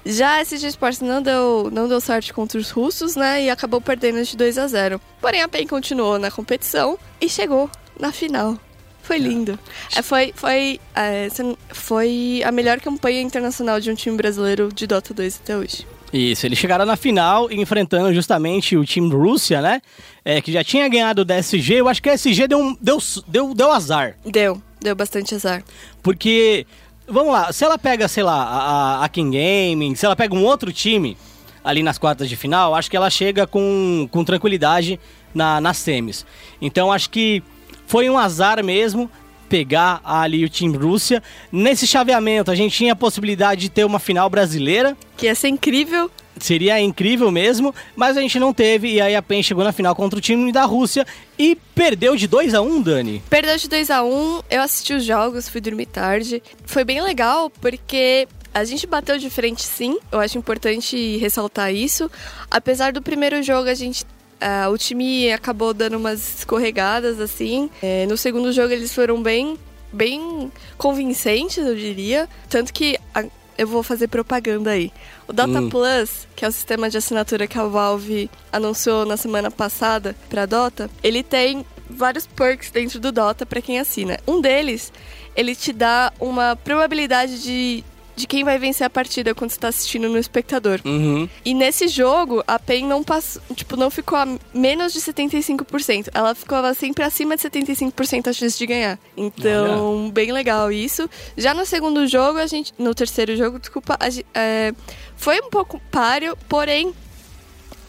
Já 0.05 0.36
a 0.36 0.41
SG 0.41 0.67
Sports 0.67 0.99
não 1.01 1.21
deu, 1.21 1.69
não 1.71 1.88
deu 1.88 2.01
sorte 2.01 2.34
contra 2.34 2.60
os 2.60 2.71
russos, 2.71 3.15
né? 3.15 3.43
E 3.43 3.49
acabou 3.49 3.81
perdendo 3.81 4.23
de 4.23 4.36
2 4.36 4.58
a 4.58 4.67
0 4.67 5.01
Porém, 5.21 5.41
a 5.41 5.47
PEN 5.47 5.67
continuou 5.67 6.17
na 6.17 6.31
competição 6.31 6.97
e 7.21 7.29
chegou 7.29 7.69
na 7.99 8.12
final. 8.12 8.58
Foi 9.01 9.19
lindo. 9.19 9.58
É, 9.95 10.01
foi, 10.01 10.34
foi, 10.36 10.79
é, 10.95 11.27
foi 11.69 12.41
a 12.43 12.51
melhor 12.51 12.79
campanha 12.79 13.21
internacional 13.21 13.79
de 13.79 13.91
um 13.91 13.95
time 13.95 14.17
brasileiro 14.17 14.69
de 14.73 14.88
Dota 14.88 15.13
2 15.13 15.41
até 15.43 15.55
hoje. 15.55 15.86
Isso, 16.12 16.45
eles 16.45 16.58
chegaram 16.58 16.86
na 16.86 16.95
final 16.95 17.51
enfrentando 17.51 18.12
justamente 18.13 18.75
o 18.77 18.84
time 18.86 19.10
do 19.10 19.17
Rússia, 19.17 19.62
né? 19.62 19.81
É, 20.23 20.41
que 20.41 20.51
já 20.51 20.63
tinha 20.63 20.88
ganhado 20.88 21.21
o 21.21 21.25
DSG. 21.25 21.75
Eu 21.75 21.88
acho 21.89 22.01
que 22.01 22.10
a 22.10 22.13
SG 22.13 22.47
deu, 22.47 22.58
um- 22.58 22.75
deu, 22.81 22.97
deu, 23.27 23.53
deu 23.53 23.71
azar. 23.71 24.15
Deu, 24.25 24.60
deu 24.81 24.95
bastante 24.95 25.36
azar. 25.36 25.63
Porque, 26.01 26.65
vamos 27.08 27.31
lá, 27.34 27.51
se 27.53 27.63
ela 27.63 27.77
pega, 27.77 28.08
sei 28.08 28.23
lá, 28.23 28.43
a, 28.43 29.03
a 29.05 29.10
King 29.10 29.38
Gaming, 29.38 29.93
se 29.93 30.05
ela 30.05 30.15
pega 30.15 30.34
um 30.34 30.43
outro 30.45 30.71
time 30.71 31.15
ali 31.63 31.84
nas 31.84 31.97
quartas 31.97 32.29
de 32.29 32.36
final, 32.36 32.73
acho 32.73 32.89
que 32.89 32.95
ela 32.97 33.10
chega 33.10 33.45
com, 33.45 34.08
com 34.12 34.23
tranquilidade 34.23 34.99
na, 35.34 35.60
nas 35.60 35.77
semis. 35.77 36.25
Então 36.62 36.91
acho 36.91 37.10
que 37.10 37.43
foi 37.88 38.10
um 38.10 38.17
azar 38.17 38.63
mesmo 38.63 39.10
pegar 39.50 40.02
ali 40.04 40.43
o 40.43 40.50
time 40.50 40.76
Rússia. 40.78 41.21
Nesse 41.52 41.88
chaveamento 41.88 42.52
a 42.52 42.56
gente 42.56 42.76
tinha 42.76 42.93
a 42.93 42.95
possibilidade 42.95 43.62
de 43.62 43.69
ter 43.69 43.86
uma 43.86 44.00
final 44.00 44.30
brasileira. 44.30 44.98
Que 45.15 45.28
ia 45.28 45.36
ser 45.36 45.50
incrível. 45.50 46.10
Seria 46.38 46.82
incrível 46.82 47.32
mesmo, 47.32 47.74
mas 47.95 48.17
a 48.17 48.21
gente 48.21 48.38
não 48.38 48.54
teve. 48.54 48.93
E 48.93 49.02
aí 49.02 49.15
a 49.15 49.21
PEN 49.21 49.41
chegou 49.41 49.63
na 49.63 49.71
final 49.71 49.95
contra 49.95 50.19
o 50.19 50.21
time 50.21 50.52
da 50.52 50.65
Rússia 50.65 51.06
e 51.39 51.58
perdeu 51.74 52.15
de 52.15 52.28
2 52.28 52.54
a 52.54 52.62
1 52.62 52.82
Dani. 52.82 53.24
Perdeu 53.30 53.56
de 53.56 53.69
2 53.69 53.89
a 53.89 54.04
1 54.04 54.41
eu 54.50 54.62
assisti 54.62 54.93
os 54.93 55.06
jogos, 55.06 55.48
fui 55.48 55.62
dormir 55.62 55.86
tarde. 55.86 56.43
Foi 56.65 56.84
bem 56.84 57.02
legal 57.02 57.50
porque 57.50 58.28
a 58.54 58.63
gente 58.63 58.88
bateu 58.88 59.17
de 59.17 59.30
frente 59.30 59.63
sim, 59.63 59.98
eu 60.12 60.19
acho 60.19 60.38
importante 60.38 61.17
ressaltar 61.17 61.74
isso. 61.74 62.10
Apesar 62.50 62.91
do 62.91 63.02
primeiro 63.02 63.41
jogo 63.43 63.69
a 63.69 63.74
gente. 63.74 64.06
Ah, 64.41 64.69
o 64.69 64.78
time 64.78 65.32
acabou 65.32 65.74
dando 65.74 65.98
umas 65.98 66.39
escorregadas 66.39 67.19
assim. 67.19 67.69
É, 67.82 68.06
no 68.06 68.17
segundo 68.17 68.52
jogo 68.52 68.74
eles 68.74 68.93
foram 68.93 69.21
bem, 69.21 69.58
bem 69.91 70.52
convincentes, 70.78 71.58
eu 71.58 71.76
diria. 71.76 72.28
Tanto 72.50 72.71
que 72.74 72.98
a- 73.13 73.26
eu 73.58 73.67
vou 73.67 73.82
fazer 73.82 74.08
propaganda 74.10 74.71
aí. 74.71 74.91
O 75.28 75.34
Dota 75.34 75.62
Hum. 75.62 75.69
Plus, 75.69 76.28
que 76.36 76.43
é 76.43 76.48
o 76.48 76.52
sistema 76.52 76.89
de 76.89 76.98
assinatura 76.98 77.48
que 77.48 77.58
a 77.58 77.63
Valve 77.65 78.30
anunciou 78.52 79.06
na 79.06 79.15
semana 79.17 79.50
passada 79.50 80.15
pra 80.30 80.45
Dota, 80.45 80.89
ele 81.02 81.24
tem 81.24 81.65
vários 81.89 82.28
perks 82.28 82.69
dentro 82.71 83.00
do 83.00 83.12
Dota 83.12 83.45
pra 83.45 83.62
quem 83.62 83.80
assina. 83.80 84.19
Um 84.28 84.41
deles, 84.41 84.91
ele 85.36 85.56
te 85.56 85.71
dá 85.71 86.12
uma 86.19 86.56
probabilidade 86.58 87.41
de, 87.41 87.84
de 88.15 88.25
quem 88.28 88.43
vai 88.43 88.58
vencer 88.58 88.86
a 88.86 88.89
partida 88.89 89.36
quando 89.36 89.51
você 89.51 89.60
tá 89.60 89.67
assistindo 89.67 90.08
no 90.08 90.17
espectador. 90.17 90.80
Uhum. 90.86 91.28
E 91.43 91.54
nesse 91.54 91.88
jogo, 91.88 92.43
a 92.47 92.58
PEN 92.58 92.88
não 92.88 93.04
passou, 93.04 93.41
tipo, 93.54 93.75
não 93.75 93.89
ficou 93.89 94.17
a 94.17 94.28
menos 94.54 94.93
de 94.93 94.99
75%. 94.99 96.10
Ela 96.13 96.34
ficava 96.34 96.73
sempre 96.73 97.04
acima 97.04 97.36
de 97.36 97.43
75% 97.43 98.28
a 98.28 98.34
chance 98.34 98.58
de 98.58 98.65
ganhar. 98.65 98.97
Então, 99.17 100.10
bem 100.12 100.32
legal 100.32 100.71
isso. 100.71 101.10
Já 101.36 101.54
no 101.54 101.65
segundo 101.65 102.08
jogo, 102.08 102.39
a 102.39 102.47
gente. 102.47 102.73
No 102.78 102.95
terceiro 102.95 103.36
jogo, 103.36 103.60
desculpa, 103.60 103.97
a 103.99 104.08
é, 104.34 104.73
foi 105.15 105.39
um 105.41 105.49
pouco 105.49 105.82
páreo, 105.91 106.38
porém. 106.47 106.93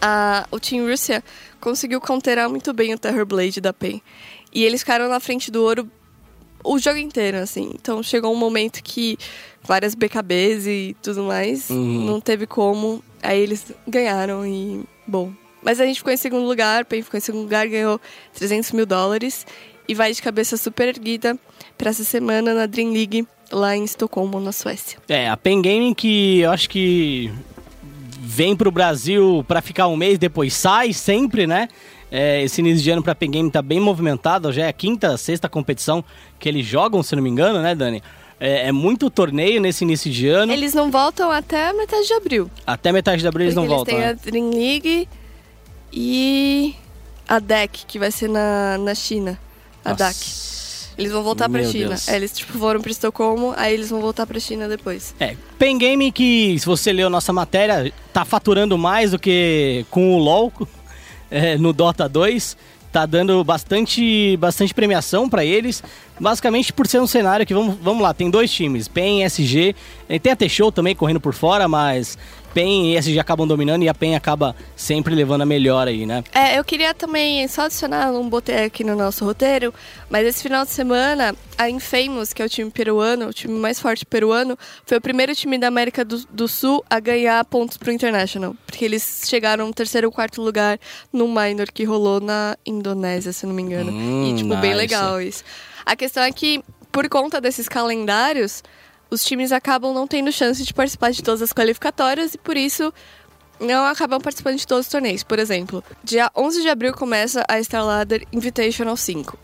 a, 0.01 0.47
o 0.51 0.59
Team 0.59 0.87
Rússia 0.87 1.23
conseguiu 1.61 2.01
counterar 2.01 2.49
muito 2.49 2.73
bem 2.73 2.95
o 2.95 2.99
Terror 2.99 3.25
Blade 3.25 3.61
da 3.61 3.73
PEN. 3.73 4.03
E 4.53 4.65
eles 4.65 4.81
ficaram 4.81 5.09
na 5.09 5.21
frente 5.21 5.51
do 5.51 5.63
ouro 5.63 5.91
o 6.65 6.79
jogo 6.79 6.99
inteiro, 6.99 7.39
assim. 7.39 7.71
Então 7.75 8.03
chegou 8.03 8.33
um 8.33 8.37
momento 8.39 8.83
que 8.83 9.17
várias 9.63 9.95
BKBs 9.95 10.67
e 10.67 10.97
tudo 11.03 11.25
mais, 11.25 11.71
Uhum. 11.71 12.05
não 12.05 12.21
teve 12.21 12.47
como. 12.47 13.03
Aí 13.23 13.41
eles 13.41 13.67
ganharam 13.87 14.47
e, 14.47 14.83
bom. 15.07 15.33
Mas 15.63 15.81
a 15.81 15.87
gente 15.87 15.97
ficou 15.99 16.13
em 16.13 16.17
segundo 16.17 16.47
lugar, 16.47 16.85
PEN 16.85 17.03
ficou 17.03 17.19
em 17.19 17.21
segundo 17.21 17.43
lugar, 17.43 17.67
ganhou 17.67 18.01
300 18.35 18.71
mil 18.73 18.87
dólares. 18.87 19.45
E 19.89 19.95
vai 19.95 20.13
de 20.13 20.21
cabeça 20.21 20.57
super 20.57 20.89
erguida 20.89 21.39
pra 21.79 21.91
essa 21.91 22.03
semana 22.05 22.53
na 22.55 22.67
Dream 22.67 22.93
League, 22.93 23.27
lá 23.53 23.77
em 23.77 23.85
Estocolmo, 23.85 24.41
na 24.41 24.51
Suécia. 24.53 24.99
É, 25.09 25.29
a 25.29 25.37
Pen 25.37 25.63
Gaming 25.63 25.95
que 25.95 26.41
eu 26.41 26.51
acho 26.51 26.69
que 26.69 27.31
vem 28.21 28.57
pro 28.57 28.71
Brasil 28.71 29.45
pra 29.47 29.61
ficar 29.63 29.87
um 29.89 29.97
mês, 29.97 30.19
depois 30.19 30.53
sai 30.55 30.93
sempre, 30.93 31.47
né? 31.47 31.69
É, 32.19 32.43
esse 32.43 32.63
início 32.63 32.83
de 32.83 32.91
ano 32.91 33.03
pra 33.03 33.15
Pen 33.15 33.31
Gaming 33.31 33.51
tá 33.51 33.61
bem 33.61 33.79
movimentado, 33.79 34.51
já 34.51 34.65
é 34.65 34.69
a 34.69 34.73
quinta, 34.73 35.19
sexta 35.19 35.51
competição 35.51 36.03
que 36.39 36.49
eles 36.49 36.65
jogam, 36.65 37.03
se 37.03 37.15
não 37.15 37.23
me 37.23 37.29
engano, 37.29 37.61
né, 37.61 37.75
Dani? 37.75 38.03
É, 38.41 38.69
é 38.69 38.73
muito 38.73 39.11
torneio 39.11 39.61
nesse 39.61 39.85
início 39.85 40.11
de 40.11 40.27
ano. 40.27 40.51
Eles 40.51 40.73
não 40.73 40.91
voltam 40.91 41.31
até 41.31 41.75
metade 41.75 42.07
de 42.07 42.15
abril. 42.15 42.51
Até 42.67 42.91
metade 42.91 43.21
de 43.21 43.29
abril 43.29 43.45
eles 43.45 43.55
não 43.55 43.67
voltam. 43.67 43.95
têm 43.95 43.99
né? 43.99 44.09
a 44.09 44.13
Dream 44.15 44.49
League 44.49 45.07
e 45.93 46.75
a 47.29 47.39
DEC, 47.39 47.85
que 47.87 47.99
vai 47.99 48.11
ser 48.11 48.31
na, 48.31 48.79
na 48.79 48.95
China. 48.95 49.39
A 49.85 49.91
Nossa. 49.91 50.05
DAC. 50.05 50.97
Eles 50.97 51.13
vão 51.13 51.23
voltar 51.23 51.51
pra 51.51 51.61
Meu 51.61 51.71
China. 51.71 51.89
Deus. 51.89 52.09
É, 52.09 52.17
eles 52.17 52.33
tipo, 52.33 52.59
foram 52.59 52.81
pra 52.81 52.91
Estocolmo, 52.91 53.53
aí 53.59 53.75
eles 53.75 53.91
vão 53.91 54.01
voltar 54.01 54.27
pra 54.27 54.41
China 54.41 54.67
depois. 54.67 55.15
É, 55.21 55.37
Pen 55.59 55.77
Game 55.77 56.11
que, 56.11 56.59
se 56.59 56.65
você 56.65 56.95
leu 56.95 57.11
nossa 57.11 57.31
matéria, 57.31 57.93
tá 58.11 58.25
faturando 58.25 58.79
mais 58.79 59.11
do 59.11 59.19
que 59.19 59.85
com 59.91 60.15
o 60.15 60.19
LoL 60.19 60.51
é, 61.31 61.57
no 61.57 61.73
Dota 61.73 62.09
2. 62.09 62.57
Tá 62.93 63.05
dando 63.05 63.43
bastante, 63.45 64.37
bastante 64.39 64.73
premiação 64.73 65.29
pra 65.29 65.45
eles. 65.45 65.83
Basicamente 66.19 66.73
por 66.73 66.87
ser 66.87 67.01
um 67.01 67.07
cenário 67.07 67.47
que, 67.47 67.55
vamos, 67.55 67.77
vamos 67.81 68.03
lá, 68.03 68.15
tem 68.15 68.31
dois 68.31 68.51
times, 68.51 68.89
PEN 68.89 69.23
e 69.23 69.25
SG. 69.25 69.75
Tem 70.23 70.33
a 70.33 70.37
T-Show 70.37 70.73
também 70.73 70.95
correndo 70.95 71.21
por 71.21 71.35
fora, 71.35 71.69
mas 71.69 72.17
PEN 72.57 72.95
e 72.95 72.97
SG 72.97 73.19
acabam 73.19 73.47
dominando 73.47 73.83
e 73.83 73.89
a 73.89 73.93
PEN 73.93 74.17
acaba 74.17 74.57
sempre 74.75 75.15
levando 75.15 75.43
a 75.43 75.45
melhor 75.45 75.87
aí, 75.87 76.07
né? 76.07 76.25
É, 76.35 76.59
eu 76.59 76.65
queria 76.65 76.95
também 76.95 77.47
só 77.49 77.67
adicionar, 77.67 78.11
não 78.11 78.27
botei 78.31 78.65
aqui 78.65 78.83
no 78.83 78.97
nosso 78.97 79.27
roteiro, 79.27 79.75
mas 80.09 80.27
esse 80.27 80.43
final 80.43 80.65
de 80.65 80.71
semana, 80.71 81.35
a 81.59 81.69
Infamous, 81.69 82.33
que 82.33 82.41
é 82.41 82.47
o 82.47 82.49
time 82.49 82.71
peruano, 82.71 83.29
o 83.29 83.33
time 83.33 83.53
mais 83.59 83.79
forte 83.79 84.07
peruano, 84.07 84.57
foi 84.87 84.97
o 84.97 85.01
primeiro 85.03 85.35
time 85.35 85.59
da 85.59 85.69
América 85.69 86.03
do, 86.03 86.25
do 86.31 86.49
Sul 86.49 86.83
a 86.89 86.99
ganhar 86.99 87.45
pontos 87.45 87.77
pro 87.77 87.93
International. 87.93 88.57
Porque 88.65 88.87
eles 88.87 89.25
chegaram 89.27 89.67
no 89.67 89.75
terceiro 89.75 90.07
ou 90.07 90.13
quarto 90.13 90.41
lugar 90.41 90.81
no 91.13 91.29
minor 91.29 91.71
que 91.71 91.85
rolou 91.85 92.23
na 92.23 92.57
Indonésia, 92.65 93.35
se 93.35 93.45
não 93.45 93.53
me 93.53 93.61
engano. 93.61 93.93
Hum, 93.93 94.31
e, 94.33 94.35
tipo, 94.35 94.57
bem 94.57 94.71
nice. 94.71 94.77
legal 94.77 95.21
isso. 95.21 95.45
A 95.87 95.95
questão 95.95 96.25
é 96.25 96.33
que, 96.33 96.63
por 96.91 97.09
conta 97.09 97.41
desses 97.41 97.69
calendários, 97.69 98.63
os 99.09 99.25
times 99.25 99.53
acabam 99.53 99.95
não 99.95 100.07
tendo 100.07 100.33
chance 100.33 100.65
de 100.65 100.75
participar 100.75 101.13
de 101.13 101.23
todas 101.23 101.41
as 101.41 101.53
qualificatórias 101.53 102.35
e, 102.35 102.39
por 102.39 102.57
isso, 102.57 102.93
não 103.61 103.85
acabam 103.85 104.21
participando 104.21 104.59
de 104.59 104.67
todos 104.67 104.87
os 104.87 104.93
torneios. 104.93 105.23
Por 105.23 105.39
exemplo, 105.39 105.85
dia 106.03 106.31
11 106.37 106.63
de 106.63 106.69
abril 106.69 106.93
começa 106.93 107.45
a 107.49 107.61
Starladder 107.61 108.27
Invitational 108.33 108.97
5. 108.97 109.39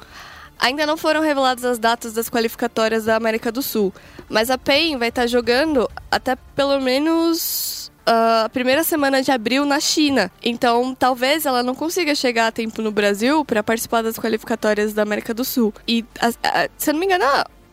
Ainda 0.59 0.87
não 0.87 0.97
foram 0.97 1.21
reveladas 1.21 1.65
as 1.65 1.79
datas 1.79 2.13
das 2.13 2.29
qualificatórias 2.29 3.05
da 3.05 3.17
América 3.17 3.51
do 3.51 3.63
Sul, 3.63 3.93
mas 4.29 4.51
a 4.51 4.59
PEN 4.59 4.97
vai 4.97 5.09
estar 5.09 5.27
jogando 5.27 5.91
até 6.11 6.37
pelo 6.55 6.81
menos 6.81 7.82
a 8.07 8.49
primeira 8.53 8.83
semana 8.85 9.23
de 9.23 9.31
abril 9.31 9.65
na 9.65 9.81
China. 9.81 10.31
Então, 10.43 10.95
talvez 10.95 11.47
ela 11.47 11.63
não 11.63 11.75
consiga 11.75 12.15
chegar 12.15 12.49
a 12.49 12.53
tempo 12.53 12.83
no 12.83 12.91
Brasil 12.91 13.45
para 13.45 13.63
participar 13.63 14.03
das 14.03 14.19
qualificatórias 14.19 14.93
da 14.93 15.03
América 15.03 15.33
do 15.35 15.45
Sul. 15.45 15.73
E, 15.87 16.05
a- 16.21 16.29
a- 16.65 16.69
se 16.77 16.91
eu 16.91 16.95
não 16.95 17.01
me 17.01 17.07
engano, 17.07 17.25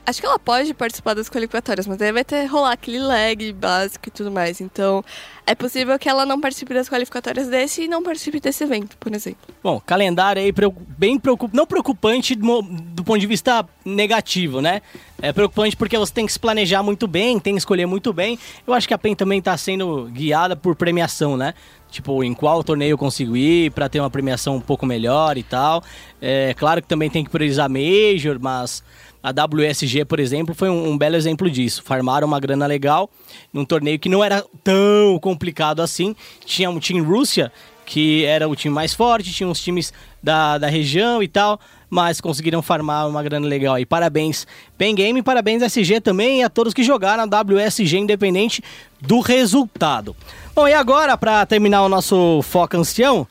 Acho 0.09 0.21
que 0.21 0.25
ela 0.25 0.39
pode 0.39 0.73
participar 0.73 1.13
das 1.13 1.29
qualificatórias, 1.29 1.85
mas 1.85 2.01
aí 2.01 2.11
vai 2.11 2.25
ter 2.25 2.43
rolar 2.47 2.71
aquele 2.71 2.97
lag 2.97 3.53
básico 3.53 4.07
e 4.07 4.11
tudo 4.11 4.31
mais. 4.31 4.59
Então, 4.59 5.05
é 5.45 5.53
possível 5.53 5.99
que 5.99 6.09
ela 6.09 6.25
não 6.25 6.41
participe 6.41 6.73
das 6.73 6.89
qualificatórias 6.89 7.47
desse 7.47 7.83
e 7.83 7.87
não 7.87 8.01
participe 8.01 8.39
desse 8.39 8.63
evento, 8.63 8.97
por 8.97 9.13
exemplo. 9.13 9.37
Bom, 9.61 9.79
calendário 9.79 10.41
aí 10.41 10.51
bem 10.97 11.19
preocupante, 11.19 11.55
não 11.55 11.67
preocupante 11.67 12.33
do 12.33 13.03
ponto 13.03 13.19
de 13.19 13.27
vista 13.27 13.63
negativo, 13.85 14.61
né? 14.61 14.81
É 15.21 15.31
preocupante 15.31 15.77
porque 15.77 15.95
você 15.95 16.11
tem 16.11 16.25
que 16.25 16.33
se 16.33 16.39
planejar 16.39 16.81
muito 16.81 17.07
bem, 17.07 17.39
tem 17.39 17.53
que 17.53 17.59
escolher 17.59 17.85
muito 17.85 18.11
bem. 18.11 18.39
Eu 18.65 18.73
acho 18.73 18.87
que 18.87 18.95
a 18.95 18.97
PEN 18.97 19.13
também 19.13 19.37
está 19.37 19.55
sendo 19.57 20.05
guiada 20.05 20.55
por 20.55 20.75
premiação, 20.75 21.37
né? 21.37 21.53
Tipo, 21.91 22.23
em 22.23 22.33
qual 22.33 22.63
torneio 22.63 22.93
eu 22.93 22.97
consigo 22.97 23.37
ir 23.37 23.71
para 23.71 23.87
ter 23.87 23.99
uma 23.99 24.09
premiação 24.09 24.55
um 24.55 24.61
pouco 24.61 24.87
melhor 24.87 25.37
e 25.37 25.43
tal. 25.43 25.83
É 26.19 26.55
claro 26.55 26.81
que 26.81 26.87
também 26.87 27.11
tem 27.11 27.23
que 27.23 27.29
priorizar 27.29 27.69
Major, 27.69 28.39
mas 28.39 28.83
a 29.21 29.31
WSG, 29.31 30.05
por 30.05 30.19
exemplo, 30.19 30.55
foi 30.55 30.69
um, 30.69 30.91
um 30.91 30.97
belo 30.97 31.15
exemplo 31.15 31.49
disso. 31.49 31.83
Farmaram 31.83 32.27
uma 32.27 32.39
grana 32.39 32.65
legal 32.65 33.09
num 33.53 33.65
torneio 33.65 33.99
que 33.99 34.09
não 34.09 34.23
era 34.23 34.45
tão 34.63 35.19
complicado 35.21 35.81
assim. 35.81 36.15
Tinha 36.45 36.69
um 36.69 36.79
time 36.79 37.01
Rússia, 37.01 37.51
que 37.85 38.23
era 38.23 38.47
o 38.47 38.55
time 38.55 38.73
mais 38.73 38.93
forte, 38.93 39.33
tinha 39.33 39.49
uns 39.49 39.59
times 39.61 39.91
da, 40.21 40.57
da 40.57 40.67
região 40.67 41.21
e 41.23 41.27
tal, 41.27 41.59
mas 41.89 42.21
conseguiram 42.21 42.61
farmar 42.61 43.07
uma 43.07 43.23
grana 43.23 43.47
legal 43.47 43.75
aí. 43.75 43.85
Parabéns, 43.85 44.45
Pen 44.77 44.93
Game, 44.95 45.21
parabéns 45.21 45.63
SG 45.63 45.99
também 45.99 46.39
e 46.39 46.43
a 46.43 46.49
todos 46.49 46.73
que 46.73 46.83
jogaram 46.83 47.23
a 47.23 47.41
WSG, 47.41 47.97
independente 47.97 48.63
do 49.01 49.19
resultado. 49.19 50.15
Bom, 50.55 50.67
e 50.67 50.73
agora, 50.73 51.17
para 51.17 51.45
terminar 51.45 51.83
o 51.83 51.89
nosso 51.89 52.41
Foca 52.43 52.77
Ancião, 52.77 53.27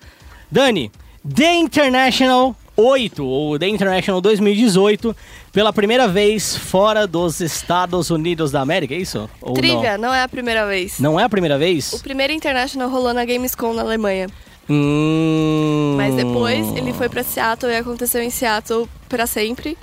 Dani, 0.50 0.90
The 1.22 1.54
International 1.54 2.56
8, 2.80 3.26
ou 3.26 3.58
The 3.58 3.68
International 3.68 4.20
2018, 4.20 5.14
pela 5.52 5.72
primeira 5.72 6.06
vez 6.06 6.56
fora 6.56 7.08
dos 7.08 7.40
Estados 7.40 8.08
Unidos 8.08 8.52
da 8.52 8.60
América, 8.60 8.94
é 8.94 8.98
isso? 8.98 9.28
Ou 9.42 9.54
Trivia, 9.54 9.98
não? 9.98 10.14
é 10.14 10.22
a 10.22 10.28
primeira 10.28 10.64
vez. 10.64 11.00
Não? 11.00 11.12
não 11.12 11.20
é 11.20 11.24
a 11.24 11.28
primeira 11.28 11.58
vez? 11.58 11.92
O 11.92 12.00
primeiro 12.00 12.32
International 12.32 12.88
rolou 12.88 13.12
na 13.12 13.24
Gamescom 13.24 13.72
na 13.72 13.82
Alemanha. 13.82 14.28
Hum... 14.70 15.94
Mas 15.96 16.14
depois 16.14 16.68
ele 16.76 16.92
foi 16.92 17.08
pra 17.08 17.24
Seattle 17.24 17.72
e 17.72 17.76
aconteceu 17.76 18.22
em 18.22 18.30
Seattle 18.30 18.88
pra 19.08 19.26
sempre. 19.26 19.76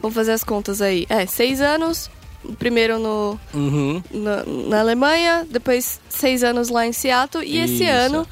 Vamos 0.00 0.14
fazer 0.14 0.32
as 0.32 0.44
contas 0.44 0.82
aí. 0.82 1.06
É, 1.08 1.24
seis 1.24 1.60
anos. 1.62 2.10
o 2.44 2.52
Primeiro 2.54 2.98
no, 2.98 3.40
Uhum. 3.54 4.02
na, 4.10 4.44
na 4.44 4.80
Alemanha, 4.80 5.46
depois 5.48 6.00
seis 6.08 6.44
anos 6.44 6.68
lá 6.68 6.86
em 6.86 6.92
Seattle. 6.92 7.44
E 7.44 7.56
esse 7.58 7.84
Isso. 7.84 7.92
ano 7.92 8.26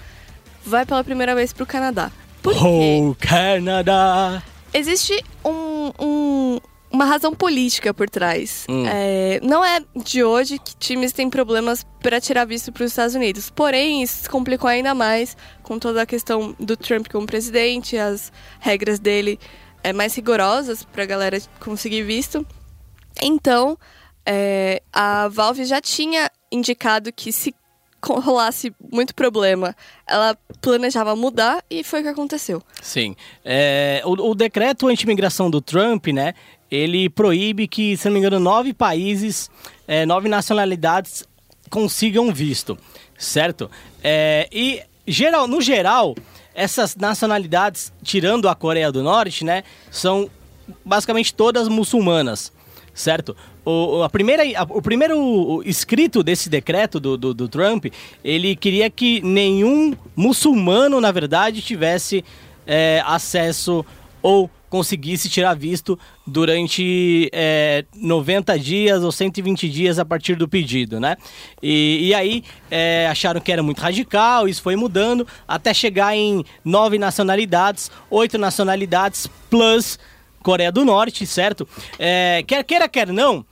vai 0.66 0.84
pela 0.84 1.02
primeira 1.02 1.34
vez 1.34 1.52
pro 1.54 1.64
Canadá. 1.64 2.10
Por 2.42 2.54
quê? 2.54 2.60
Oh, 3.02 3.14
Canadá! 3.18 4.42
Existe 4.72 5.22
um- 5.44 5.92
um- 5.98 6.58
uma 6.90 7.04
razão 7.04 7.34
política 7.34 7.92
por 7.94 8.08
trás. 8.08 8.64
Hum. 8.68 8.84
É, 8.86 9.40
não 9.42 9.64
é 9.64 9.80
de 9.96 10.24
hoje 10.24 10.58
que 10.58 10.74
times 10.76 11.12
têm 11.12 11.28
problemas 11.30 11.84
para 12.02 12.20
tirar 12.20 12.44
visto 12.46 12.72
para 12.72 12.84
os 12.84 12.90
Estados 12.92 13.14
Unidos. 13.14 13.50
Porém, 13.50 14.02
isso 14.02 14.22
se 14.22 14.28
complicou 14.28 14.68
ainda 14.68 14.94
mais 14.94 15.36
com 15.62 15.78
toda 15.78 16.02
a 16.02 16.06
questão 16.06 16.54
do 16.58 16.76
Trump 16.76 17.08
como 17.08 17.26
presidente, 17.26 17.96
as 17.96 18.32
regras 18.58 18.98
dele 18.98 19.38
é, 19.82 19.92
mais 19.92 20.14
rigorosas 20.14 20.84
para 20.84 21.02
a 21.02 21.06
galera 21.06 21.40
conseguir 21.60 22.02
visto. 22.02 22.46
Então, 23.22 23.78
é, 24.26 24.82
a 24.92 25.28
Valve 25.28 25.64
já 25.64 25.80
tinha 25.80 26.30
indicado 26.50 27.12
que 27.12 27.32
se 27.32 27.54
rolasse 28.02 28.74
muito 28.92 29.14
problema, 29.14 29.76
ela 30.06 30.36
planejava 30.60 31.14
mudar 31.14 31.62
e 31.70 31.84
foi 31.84 32.00
o 32.00 32.02
que 32.02 32.08
aconteceu. 32.08 32.62
Sim. 32.80 33.14
É, 33.44 34.02
o, 34.04 34.30
o 34.30 34.34
decreto 34.34 34.88
anti-imigração 34.88 35.50
do 35.50 35.60
Trump, 35.60 36.06
né? 36.08 36.34
Ele 36.70 37.10
proíbe 37.10 37.66
que, 37.66 37.96
se 37.96 38.06
não 38.06 38.12
me 38.14 38.20
engano, 38.20 38.38
nove 38.38 38.72
países, 38.72 39.50
é, 39.86 40.06
nove 40.06 40.28
nacionalidades 40.28 41.24
consigam 41.68 42.32
visto, 42.32 42.78
certo? 43.18 43.70
É, 44.02 44.48
e, 44.52 44.82
geral, 45.06 45.46
no 45.46 45.60
geral, 45.60 46.14
essas 46.54 46.96
nacionalidades, 46.96 47.92
tirando 48.02 48.48
a 48.48 48.54
Coreia 48.54 48.90
do 48.90 49.02
Norte, 49.02 49.44
né? 49.44 49.64
São 49.90 50.30
basicamente 50.84 51.34
todas 51.34 51.68
muçulmanas, 51.68 52.52
certo? 52.94 53.36
O, 53.64 54.02
a 54.02 54.08
primeira, 54.08 54.42
a- 54.58 54.66
o 54.68 54.80
primeiro 54.82 55.62
escrito 55.64 56.22
desse 56.22 56.48
decreto 56.48 56.98
do, 56.98 57.16
do, 57.16 57.34
do 57.34 57.48
Trump, 57.48 57.86
ele 58.24 58.56
queria 58.56 58.88
que 58.90 59.20
nenhum 59.22 59.94
muçulmano, 60.16 61.00
na 61.00 61.12
verdade, 61.12 61.60
tivesse 61.60 62.24
é, 62.66 63.02
acesso 63.04 63.84
ou 64.22 64.50
conseguisse 64.68 65.28
tirar 65.28 65.54
visto 65.54 65.98
durante 66.24 67.28
é, 67.32 67.84
90 67.94 68.56
dias 68.58 69.02
ou 69.02 69.10
120 69.10 69.68
dias 69.68 69.98
a 69.98 70.04
partir 70.04 70.36
do 70.36 70.46
pedido, 70.48 71.00
né? 71.00 71.16
E, 71.60 72.08
e 72.08 72.14
aí 72.14 72.44
é, 72.70 73.08
acharam 73.10 73.40
que 73.40 73.50
era 73.50 73.62
muito 73.64 73.80
radical, 73.80 74.46
isso 74.48 74.62
foi 74.62 74.76
mudando 74.76 75.26
até 75.48 75.74
chegar 75.74 76.14
em 76.16 76.44
nove 76.64 76.98
nacionalidades, 76.98 77.90
oito 78.08 78.38
nacionalidades 78.38 79.28
plus 79.50 79.98
Coreia 80.42 80.72
do 80.72 80.84
Norte, 80.84 81.26
certo? 81.26 81.68
É, 81.98 82.42
quer 82.46 82.64
queira, 82.64 82.88
quer 82.88 83.08
não, 83.08 83.44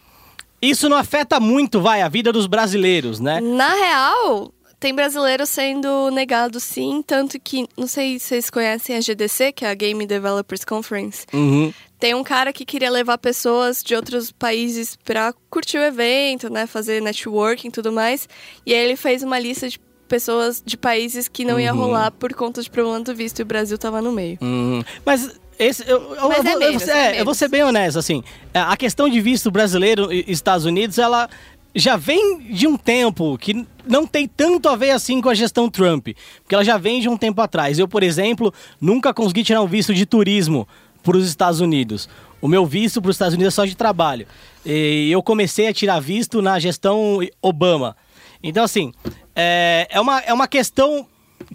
isso 0.61 0.89
não 0.89 0.97
afeta 0.97 1.39
muito, 1.41 1.81
vai, 1.81 2.03
a 2.03 2.09
vida 2.09 2.33
dos 2.33 2.47
brasileiros, 2.47 3.21
né? 3.21 3.41
Na 3.41 3.75
real, 3.75 4.53
Tem 4.81 4.95
brasileiro 4.95 5.45
sendo 5.45 6.09
negado 6.13 6.61
sim, 6.61 7.03
tanto 7.05 7.39
que, 7.41 7.67
não 7.77 7.89
sei 7.89 8.19
se 8.19 8.27
vocês 8.27 8.49
conhecem 8.51 8.95
a 8.97 9.01
GDC, 9.01 9.51
que 9.53 9.65
é 9.65 9.71
a 9.71 9.75
Game 9.75 10.07
Developers 10.07 10.65
Conference. 10.65 11.27
Uhum. 11.33 11.73
Tem 11.99 12.15
um 12.15 12.23
cara 12.23 12.53
que 12.53 12.65
queria 12.65 12.89
levar 12.89 13.19
pessoas 13.19 13.83
de 13.83 13.97
outros 13.97 14.31
países 14.31 14.97
pra 15.05 15.35
curtir 15.51 15.79
o 15.79 15.83
evento, 15.83 16.49
né? 16.49 16.65
Fazer 16.65 17.03
networking 17.03 17.67
e 17.69 17.73
tudo 17.73 17.91
mais. 17.91 18.29
E 18.65 18.73
aí 18.73 18.79
ele 18.85 18.95
fez 18.95 19.25
uma 19.25 19.37
lista 19.37 19.69
de 19.69 19.81
pessoas 20.07 20.63
de 20.65 20.77
países 20.77 21.27
que 21.27 21.45
não 21.45 21.59
ia 21.59 21.75
Uhum. 21.75 21.81
rolar 21.81 22.13
por 22.13 22.33
conta 22.35 22.63
de 22.63 22.71
problema 22.71 23.01
do 23.01 23.13
visto 23.17 23.41
e 23.41 23.43
o 23.43 23.47
Brasil 23.47 23.77
tava 23.77 24.01
no 24.01 24.13
meio. 24.13 24.39
Hum, 24.41 24.81
mas 25.05 25.39
esse, 25.59 25.83
eu, 25.89 26.15
eu, 26.15 26.15
eu 26.15 26.33
é 26.33 26.43
vou, 26.43 26.59
menos, 26.59 26.87
eu, 26.87 26.95
é 26.95 27.17
é, 27.17 27.21
eu 27.21 27.25
vou 27.25 27.35
ser 27.35 27.49
bem 27.49 27.63
honesto, 27.63 27.99
assim, 27.99 28.23
a 28.55 28.77
questão 28.77 29.09
de 29.09 29.21
visto 29.21 29.51
brasileiro 29.51 30.13
e 30.13 30.25
Estados 30.29 30.65
Unidos, 30.65 30.99
ela 30.99 31.29
já 31.75 31.97
vem 31.97 32.39
de 32.39 32.67
um 32.67 32.77
tempo 32.77 33.37
que 33.39 33.67
não 33.87 34.07
tem 34.07 34.27
tanto 34.27 34.69
a 34.69 34.77
ver 34.77 34.91
assim 34.91 35.21
com 35.21 35.29
a 35.29 35.35
gestão 35.35 35.69
Trump, 35.69 36.09
porque 36.43 36.55
ela 36.55 36.65
já 36.65 36.79
vem 36.79 37.01
de 37.01 37.09
um 37.09 37.17
tempo 37.17 37.41
atrás. 37.41 37.79
Eu, 37.79 37.87
por 37.87 38.03
exemplo, 38.03 38.53
nunca 38.81 39.13
consegui 39.15 39.45
tirar 39.45 39.63
um 39.63 39.67
visto 39.67 39.95
de 39.95 40.05
turismo 40.07 40.67
para 41.03 41.17
os 41.17 41.29
Estados 41.29 41.61
Unidos. 41.61 42.09
O 42.41 42.49
meu 42.49 42.65
visto 42.65 43.01
para 43.03 43.11
os 43.11 43.17
Estados 43.17 43.35
Unidos 43.35 43.55
é 43.55 43.57
só 43.57 43.65
de 43.65 43.77
trabalho. 43.77 44.27
E 44.65 45.11
eu 45.11 45.23
comecei 45.23 45.67
a 45.69 45.73
tirar 45.73 46.01
visto 46.01 46.41
na 46.43 46.59
gestão 46.59 47.21
Obama. 47.41 47.97
Então, 48.43 48.65
assim, 48.65 48.93
é, 49.35 49.87
é, 49.91 50.01
uma, 50.01 50.21
é 50.21 50.33
uma 50.33 50.47
questão 50.47 51.07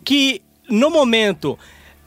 que, 0.03 0.41
no 0.69 0.89
momento, 0.89 1.57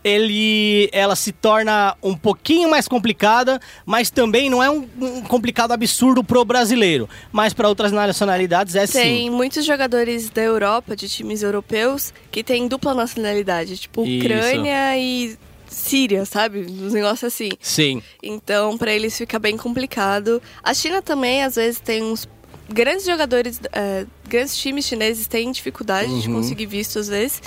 ele, 0.06 0.88
ela 0.92 1.16
se 1.16 1.32
torna 1.32 1.96
um 2.00 2.16
pouquinho 2.16 2.70
mais 2.70 2.86
complicada, 2.86 3.60
mas 3.84 4.08
também 4.08 4.48
não 4.48 4.62
é 4.62 4.70
um, 4.70 4.88
um 5.00 5.22
complicado 5.22 5.72
absurdo 5.72 6.22
pro 6.22 6.44
brasileiro. 6.44 7.08
Mas 7.32 7.52
para 7.52 7.68
outras 7.68 7.90
nacionalidades 7.90 8.76
é 8.76 8.86
Tem 8.86 9.26
sim. 9.26 9.30
muitos 9.30 9.64
jogadores 9.64 10.30
da 10.30 10.42
Europa, 10.42 10.94
de 10.94 11.08
times 11.08 11.42
europeus, 11.42 12.14
que 12.30 12.44
têm 12.44 12.68
dupla 12.68 12.94
nacionalidade, 12.94 13.76
tipo 13.76 14.04
Isso. 14.04 14.24
Ucrânia 14.24 14.96
e 14.96 15.36
Síria, 15.68 16.24
sabe? 16.24 16.60
Uns 16.60 16.92
negócios 16.92 17.24
assim. 17.24 17.50
Sim. 17.60 18.00
Então, 18.22 18.78
pra 18.78 18.92
eles 18.92 19.18
fica 19.18 19.38
bem 19.40 19.56
complicado. 19.56 20.40
A 20.62 20.72
China 20.72 21.02
também, 21.02 21.42
às 21.42 21.56
vezes, 21.56 21.80
tem 21.80 22.04
uns 22.04 22.28
grandes 22.68 23.04
jogadores, 23.06 23.60
é, 23.72 24.06
grandes 24.28 24.56
times 24.56 24.84
chineses 24.86 25.26
têm 25.26 25.50
dificuldade 25.52 26.20
de 26.20 26.28
Uhum. 26.28 26.36
conseguir 26.36 26.66
visto, 26.66 26.98
às 26.98 27.08
vezes. 27.08 27.42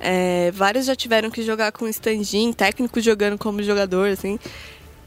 É, 0.00 0.50
vários 0.52 0.86
já 0.86 0.94
tiveram 0.96 1.30
que 1.30 1.42
jogar 1.42 1.72
com 1.72 1.86
stand-in, 1.88 2.52
técnico 2.52 3.00
jogando 3.00 3.38
como 3.38 3.62
jogador, 3.62 4.08
assim. 4.08 4.38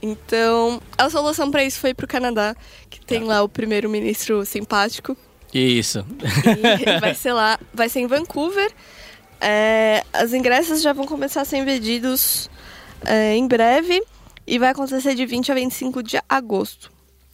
Então, 0.01 0.82
a 0.97 1.09
solução 1.09 1.49
pra 1.51 1.63
isso 1.63 1.80
foi 1.80 1.93
pro 1.93 2.07
Canadá, 2.07 2.55
que 2.89 2.99
tem 3.03 3.24
lá 3.24 3.41
o 3.43 3.49
primeiro-ministro 3.49 4.45
simpático. 4.45 5.18
Isso. 5.53 6.05
E 6.86 6.99
vai 6.99 7.13
ser 7.13 7.34
lá, 7.34 7.59
vai 7.74 7.89
ser 7.89 7.99
em 8.01 8.07
Vancouver. 8.07 8.72
É, 9.41 10.03
as 10.13 10.34
ingressos 10.34 10.82
já 10.82 10.93
vão 10.93 11.05
começar 11.05 11.41
a 11.41 11.45
ser 11.45 11.63
vendidos 11.63 12.49
é, 13.05 13.36
em 13.36 13.47
breve 13.47 14.01
e 14.45 14.57
vai 14.57 14.70
acontecer 14.70 15.13
de 15.15 15.26
20 15.26 15.51
a 15.51 15.55
25 15.55 16.01
de 16.03 16.18
agosto. 16.28 16.91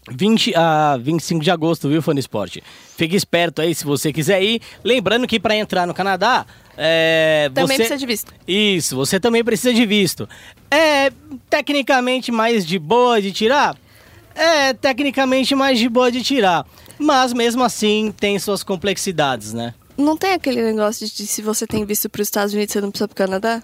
20 0.10 0.54
a 0.56 0.98
25 0.98 1.44
de 1.44 1.52
agosto, 1.52 1.88
viu, 1.88 2.02
Fone 2.02 2.20
Esporte? 2.20 2.64
Fique 2.98 3.16
esperto 3.16 3.62
aí 3.62 3.74
se 3.74 3.86
você 3.86 4.12
quiser 4.12 4.42
ir. 4.44 4.62
Lembrando 4.84 5.28
que 5.28 5.40
para 5.40 5.56
entrar 5.56 5.88
no 5.88 5.94
Canadá, 5.94 6.46
é, 6.78 7.50
Também 7.54 7.68
você... 7.68 7.76
precisa 7.76 7.98
de 7.98 8.06
visto. 8.06 8.34
Isso, 8.48 8.96
você 8.96 9.20
também 9.20 9.44
precisa 9.44 9.74
de 9.74 9.86
visto. 9.86 10.28
É 10.70 11.12
tecnicamente 11.50 12.32
mais 12.32 12.66
de 12.66 12.78
boa 12.78 13.22
de 13.22 13.32
tirar? 13.32 13.78
É 14.36 14.74
tecnicamente 14.74 15.56
mais 15.56 15.78
de 15.78 15.88
boa 15.88 16.12
de 16.12 16.22
tirar. 16.22 16.66
Mas 16.98 17.34
mesmo 17.34 17.64
assim 17.64 18.14
tem 18.20 18.38
suas 18.40 18.64
complexidades, 18.64 19.54
né? 19.54 19.74
Não 19.98 20.18
tem 20.18 20.34
aquele 20.34 20.62
negócio 20.64 21.08
de 21.08 21.28
se 21.28 21.42
você 21.42 21.68
tem 21.68 21.86
visto 21.86 22.10
para 22.10 22.22
os 22.22 22.28
Estados 22.28 22.54
Unidos, 22.54 22.74
você 22.74 22.82
não 22.82 22.90
precisa 22.90 23.08
para 23.08 23.14
o 23.14 23.18
Canadá? 23.18 23.64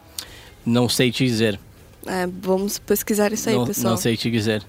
Não 0.66 0.88
sei 0.88 1.12
te 1.12 1.26
dizer. 1.26 1.60
É, 2.06 2.28
vamos 2.28 2.78
pesquisar 2.78 3.34
isso 3.34 3.50
aí, 3.50 3.56
não, 3.56 3.66
pessoal. 3.66 3.92
não 3.92 3.98
sei 3.98 4.16
te 4.16 4.30
dizer. 4.30 4.64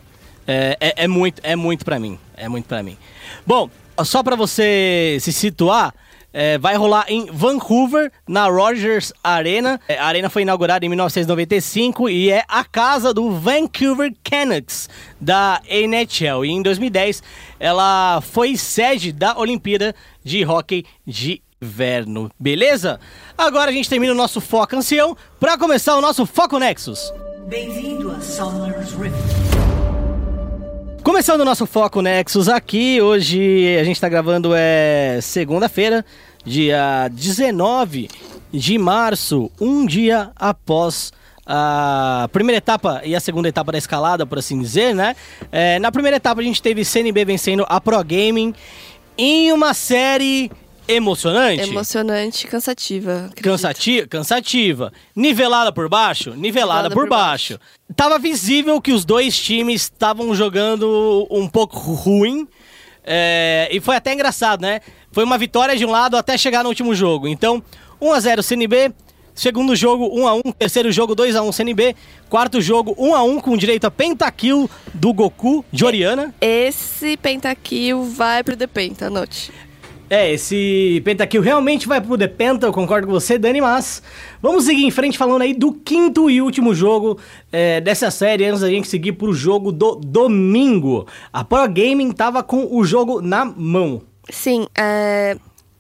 É, 0.51 0.77
é, 0.81 1.05
é 1.05 1.09
muito, 1.09 1.41
é 1.45 1.55
muito 1.55 1.85
para 1.85 2.01
mim. 2.01 2.19
É 2.37 2.49
muito 2.49 2.67
para 2.67 2.83
mim. 2.83 2.99
Bom, 3.47 3.71
só 4.05 4.21
para 4.21 4.35
você 4.35 5.17
se 5.21 5.33
situar, 5.33 5.95
é, 6.33 6.59
vai 6.59 6.75
rolar 6.75 7.05
em 7.09 7.27
Vancouver, 7.27 8.11
na 8.27 8.47
Rogers 8.47 9.13
Arena. 9.23 9.81
É, 9.87 9.97
a 9.97 10.07
arena 10.07 10.29
foi 10.29 10.43
inaugurada 10.43 10.85
em 10.85 10.89
1995 10.89 12.09
e 12.09 12.33
é 12.33 12.43
a 12.49 12.65
casa 12.65 13.15
do 13.15 13.31
Vancouver 13.31 14.13
Canucks 14.25 14.89
da 15.21 15.61
NHL. 15.69 16.45
E 16.45 16.51
em 16.51 16.63
2010 16.63 17.23
ela 17.61 18.21
foi 18.21 18.57
sede 18.57 19.13
da 19.13 19.39
Olimpíada 19.39 19.95
de 20.25 20.45
Hockey 20.45 20.85
de 21.07 21.41
Inverno. 21.63 22.29
Beleza? 22.37 22.99
Agora 23.39 23.71
a 23.71 23.73
gente 23.73 23.89
termina 23.89 24.13
o 24.13 24.17
nosso 24.17 24.41
Foco 24.41 24.75
Ancião 24.75 25.17
para 25.39 25.57
começar 25.57 25.97
o 25.97 26.01
nosso 26.01 26.27
Foco 26.27 26.59
Nexus. 26.59 27.13
Bem-vindo 27.47 28.11
a 28.11 28.21
Summer's 28.21 28.93
Rift. 28.95 29.80
Começando 31.03 31.41
o 31.41 31.45
nosso 31.47 31.67
Foco 31.67 32.03
Nexus 32.03 32.47
aqui, 32.47 33.01
hoje 33.01 33.79
a 33.79 33.85
gente 33.85 33.97
está 33.97 34.07
gravando 34.07 34.53
é 34.55 35.19
segunda-feira, 35.23 36.05
dia 36.45 37.09
19 37.09 38.11
de 38.53 38.77
março, 38.77 39.51
um 39.59 39.87
dia 39.87 40.31
após 40.37 41.11
a 41.47 42.29
primeira 42.33 42.59
etapa 42.59 43.01
e 43.03 43.17
a 43.17 43.21
segunda 43.21 43.49
etapa 43.49 43.73
da 43.73 43.79
escalada, 43.79 44.27
por 44.27 44.39
assim 44.39 44.61
dizer, 44.61 44.95
né? 44.95 45.17
É, 45.51 45.79
na 45.79 45.91
primeira 45.91 46.19
etapa 46.19 46.43
a 46.43 46.45
gente 46.45 46.61
teve 46.61 46.85
CNB 46.85 47.25
vencendo 47.25 47.65
a 47.67 47.81
Pro 47.81 48.05
Gaming 48.05 48.55
em 49.17 49.53
uma 49.53 49.73
série 49.73 50.53
emocionante. 50.95 51.63
Emocionante, 51.63 52.47
cansativa. 52.47 53.31
Cansativa, 53.43 54.07
cansativa. 54.07 54.93
Nivelada 55.15 55.73
por 55.73 55.89
baixo? 55.89 56.31
Nivelada, 56.31 56.43
Nivelada 56.43 56.91
por, 56.91 57.03
por 57.05 57.09
baixo. 57.09 57.59
Tava 57.97 58.19
visível 58.19 58.81
que 58.81 58.93
os 58.93 59.05
dois 59.05 59.39
times 59.39 59.83
estavam 59.83 60.35
jogando 60.35 61.27
um 61.31 61.49
pouco 61.49 61.79
ruim. 61.79 62.47
é, 63.05 63.69
e 63.73 63.81
foi 63.81 63.97
até 63.97 64.13
engraçado, 64.13 64.61
né? 64.61 64.81
Foi 65.13 65.25
uma 65.25 65.39
vitória 65.39 65.77
de 65.77 65.85
um 65.85 65.91
lado 65.91 66.17
até 66.17 66.37
chegar 66.39 66.63
no 66.63 66.69
último 66.69 66.95
jogo. 66.95 67.27
Então, 67.27 67.63
1x0 68.01 68.43
CNB. 68.43 68.93
Segundo 69.35 69.75
jogo, 69.75 70.11
1x1. 70.11 70.55
Terceiro 70.59 70.93
jogo, 70.93 71.17
2x1 71.17 71.53
CNB. 71.53 71.97
Quarto 72.29 72.61
jogo, 72.61 72.95
1x1 72.97 73.41
com 73.41 73.57
direito 73.57 73.87
a 73.87 73.91
pentakill 73.91 74.69
do 74.93 75.13
Goku 75.15 75.65
de 75.73 75.85
Oriana. 75.85 76.35
Esse 76.41 77.17
pentakill 77.17 78.05
vai 78.05 78.45
pro 78.45 78.57
The 78.57 78.67
Penta, 78.67 79.07
anote. 79.07 79.51
É, 80.11 80.33
esse 80.33 81.01
pentakill 81.05 81.41
realmente 81.41 81.87
vai 81.87 82.01
pro 82.01 82.19
The 82.19 82.27
Penta, 82.27 82.67
eu 82.67 82.73
concordo 82.73 83.07
com 83.07 83.13
você, 83.13 83.39
Dani, 83.39 83.61
mas 83.61 84.03
vamos 84.43 84.65
seguir 84.65 84.85
em 84.85 84.91
frente 84.91 85.17
falando 85.17 85.43
aí 85.43 85.55
do 85.55 85.73
quinto 85.73 86.29
e 86.29 86.43
último 86.43 86.75
jogo 86.75 87.17
é, 87.53 87.81
dessa 87.81 88.11
série, 88.11 88.45
antes 88.45 88.61
da 88.61 88.69
gente 88.69 88.89
seguir 88.89 89.13
pro 89.13 89.33
jogo 89.33 89.71
do 89.71 89.95
domingo. 89.95 91.07
A 91.33 91.45
Pro 91.45 91.65
Gaming 91.69 92.11
tava 92.11 92.43
com 92.43 92.77
o 92.77 92.85
jogo 92.85 93.23
na 93.23 93.45
mão. 93.45 94.03
Sim, 94.29 94.67
é 94.77 95.37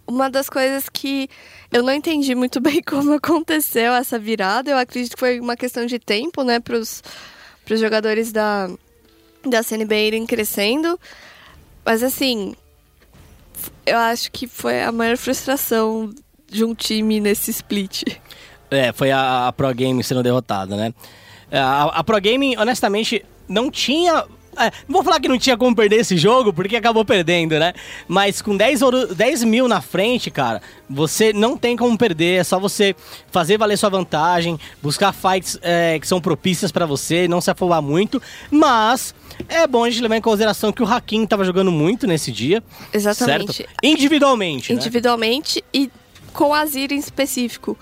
uma 0.07 0.31
das 0.31 0.49
coisas 0.49 0.89
que 0.89 1.29
eu 1.73 1.83
não 1.83 1.93
entendi 1.93 2.33
muito 2.37 2.61
bem 2.63 2.81
como 2.83 3.15
aconteceu 3.15 3.93
essa 3.95 4.17
virada. 4.17 4.71
Eu 4.71 4.79
acredito 4.79 5.15
que 5.15 5.21
foi 5.21 5.41
uma 5.41 5.57
questão 5.57 5.87
de 5.87 5.99
tempo, 5.99 6.45
né, 6.45 6.61
pros, 6.61 7.03
pros 7.65 7.81
jogadores 7.81 8.31
da, 8.31 8.71
da 9.45 9.61
CNB 9.61 10.07
irem 10.07 10.25
crescendo. 10.25 10.97
Mas 11.85 12.05
assim, 12.05 12.55
eu 13.87 13.99
acho 13.99 14.31
que 14.33 14.47
foi 14.47 14.83
a 14.83 14.93
maior 14.93 15.17
frustração 15.17 16.13
de 16.51 16.65
um 16.65 16.75
time 16.75 17.21
nesse 17.21 17.51
split. 17.51 18.03
É, 18.71 18.93
foi 18.93 19.11
a, 19.11 19.49
a 19.49 19.53
Pro 19.53 19.69
Gaming 19.75 20.03
sendo 20.03 20.23
derrotada, 20.23 20.77
né? 20.77 20.93
É, 21.51 21.59
A, 21.59 21.85
a 21.85 22.05
Pro 22.05 22.21
Gaming, 22.21 22.57
honestamente, 22.57 23.25
não 23.49 23.71
tinha. 23.71 24.25
é, 24.57 24.71
vou 24.89 25.03
falar 25.03 25.19
que 25.21 25.29
não 25.29 25.39
tinha 25.39 25.57
como 25.57 25.75
perder 25.75 25.97
esse 25.97 26.17
jogo, 26.17 26.53
porque 26.53 26.77
acabou 26.77 27.05
perdendo, 27.05 27.59
né? 27.59 27.73
Mas 28.07 28.41
com 28.41 28.57
10, 28.57 28.83
ouro, 28.83 29.15
10 29.15 29.43
mil 29.45 29.67
na 29.67 29.81
frente, 29.81 30.31
cara, 30.31 30.63
você 30.89 31.33
não 31.33 31.57
tem 31.57 31.77
como 31.77 31.99
perder. 31.99 32.41
É 32.41 32.45
só 32.45 32.61
você 32.61 32.95
fazer 33.33 33.59
valer 33.59 33.77
sua 33.77 33.91
vantagem, 33.91 34.59
buscar 34.81 35.13
fights 35.13 35.59
é, 35.63 35.99
que 35.99 36.07
são 36.07 36.21
propícias 36.21 36.71
pra 36.71 36.87
você, 36.87 37.27
não 37.27 37.41
se 37.41 37.51
afobar 37.51 37.83
muito. 37.83 38.23
Mas 38.51 39.13
é 39.49 39.67
bom 39.67 39.85
a 39.85 39.91
gente 39.91 40.03
levar 40.03 40.17
em 40.17 40.21
consideração 40.21 40.73
que 40.73 40.83
o 40.83 40.87
Hakim 40.87 41.27
tava 41.27 41.45
jogando 41.45 41.71
muito 41.71 42.07
nesse 42.07 42.31
dia. 42.33 42.63
Exatamente. 42.93 43.53
Certo? 43.53 43.73
Individualmente. 43.83 44.73
né? 44.73 44.79
individualmente 44.79 45.65
e 45.73 45.91
com 46.33 46.55
a 46.55 46.61
Azir 46.61 46.93
em 46.93 46.99
específico. 46.99 47.79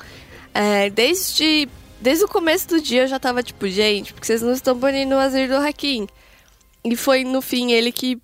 É, 0.54 0.90
desde, 0.90 1.68
desde 2.00 2.24
o 2.24 2.28
começo 2.28 2.68
do 2.68 2.80
dia 2.80 3.02
eu 3.02 3.08
já 3.08 3.18
tava 3.18 3.42
tipo, 3.42 3.68
gente, 3.68 4.12
porque 4.12 4.26
vocês 4.26 4.42
não 4.42 4.52
estão 4.52 4.76
banindo 4.76 5.14
o 5.14 5.18
Azir 5.18 5.48
do 5.48 5.56
Hakim. 5.56 6.06
E 6.84 6.96
foi 6.96 7.24
no 7.24 7.42
fim 7.42 7.72
ele 7.72 7.92
que 7.92 8.18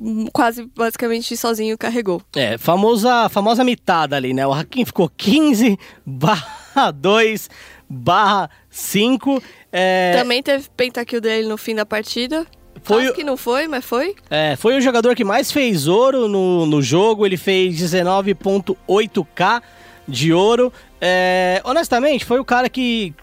hum, 0.00 0.26
quase 0.32 0.64
basicamente 0.74 1.36
sozinho 1.36 1.76
carregou. 1.76 2.22
É, 2.34 2.56
famosa, 2.56 3.28
famosa 3.28 3.64
mitada 3.64 4.16
ali, 4.16 4.32
né? 4.32 4.46
O 4.46 4.52
Hakim 4.52 4.84
ficou 4.84 5.08
15 5.08 5.78
barra 6.06 6.90
2 6.90 7.50
barra 7.92 8.48
5. 8.70 9.42
É, 9.70 10.16
Também 10.16 10.42
teve 10.42 10.68
pentakill 10.76 11.20
dele 11.20 11.46
no 11.46 11.58
fim 11.58 11.74
da 11.74 11.84
partida. 11.84 12.46
Foi 12.82 13.12
que 13.12 13.22
não 13.22 13.36
foi, 13.36 13.68
mas 13.68 13.84
foi. 13.84 14.16
é, 14.28 14.56
foi 14.56 14.76
o 14.76 14.80
jogador 14.80 15.14
que 15.14 15.22
mais 15.22 15.52
fez 15.52 15.86
ouro 15.86 16.26
no, 16.26 16.66
no 16.66 16.82
jogo. 16.82 17.24
Ele 17.24 17.36
fez 17.36 17.78
19.8k 17.80 19.62
de 20.08 20.32
ouro. 20.32 20.72
É, 21.00 21.60
honestamente, 21.64 22.24
foi 22.24 22.40
o 22.40 22.44
cara 22.44 22.68
que. 22.68 23.14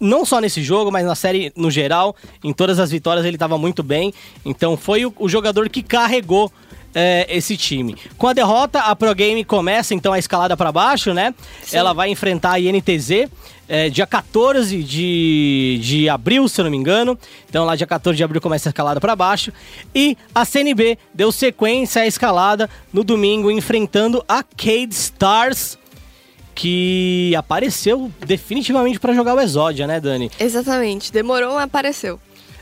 Não 0.00 0.24
só 0.24 0.40
nesse 0.40 0.62
jogo, 0.62 0.90
mas 0.90 1.04
na 1.04 1.14
série 1.14 1.52
no 1.54 1.70
geral, 1.70 2.16
em 2.42 2.54
todas 2.54 2.78
as 2.78 2.90
vitórias 2.90 3.26
ele 3.26 3.36
estava 3.36 3.58
muito 3.58 3.82
bem. 3.82 4.12
Então 4.44 4.74
foi 4.76 5.04
o, 5.04 5.12
o 5.18 5.28
jogador 5.28 5.68
que 5.68 5.82
carregou 5.82 6.50
é, 6.94 7.26
esse 7.28 7.56
time. 7.56 7.96
Com 8.16 8.28
a 8.28 8.32
derrota, 8.32 8.80
a 8.80 8.96
Pro 8.96 9.14
Game 9.14 9.44
começa 9.44 9.94
então 9.94 10.12
a 10.12 10.18
escalada 10.18 10.56
para 10.56 10.72
baixo, 10.72 11.14
né? 11.14 11.34
Ela 11.72 11.92
vai 11.92 12.10
enfrentar 12.10 12.52
a 12.52 12.60
INTZ 12.60 13.28
é, 13.70 13.88
dia 13.88 14.04
14 14.04 14.82
de, 14.82 15.78
de 15.80 16.08
abril, 16.08 16.48
se 16.48 16.60
eu 16.60 16.64
não 16.64 16.72
me 16.72 16.76
engano. 16.76 17.16
Então 17.48 17.64
lá 17.64 17.76
dia 17.76 17.86
14 17.86 18.16
de 18.16 18.24
abril 18.24 18.40
começa 18.40 18.68
a 18.68 18.70
escalada 18.70 19.00
para 19.00 19.14
baixo. 19.14 19.52
E 19.94 20.18
a 20.34 20.44
CNB 20.44 20.98
deu 21.14 21.30
sequência 21.30 22.02
à 22.02 22.06
escalada 22.06 22.68
no 22.92 23.04
domingo, 23.04 23.48
enfrentando 23.48 24.24
a 24.28 24.42
Cade 24.42 24.92
Stars. 24.92 25.78
Que 26.52 27.32
apareceu 27.36 28.10
definitivamente 28.26 28.98
para 28.98 29.14
jogar 29.14 29.34
o 29.34 29.40
Exódia, 29.40 29.86
né, 29.86 29.98
Dani? 29.98 30.30
Exatamente. 30.38 31.10
Demorou, 31.10 31.54
mas 31.54 31.62
apareceu. 31.62 32.20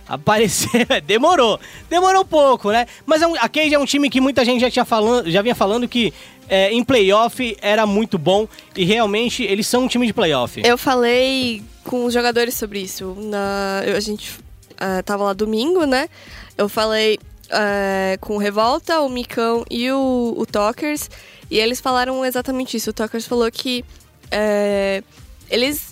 Apareceu, 0.09 0.87
demorou. 1.05 1.61
Demorou 1.91 2.23
um 2.23 2.27
pouco, 2.27 2.73
né? 2.73 2.87
Mas 3.05 3.23
é 3.23 3.27
um, 3.27 3.35
a 3.35 3.49
Cade 3.49 3.75
é 3.75 3.79
um 3.79 3.85
time 3.85 4.09
que 4.09 4.21
muita 4.21 4.45
gente 4.45 4.61
já, 4.61 4.71
tinha 4.71 4.85
falando, 4.85 5.31
já 5.31 5.43
vinha 5.43 5.55
falando 5.55 5.87
que 5.87 6.13
é, 6.49 6.73
em 6.73 6.83
playoff 6.83 7.57
era 7.61 7.87
muito 7.87 8.17
bom 8.17 8.49
e 8.75 8.85
realmente 8.85 9.43
eles 9.43 9.67
são 9.67 9.85
um 9.85 9.89
time 9.89 10.07
de 10.07 10.15
playoff. 10.15 10.63
Eu 10.65 10.79
falei 10.79 11.63
com 11.85 12.07
os 12.07 12.15
jogadores 12.15 12.55
sobre 12.55 12.81
isso. 12.81 13.15
Na, 13.19 13.83
a 13.95 14.01
gente 14.01 14.39
ah, 14.79 15.03
tava 15.03 15.25
lá 15.25 15.33
domingo, 15.33 15.85
né? 15.85 16.09
Eu 16.57 16.69
falei 16.69 17.19
ah, 17.51 18.17
com 18.21 18.37
o 18.37 18.39
Revolta, 18.39 19.01
o 19.01 19.09
Micão 19.09 19.65
e 19.71 19.91
o, 19.91 20.35
o 20.37 20.47
Talkers. 20.47 21.11
E 21.51 21.59
eles 21.59 21.81
falaram 21.81 22.25
exatamente 22.25 22.77
isso. 22.77 22.91
O 22.91 22.93
Talkers 22.93 23.27
falou 23.27 23.51
que 23.51 23.85
é, 24.31 25.03
eles 25.51 25.88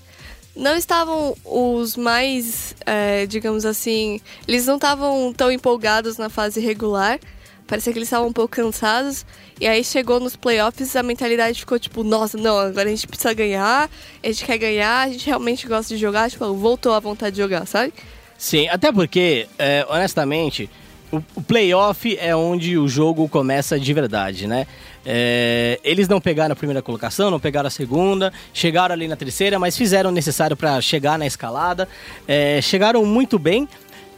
não 0.57 0.75
estavam 0.75 1.37
os 1.45 1.97
mais, 1.97 2.75
é, 2.87 3.27
digamos 3.27 3.67
assim, 3.67 4.21
eles 4.49 4.67
não 4.67 4.77
estavam 4.77 5.33
tão 5.33 5.53
empolgados 5.53 6.17
na 6.17 6.31
fase 6.31 6.61
regular. 6.61 7.21
Parecia 7.67 7.93
que 7.93 7.99
eles 7.99 8.07
estavam 8.07 8.29
um 8.29 8.33
pouco 8.33 8.55
cansados. 8.55 9.27
E 9.61 9.67
aí 9.67 9.85
chegou 9.85 10.19
nos 10.21 10.37
playoffs, 10.37 10.97
a 10.97 11.03
mentalidade 11.03 11.61
ficou 11.61 11.79
tipo, 11.79 12.03
nossa, 12.03 12.39
não, 12.39 12.59
agora 12.59 12.89
a 12.89 12.91
gente 12.91 13.07
precisa 13.07 13.35
ganhar, 13.35 13.91
a 14.23 14.27
gente 14.27 14.45
quer 14.45 14.59
ganhar, 14.59 15.07
a 15.07 15.09
gente 15.09 15.27
realmente 15.27 15.67
gosta 15.67 15.95
de 15.95 16.01
jogar, 16.01 16.31
tipo, 16.31 16.55
voltou 16.55 16.93
a 16.93 17.01
vontade 17.01 17.37
de 17.37 17.43
jogar, 17.43 17.67
sabe? 17.67 17.93
Sim, 18.39 18.69
até 18.69 18.93
porque, 18.93 19.49
é, 19.59 19.87
honestamente, 19.89 20.71
o, 21.11 21.43
playoff 21.43 22.17
é 22.19 22.35
onde 22.35 22.77
o 22.77 22.89
jogo 22.89 23.29
começa 23.29 23.79
de 23.79 23.93
verdade, 23.93 24.47
né? 24.47 24.67
É, 25.05 25.79
eles 25.85 26.09
não 26.09 26.21
pegaram 26.21 26.53
a 26.53 26.57
primeira 26.57 26.83
colocação, 26.83 27.31
não 27.31 27.39
pegaram 27.39 27.69
a 27.69 27.71
segunda, 27.71 28.33
chegaram 28.53 28.93
ali 28.93 29.07
na 29.07 29.15
terceira, 29.15 29.59
mas 29.59 29.77
fizeram 29.77 30.11
o 30.11 30.13
necessário 30.13 30.57
para 30.57 30.81
chegar 30.81 31.19
na 31.19 31.27
escalada. 31.27 31.89
É, 32.27 32.61
chegaram 32.61 33.05
muito 33.05 33.39
bem, 33.39 33.69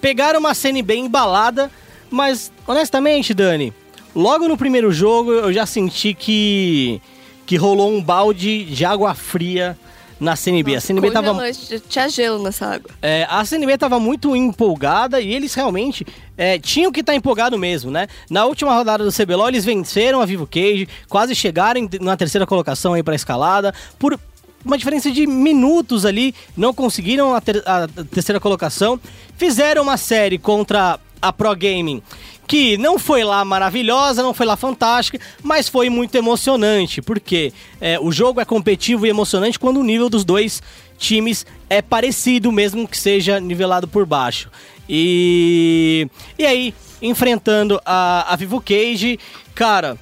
pegaram 0.00 0.40
uma 0.40 0.54
CNB 0.54 0.96
embalada, 0.96 1.70
mas 2.10 2.50
honestamente, 2.66 3.34
Dani, 3.34 3.72
logo 4.14 4.48
no 4.48 4.56
primeiro 4.56 4.90
jogo 4.90 5.32
eu 5.32 5.52
já 5.52 5.66
senti 5.66 6.14
que, 6.14 7.02
que 7.44 7.56
rolou 7.56 7.92
um 7.92 8.02
balde 8.02 8.64
de 8.64 8.84
água 8.84 9.14
fria 9.14 9.76
na 10.20 10.34
CNB. 10.36 10.74
a 10.76 10.80
CNB 10.80 11.10
tava 11.10 11.28
Congelante, 11.28 11.80
Tinha 11.88 12.08
gelo 12.08 12.42
nessa 12.42 12.66
água. 12.66 12.90
é, 13.00 13.26
a 13.30 13.44
CNB 13.44 13.72
estava 13.72 14.00
muito 14.00 14.34
empolgada 14.34 15.20
e 15.20 15.32
eles 15.34 15.54
realmente 15.54 16.06
é, 16.36 16.58
tinham 16.58 16.90
que 16.90 17.00
estar 17.00 17.14
empolgado 17.14 17.56
mesmo, 17.58 17.90
né? 17.90 18.06
Na 18.28 18.44
última 18.44 18.74
rodada 18.74 19.04
do 19.04 19.12
CBLOL, 19.12 19.48
eles 19.48 19.64
venceram 19.64 20.20
a 20.20 20.26
Vivo 20.26 20.46
Cage, 20.46 20.88
quase 21.08 21.34
chegaram 21.34 21.88
na 22.00 22.16
terceira 22.16 22.46
colocação 22.46 22.94
aí 22.94 23.02
para 23.02 23.14
escalada, 23.14 23.72
por 23.98 24.18
uma 24.64 24.76
diferença 24.76 25.10
de 25.10 25.24
minutos 25.26 26.04
ali, 26.04 26.34
não 26.56 26.74
conseguiram 26.74 27.32
a, 27.34 27.40
ter- 27.40 27.62
a 27.64 27.86
terceira 28.10 28.40
colocação, 28.40 29.00
fizeram 29.36 29.82
uma 29.84 29.96
série 29.96 30.36
contra 30.36 30.98
a 31.22 31.32
Pro 31.32 31.54
Gaming 31.54 32.02
que 32.48 32.78
não 32.78 32.98
foi 32.98 33.22
lá 33.22 33.44
maravilhosa, 33.44 34.22
não 34.22 34.32
foi 34.32 34.46
lá 34.46 34.56
fantástica, 34.56 35.20
mas 35.42 35.68
foi 35.68 35.90
muito 35.90 36.14
emocionante, 36.14 37.02
porque 37.02 37.52
é, 37.78 38.00
o 38.00 38.10
jogo 38.10 38.40
é 38.40 38.44
competitivo 38.44 39.06
e 39.06 39.10
emocionante 39.10 39.58
quando 39.58 39.78
o 39.78 39.84
nível 39.84 40.08
dos 40.08 40.24
dois 40.24 40.62
times 40.96 41.44
é 41.68 41.82
parecido, 41.82 42.50
mesmo 42.50 42.88
que 42.88 42.96
seja 42.96 43.38
nivelado 43.38 43.86
por 43.86 44.06
baixo. 44.06 44.50
E, 44.88 46.08
e 46.38 46.46
aí, 46.46 46.74
enfrentando 47.02 47.78
a, 47.84 48.32
a 48.32 48.34
Vivo 48.34 48.62
Cage, 48.62 49.20
cara, 49.54 49.98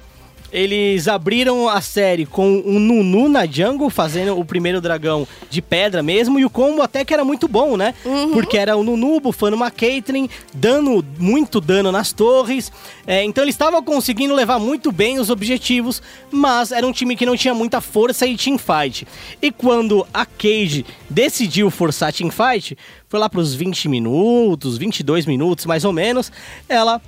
eles 0.51 1.07
abriram 1.07 1.67
a 1.67 1.81
série 1.81 2.25
com 2.25 2.59
o 2.59 2.79
Nunu 2.79 3.27
na 3.27 3.45
jungle, 3.45 3.89
fazendo 3.89 4.37
o 4.37 4.45
primeiro 4.45 4.79
dragão 4.79 5.27
de 5.49 5.61
pedra 5.61 6.01
mesmo, 6.01 6.39
e 6.39 6.45
o 6.45 6.49
combo 6.49 6.81
até 6.81 7.03
que 7.03 7.13
era 7.13 7.23
muito 7.23 7.47
bom, 7.47 7.75
né? 7.75 7.93
Porque 8.33 8.57
era 8.57 8.75
o 8.75 8.83
Nunu 8.83 9.19
bufando 9.19 9.55
uma 9.55 9.69
Caitlyn, 9.69 10.29
dando 10.53 11.05
muito 11.17 11.59
dano 11.59 11.91
nas 11.91 12.13
torres. 12.13 12.71
É, 13.05 13.23
então 13.23 13.43
eles 13.43 13.55
estavam 13.55 13.81
conseguindo 13.83 14.33
levar 14.33 14.59
muito 14.59 14.91
bem 14.91 15.19
os 15.19 15.29
objetivos, 15.29 16.01
mas 16.31 16.71
era 16.71 16.85
um 16.85 16.91
time 16.91 17.15
que 17.15 17.25
não 17.25 17.35
tinha 17.35 17.53
muita 17.53 17.81
força 17.81 18.25
e 18.25 18.37
teamfight. 18.37 19.07
E 19.41 19.51
quando 19.51 20.07
a 20.13 20.25
Cage 20.25 20.85
decidiu 21.09 21.69
forçar 21.69 22.13
teamfight, 22.13 22.77
foi 23.09 23.19
lá 23.19 23.29
pros 23.29 23.53
20 23.53 23.87
minutos, 23.89 24.77
22 24.77 25.25
minutos 25.25 25.65
mais 25.65 25.85
ou 25.85 25.93
menos, 25.93 26.31
ela 26.67 27.01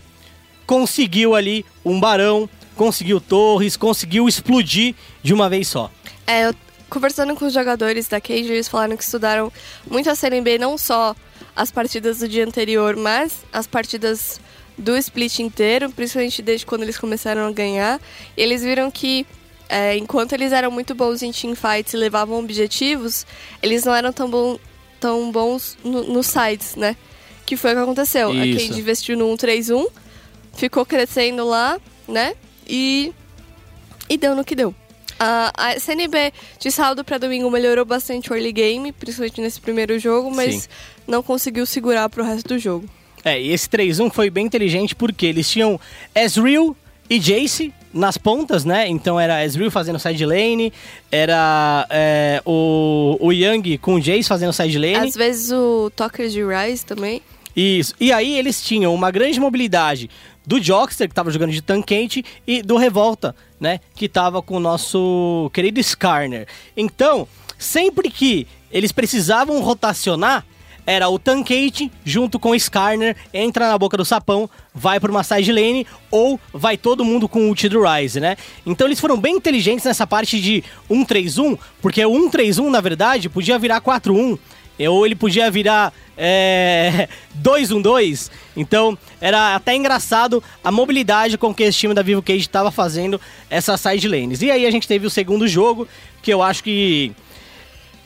conseguiu 0.66 1.34
ali 1.34 1.66
um 1.84 2.00
barão, 2.00 2.48
conseguiu 2.80 3.20
torres, 3.20 3.76
conseguiu 3.76 4.26
explodir 4.30 4.96
de 5.22 5.34
uma 5.34 5.50
vez 5.50 5.68
só. 5.68 5.92
É, 6.26 6.46
eu, 6.48 6.56
conversando 6.90 7.36
com 7.36 7.46
os 7.46 7.54
jogadores 7.54 8.08
da 8.08 8.22
Cage, 8.22 8.50
eles 8.54 8.70
falaram 8.70 8.96
que 8.96 9.04
estudaram 9.04 9.52
muito 9.86 10.10
a 10.10 10.16
CNB, 10.16 10.58
não 10.58 10.78
só 10.78 11.14
as 11.54 11.70
partidas 11.72 12.20
do 12.20 12.28
dia 12.30 12.46
anterior, 12.46 12.96
mas 12.96 13.40
as 13.52 13.68
partidas 13.68 14.40
do 14.78 14.96
split 14.96 15.40
inteiro, 15.40 15.90
principalmente 15.90 16.42
desde 16.42 16.66
quando 16.66 16.84
eles 16.84 16.98
começaram 16.98 17.46
a 17.46 17.52
ganhar. 17.52 18.00
E 18.38 18.42
eles 18.42 18.64
viram 18.64 18.90
que, 18.90 19.26
é, 19.68 19.98
enquanto 19.98 20.32
eles 20.32 20.54
eram 20.54 20.72
muito 20.72 20.96
bons 20.96 21.22
em 21.22 21.34
teamfights 21.34 21.94
e 21.94 21.98
levavam 21.98 22.40
objetivos, 22.40 23.26
eles 23.62 23.84
não 23.84 23.94
eram 23.94 24.14
tão, 24.14 24.30
bom, 24.30 24.58
tão 25.02 25.30
bons 25.34 25.78
no- 25.84 26.06
nos 26.06 26.28
sides, 26.28 26.78
né? 26.78 26.96
Que 27.46 27.58
foi 27.58 27.72
o 27.72 27.76
que 27.76 27.82
aconteceu. 27.82 28.30
A 28.32 28.46
Isso. 28.46 28.70
Cage 28.70 28.80
investiu 28.80 29.18
no 29.18 29.26
1-3-1, 29.36 29.86
ficou 30.54 30.86
crescendo 30.86 31.46
lá, 31.46 31.78
né? 32.08 32.36
E, 32.70 33.12
e 34.08 34.16
deu 34.16 34.36
no 34.36 34.46
que 34.46 34.56
deu. 34.56 34.74
A, 35.20 35.52
a 35.72 35.80
CNB 35.80 36.32
de 36.60 36.72
sábado 36.72 37.04
para 37.04 37.18
domingo 37.18 37.50
melhorou 37.52 37.84
bastante 37.84 38.32
o 38.32 38.36
early 38.36 38.54
game, 38.54 38.92
principalmente 38.94 39.42
nesse 39.42 39.60
primeiro 39.60 40.00
jogo, 40.00 40.32
mas 40.32 40.64
Sim. 40.64 40.70
não 41.06 41.22
conseguiu 41.22 41.66
segurar 41.66 42.08
pro 42.08 42.24
resto 42.24 42.48
do 42.48 42.60
jogo. 42.60 42.88
É, 43.26 43.42
e 43.42 43.52
esse 43.52 43.68
3-1 43.68 44.12
foi 44.12 44.30
bem 44.30 44.46
inteligente 44.46 44.96
porque 44.96 45.26
eles 45.26 45.50
tinham 45.50 45.80
Ezreal 46.16 46.74
e 47.10 47.20
Jace 47.20 47.74
nas 47.94 48.18
pontas, 48.18 48.64
né? 48.64 48.88
Então 48.88 49.20
era 49.20 49.44
Ezreal 49.44 49.72
fazendo 49.72 50.00
side 50.00 50.26
lane, 50.26 50.72
era 51.12 51.86
é, 51.90 52.42
o, 52.46 53.18
o 53.20 53.34
Young 53.34 53.78
com 53.80 53.96
o 53.96 54.00
Jace 54.00 54.30
fazendo 54.30 54.54
side 54.54 54.78
lane. 54.78 55.08
Às 55.08 55.16
vezes 55.16 55.52
o 55.52 55.92
Talker 55.96 56.30
de 56.30 56.42
Rise 56.46 56.86
também. 56.86 57.22
Isso. 57.56 57.94
E 58.00 58.12
aí 58.12 58.38
eles 58.38 58.62
tinham 58.62 58.94
uma 58.94 59.12
grande 59.12 59.40
mobilidade 59.40 60.10
do 60.46 60.62
Jockster, 60.62 61.08
que 61.08 61.14
tava 61.14 61.32
jogando 61.32 61.52
de 61.52 61.62
Tankente, 61.62 62.24
e 62.48 62.62
do 62.62 62.78
Revolta, 62.78 63.36
né? 63.60 63.80
Que 63.96 64.08
tava 64.08 64.42
com 64.42 64.56
o 64.56 64.60
nosso 64.60 65.50
querido 65.54 65.80
Skarner. 65.80 66.48
Então, 66.76 67.28
sempre 67.58 68.10
que 68.10 68.48
eles 68.72 68.92
precisavam 68.92 69.62
rotacionar, 69.62 70.46
era 70.86 71.08
o 71.08 71.20
Tankate 71.20 71.92
junto 72.04 72.40
com 72.40 72.50
o 72.50 72.56
Skarner, 72.56 73.16
entra 73.32 73.68
na 73.68 73.78
boca 73.78 73.96
do 73.96 74.04
sapão, 74.04 74.50
vai 74.74 75.00
para 75.00 75.12
uma 75.12 75.24
side 75.24 75.52
lane, 75.52 75.86
ou 76.10 76.40
vai 76.52 76.78
todo 76.78 77.06
mundo 77.06 77.30
com 77.30 77.42
o 77.42 77.50
ult 77.50 77.70
do 77.70 77.84
Rise, 77.84 78.20
né? 78.20 78.36
Então 78.66 78.88
eles 78.88 79.00
foram 79.00 79.16
bem 79.16 79.36
inteligentes 79.36 79.86
nessa 79.86 80.08
parte 80.08 80.42
de 80.42 80.64
1-3-1, 80.90 81.60
porque 81.80 82.04
o 82.04 82.12
1-3-1, 82.12 82.70
na 82.72 82.82
verdade, 82.82 83.30
podia 83.30 83.60
virar 83.60 83.82
4-1, 83.82 84.40
ou 84.88 85.06
ele 85.06 85.16
podia 85.16 85.50
virar 85.52 85.92
é, 86.18 87.10
2-1-2. 87.42 88.30
Então, 88.56 88.98
era 89.20 89.56
até 89.56 89.76
engraçado 89.76 90.44
a 90.64 90.72
mobilidade 90.72 91.38
com 91.38 91.54
que 91.54 91.64
esse 91.64 91.78
time 91.78 91.94
da 91.94 92.02
Vivo 92.02 92.22
Cage 92.22 92.40
estava 92.40 92.72
fazendo 92.72 93.20
essas 93.50 93.82
side 93.82 94.08
lanes. 94.08 94.42
E 94.42 94.52
aí 94.52 94.66
a 94.66 94.72
gente 94.72 94.88
teve 94.88 95.06
o 95.08 95.10
segundo 95.10 95.48
jogo, 95.48 95.88
que 96.22 96.32
eu 96.32 96.42
acho 96.42 96.64
que 96.64 97.14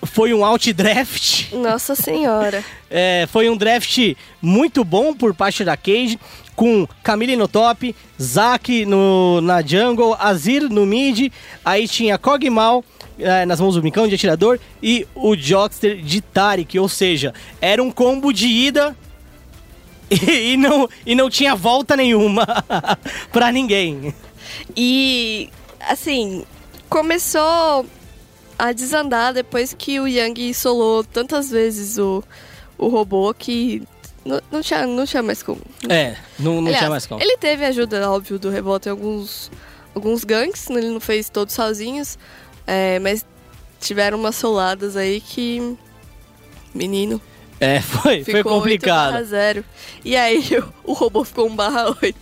foi 0.06 0.34
um 0.34 0.44
out 0.44 0.72
draft. 0.74 1.52
Nossa 1.54 1.96
senhora. 1.96 2.64
É, 2.96 3.28
foi 3.32 3.50
um 3.50 3.58
draft 3.58 3.98
muito 4.40 4.84
bom 4.84 5.16
por 5.16 5.34
parte 5.34 5.64
da 5.64 5.76
Cage, 5.76 6.20
com 6.56 6.88
Camille 7.02 7.36
no 7.36 7.48
top, 7.48 7.96
Zack 8.22 8.86
no, 8.86 9.42
na 9.42 9.64
jungle, 9.64 10.16
Azir 10.20 10.70
no 10.70 10.86
mid, 10.86 11.32
aí 11.66 11.88
tinha 11.88 12.20
Kog'Maw 12.20 12.86
é, 13.20 13.46
nas 13.46 13.60
mãos 13.60 13.76
do 13.76 13.84
Micão 13.84 14.08
de 14.08 14.16
atirador 14.16 14.60
e 14.82 15.08
o 15.16 15.36
Jockster 15.36 16.02
de 16.02 16.22
Tarik, 16.22 16.78
ou 16.80 16.90
seja, 16.90 17.34
era 17.62 17.82
um 17.82 17.92
combo 17.92 18.32
de 18.34 18.48
ida 18.48 18.96
e, 20.10 20.54
e 20.54 20.58
não, 20.58 20.90
e 21.06 21.16
não 21.16 21.30
tinha 21.30 21.56
volta 21.56 21.96
nenhuma 21.96 22.46
pra 23.32 23.52
ninguém. 23.52 24.14
E, 24.76 25.50
assim, 25.82 26.46
começou 26.90 27.86
a 28.58 28.72
desandar 28.72 29.34
depois 29.34 29.74
que 29.74 30.00
o 30.00 30.08
Yang 30.08 30.54
solou 30.54 31.04
tantas 31.04 31.50
vezes 31.50 31.98
o, 31.98 32.24
o 32.78 32.88
robô 32.88 33.34
que 33.34 33.84
não, 34.26 34.42
não, 34.52 34.62
tinha, 34.62 34.86
não 34.86 35.06
tinha 35.06 35.24
mais 35.24 35.44
como. 35.44 35.62
É, 35.90 36.16
não, 36.40 36.56
não 36.56 36.60
Aliás, 36.62 36.78
tinha 36.78 36.90
mais 36.90 37.06
como. 37.06 37.22
Ele 37.22 37.38
teve 37.38 37.66
ajuda, 37.66 38.10
óbvio, 38.10 38.40
do 38.40 38.50
Revolta 38.50 38.90
em 38.90 38.92
alguns, 38.92 39.52
alguns 39.94 40.24
ganks, 40.24 40.70
ele 40.70 40.90
não 40.90 41.00
fez 41.00 41.30
todos 41.30 41.54
sozinhos, 41.54 42.18
é, 42.66 43.00
mas 43.00 43.26
tiveram 43.80 44.18
umas 44.18 44.36
soladas 44.36 44.96
aí 44.96 45.22
que. 45.22 45.76
Menino. 46.74 47.22
É, 47.60 47.80
foi, 47.82 48.24
foi 48.24 48.36
Ficou 48.36 48.54
8 48.54 48.62
complicado. 48.62 49.12
barra 49.12 49.24
0. 49.24 49.66
E 50.04 50.16
aí 50.16 50.44
o, 50.86 50.92
o 50.92 50.94
robô 50.94 51.24
ficou 51.24 51.48
1 51.48 51.56
barra 51.56 51.96
8. 52.02 52.16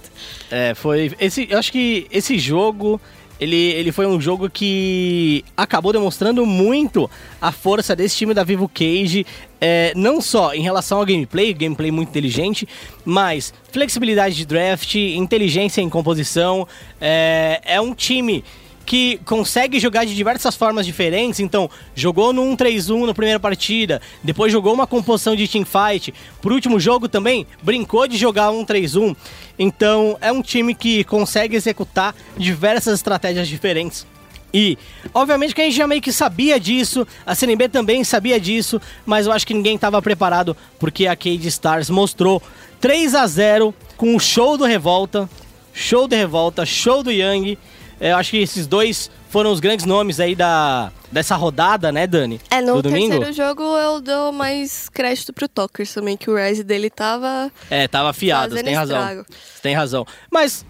É, 0.50 0.74
foi. 0.76 1.14
Esse, 1.20 1.48
eu 1.50 1.58
acho 1.58 1.72
que 1.72 2.08
esse 2.12 2.38
jogo. 2.38 3.00
Ele, 3.39 3.56
ele 3.56 3.92
foi 3.92 4.06
um 4.06 4.22
jogo 4.22 4.48
que 4.48 5.44
acabou 5.58 5.92
demonstrando 5.92 6.46
muito 6.46 7.10
a 7.42 7.52
força 7.52 7.96
desse 7.96 8.16
time 8.16 8.36
da 8.36 8.44
Vivo 8.44 8.70
Cage, 8.70 9.26
é, 9.60 9.94
não 9.96 10.22
só 10.22 10.54
em 10.54 10.62
relação 10.62 11.00
ao 11.00 11.06
gameplay, 11.08 11.52
gameplay 11.52 11.89
muito 11.89 12.10
inteligente, 12.10 12.70
mas 13.04 13.52
flexibilidade 13.72 14.36
de 14.36 14.46
draft, 14.46 14.94
inteligência 14.94 15.82
em 15.82 15.89
composição. 15.89 16.68
É, 17.00 17.60
é 17.66 17.82
um 17.82 17.96
time 17.96 18.44
que 18.86 19.19
consegue 19.25 19.79
jogar 19.79 20.05
de 20.05 20.15
diversas 20.15 20.55
formas 20.55 20.86
diferentes. 20.86 21.39
Então, 21.39 21.69
jogou 21.95 22.34
no 22.34 22.41
1-3-1 22.43 23.05
na 23.05 23.13
primeira 23.13 23.39
partida, 23.39 24.01
depois 24.23 24.51
jogou 24.51 24.73
uma 24.73 24.88
composição 24.88 25.36
de 25.36 25.47
teamfight. 25.47 26.13
Por 26.41 26.51
último 26.51 26.79
jogo 26.79 27.07
também, 27.07 27.45
brincou 27.61 28.07
de 28.07 28.17
jogar 28.17 28.51
1-3-1. 28.51 29.15
Então, 29.57 30.17
é 30.21 30.32
um 30.32 30.41
time 30.41 30.73
que 30.73 31.03
consegue 31.03 31.55
executar 31.55 32.15
diversas 32.38 32.95
estratégias 32.95 33.47
diferentes. 33.47 34.05
E, 34.53 34.77
obviamente 35.13 35.55
que 35.55 35.61
a 35.61 35.63
gente 35.63 35.77
já 35.77 35.88
meio 35.88 36.01
que 36.01 36.11
sabia 36.11 36.59
disso, 36.59 37.07
a 37.25 37.34
CNB 37.34 37.69
também 37.69 38.03
sabia 38.03 38.39
disso, 38.39 38.82
mas 39.05 39.25
eu 39.25 39.32
acho 39.32 39.47
que 39.47 39.53
ninguém 39.53 39.75
estava 39.75 40.01
preparado 40.01 40.57
porque 40.77 41.07
a 41.07 41.15
Cade 41.15 41.47
Stars 41.47 41.89
mostrou 41.89 42.41
3 42.82 43.15
a 43.15 43.25
0 43.25 43.73
com 43.95 44.15
o 44.15 44.19
show 44.19 44.57
do 44.57 44.65
Revolta, 44.65 45.29
show 45.73 46.07
do 46.07 46.15
Revolta, 46.15 46.65
show 46.65 47.01
do 47.01 47.11
Yang. 47.11 47.57
Eu 48.02 48.18
acho 48.18 48.32
que 48.32 48.38
esses 48.38 48.66
dois 48.66 49.12
foram 49.30 49.52
os 49.52 49.60
grandes 49.60 49.86
nomes 49.86 50.20
aí 50.20 50.34
da, 50.36 50.91
dessa 51.12 51.36
rodada, 51.36 51.91
né, 51.91 52.08
Dani? 52.08 52.41
É, 52.49 52.60
no 52.60 52.78
do 52.78 52.82
domingo? 52.89 53.12
terceiro 53.20 53.34
jogo 53.34 53.62
eu 53.78 54.02
dou 54.02 54.32
mais 54.32 54.89
crédito 54.89 55.32
pro 55.32 55.47
Tokers 55.47 55.93
também, 55.93 56.18
que 56.18 56.30
o 56.30 56.36
Rise 56.36 56.64
dele 56.64 56.89
tava 56.89 57.52
É, 57.70 57.88
tava 57.88 58.10
afiado, 58.10 58.56
você 58.56 58.64
tem 58.64 58.74
razão. 58.74 58.97
estrago. 58.99 59.26
Você 59.30 59.62
tem 59.62 59.76
razão. 59.76 60.06
Mas, 60.32 60.66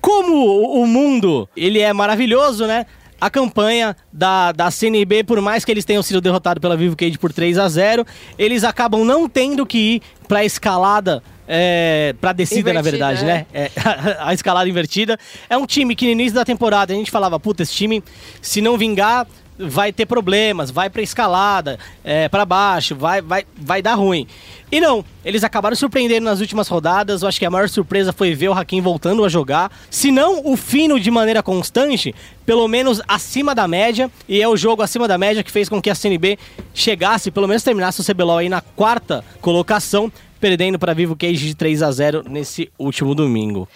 como 0.00 0.34
o- 0.82 0.84
mundo, 0.86 1.48
ele 1.56 1.80
é 1.80 1.92
maravilhoso, 1.92 2.66
né? 2.66 2.86
A 3.20 3.30
campanha 3.30 3.96
da, 4.12 4.50
da 4.52 4.70
CNB, 4.70 5.22
por 5.24 5.40
mais 5.40 5.64
que 5.64 5.70
eles 5.70 5.84
tenham 5.84 6.02
sido 6.02 6.20
derrotados 6.20 6.60
pela 6.60 6.76
Vivo 6.76 6.96
Cage 6.96 7.16
por 7.16 7.32
3 7.32 7.56
a 7.56 7.68
0 7.68 8.04
eles 8.36 8.64
acabam 8.64 9.02
não 9.04 9.28
tendo 9.28 9.64
que 9.64 9.78
ir 9.78 10.02
pra 10.28 10.44
escalada, 10.44 11.22
é, 11.46 12.14
pra 12.20 12.32
descida, 12.32 12.72
na 12.72 12.80
Invertida, 12.80 13.06
verdade, 13.06 13.24
né? 13.24 13.46
É, 13.52 13.70
a 14.20 14.32
escalada 14.32 14.68
invertida. 14.68 15.18
É 15.48 15.56
um 15.56 15.66
time 15.66 15.94
que 15.94 16.06
no 16.06 16.12
início 16.12 16.34
da 16.34 16.44
temporada 16.44 16.92
a 16.92 16.96
gente 16.96 17.10
falava, 17.10 17.38
puta, 17.38 17.62
esse 17.62 17.74
time, 17.74 18.02
se 18.40 18.60
não 18.60 18.78
vingar, 18.78 19.26
vai 19.58 19.92
ter 19.92 20.06
problemas, 20.06 20.70
vai 20.70 20.90
pra 20.90 21.02
escalada, 21.02 21.78
é, 22.02 22.28
para 22.28 22.44
baixo, 22.44 22.94
vai, 22.96 23.20
vai, 23.22 23.44
vai 23.56 23.80
dar 23.80 23.94
ruim. 23.94 24.26
E 24.70 24.80
não, 24.80 25.04
eles 25.24 25.44
acabaram 25.44 25.76
surpreendendo 25.76 26.24
nas 26.24 26.40
últimas 26.40 26.66
rodadas. 26.66 27.22
Eu 27.22 27.28
acho 27.28 27.38
que 27.38 27.46
a 27.46 27.50
maior 27.50 27.68
surpresa 27.68 28.12
foi 28.12 28.34
ver 28.34 28.48
o 28.48 28.52
Hakim 28.52 28.80
voltando 28.80 29.24
a 29.24 29.28
jogar. 29.28 29.70
Se 29.88 30.10
não 30.10 30.42
o 30.44 30.56
Fino 30.56 30.98
de 30.98 31.10
maneira 31.10 31.42
constante, 31.42 32.12
pelo 32.44 32.66
menos 32.66 33.00
acima 33.06 33.54
da 33.54 33.68
média. 33.68 34.10
E 34.28 34.42
é 34.42 34.48
o 34.48 34.56
jogo 34.56 34.82
acima 34.82 35.06
da 35.06 35.16
média 35.16 35.44
que 35.44 35.50
fez 35.50 35.68
com 35.68 35.80
que 35.80 35.90
a 35.90 35.94
CNB 35.94 36.38
chegasse, 36.72 37.30
pelo 37.30 37.46
menos 37.46 37.62
terminasse 37.62 38.00
o 38.00 38.04
CBLOL 38.04 38.38
aí 38.38 38.48
na 38.48 38.60
quarta 38.60 39.24
colocação, 39.40 40.10
perdendo 40.44 40.78
para 40.78 40.92
Vivo 40.92 41.16
Cage 41.16 41.46
de 41.46 41.54
3 41.54 41.82
a 41.82 41.90
0 41.90 42.24
nesse 42.28 42.70
último 42.78 43.14
domingo. 43.14 43.66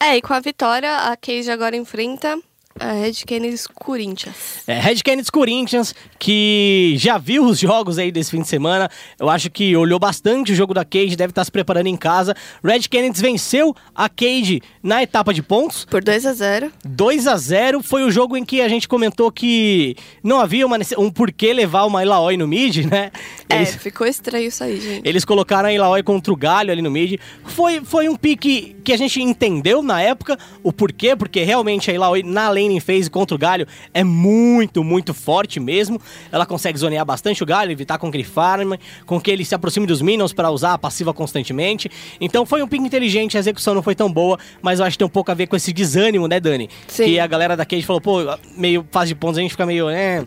É, 0.00 0.16
e 0.16 0.20
com 0.20 0.34
a 0.34 0.40
vitória, 0.40 0.92
a 1.08 1.16
Cage 1.16 1.48
agora 1.52 1.76
enfrenta 1.76 2.36
a 2.78 2.92
Red 2.92 3.14
Canids 3.26 3.66
Corinthians. 3.66 4.34
É, 4.66 4.78
Red 4.78 4.96
Canids 4.96 5.30
Corinthians, 5.30 5.94
que 6.18 6.94
já 6.98 7.18
viu 7.18 7.44
os 7.44 7.58
jogos 7.58 7.98
aí 7.98 8.10
desse 8.12 8.30
fim 8.30 8.42
de 8.42 8.48
semana. 8.48 8.90
Eu 9.18 9.28
acho 9.28 9.50
que 9.50 9.76
olhou 9.76 9.98
bastante 9.98 10.52
o 10.52 10.54
jogo 10.54 10.74
da 10.74 10.84
Cage, 10.84 11.16
deve 11.16 11.30
estar 11.30 11.44
se 11.44 11.50
preparando 11.50 11.86
em 11.86 11.96
casa. 11.96 12.34
Red 12.62 12.82
Canids 12.90 13.20
venceu 13.20 13.74
a 13.94 14.08
Cage 14.08 14.62
na 14.82 15.02
etapa 15.02 15.32
de 15.32 15.42
pontos. 15.42 15.84
Por 15.84 16.02
2 16.02 16.26
a 16.26 16.32
0 16.32 16.72
2 16.84 17.26
a 17.26 17.36
0 17.36 17.82
foi 17.82 18.02
o 18.02 18.10
jogo 18.10 18.36
em 18.36 18.44
que 18.44 18.60
a 18.60 18.68
gente 18.68 18.88
comentou 18.88 19.30
que 19.30 19.96
não 20.22 20.40
havia 20.40 20.66
uma, 20.66 20.78
um 20.98 21.10
porquê 21.10 21.52
levar 21.52 21.84
uma 21.84 22.02
Ilaoi 22.02 22.36
no 22.36 22.46
mid, 22.46 22.84
né? 22.90 23.10
É, 23.48 23.56
Eles, 23.56 23.76
ficou 23.76 24.06
estranho 24.06 24.48
isso 24.48 24.62
aí, 24.62 24.80
gente. 24.80 25.08
eles 25.08 25.24
colocaram 25.24 25.68
a 25.68 25.72
Ilaoi 25.72 26.02
contra 26.02 26.32
o 26.32 26.36
Galho 26.36 26.72
ali 26.72 26.82
no 26.82 26.90
mid. 26.90 27.18
Foi, 27.44 27.80
foi 27.84 28.08
um 28.08 28.16
pique 28.16 28.76
que 28.84 28.92
a 28.92 28.96
gente 28.96 29.20
entendeu 29.20 29.82
na 29.82 30.00
época 30.00 30.38
o 30.62 30.72
porquê, 30.72 31.14
porque 31.16 31.42
realmente 31.42 31.90
a 31.90 31.94
Ilaoi 31.94 32.22
na 32.22 32.48
laning 32.66 32.80
phase 32.80 33.08
contra 33.10 33.34
o 33.34 33.38
Galho 33.38 33.66
é 33.94 34.02
muito, 34.04 34.82
muito 34.84 35.14
forte 35.14 35.58
mesmo. 35.60 36.00
Ela 36.30 36.44
consegue 36.46 36.78
zonear 36.78 37.04
bastante 37.04 37.42
o 37.42 37.46
Galho, 37.46 37.70
evitar 37.72 37.98
com 37.98 38.10
que 38.10 38.16
ele 38.16 38.24
farme, 38.24 38.78
com 39.04 39.20
que 39.20 39.30
ele 39.30 39.44
se 39.44 39.54
aproxime 39.54 39.86
dos 39.86 40.02
minions 40.02 40.32
para 40.32 40.50
usar 40.50 40.72
a 40.74 40.78
passiva 40.78 41.12
constantemente. 41.14 41.90
Então 42.20 42.44
foi 42.46 42.62
um 42.62 42.68
pique 42.68 42.84
inteligente, 42.84 43.36
a 43.36 43.40
execução 43.40 43.74
não 43.74 43.82
foi 43.82 43.94
tão 43.94 44.12
boa, 44.12 44.38
mas 44.60 44.78
eu 44.80 44.84
acho 44.86 44.94
que 44.94 44.98
tem 44.98 45.06
um 45.06 45.10
pouco 45.10 45.30
a 45.30 45.34
ver 45.34 45.46
com 45.46 45.56
esse 45.56 45.72
desânimo, 45.72 46.26
né, 46.28 46.40
Dani? 46.40 46.68
Sim. 46.88 47.04
Que 47.04 47.20
a 47.20 47.26
galera 47.26 47.56
da 47.56 47.64
Cage 47.64 47.82
falou, 47.84 48.00
pô, 48.00 48.18
meio 48.56 48.86
fase 48.90 49.08
de 49.08 49.14
pontos 49.14 49.38
a 49.38 49.42
gente 49.42 49.50
fica 49.52 49.66
meio, 49.66 49.88
é, 49.88 50.24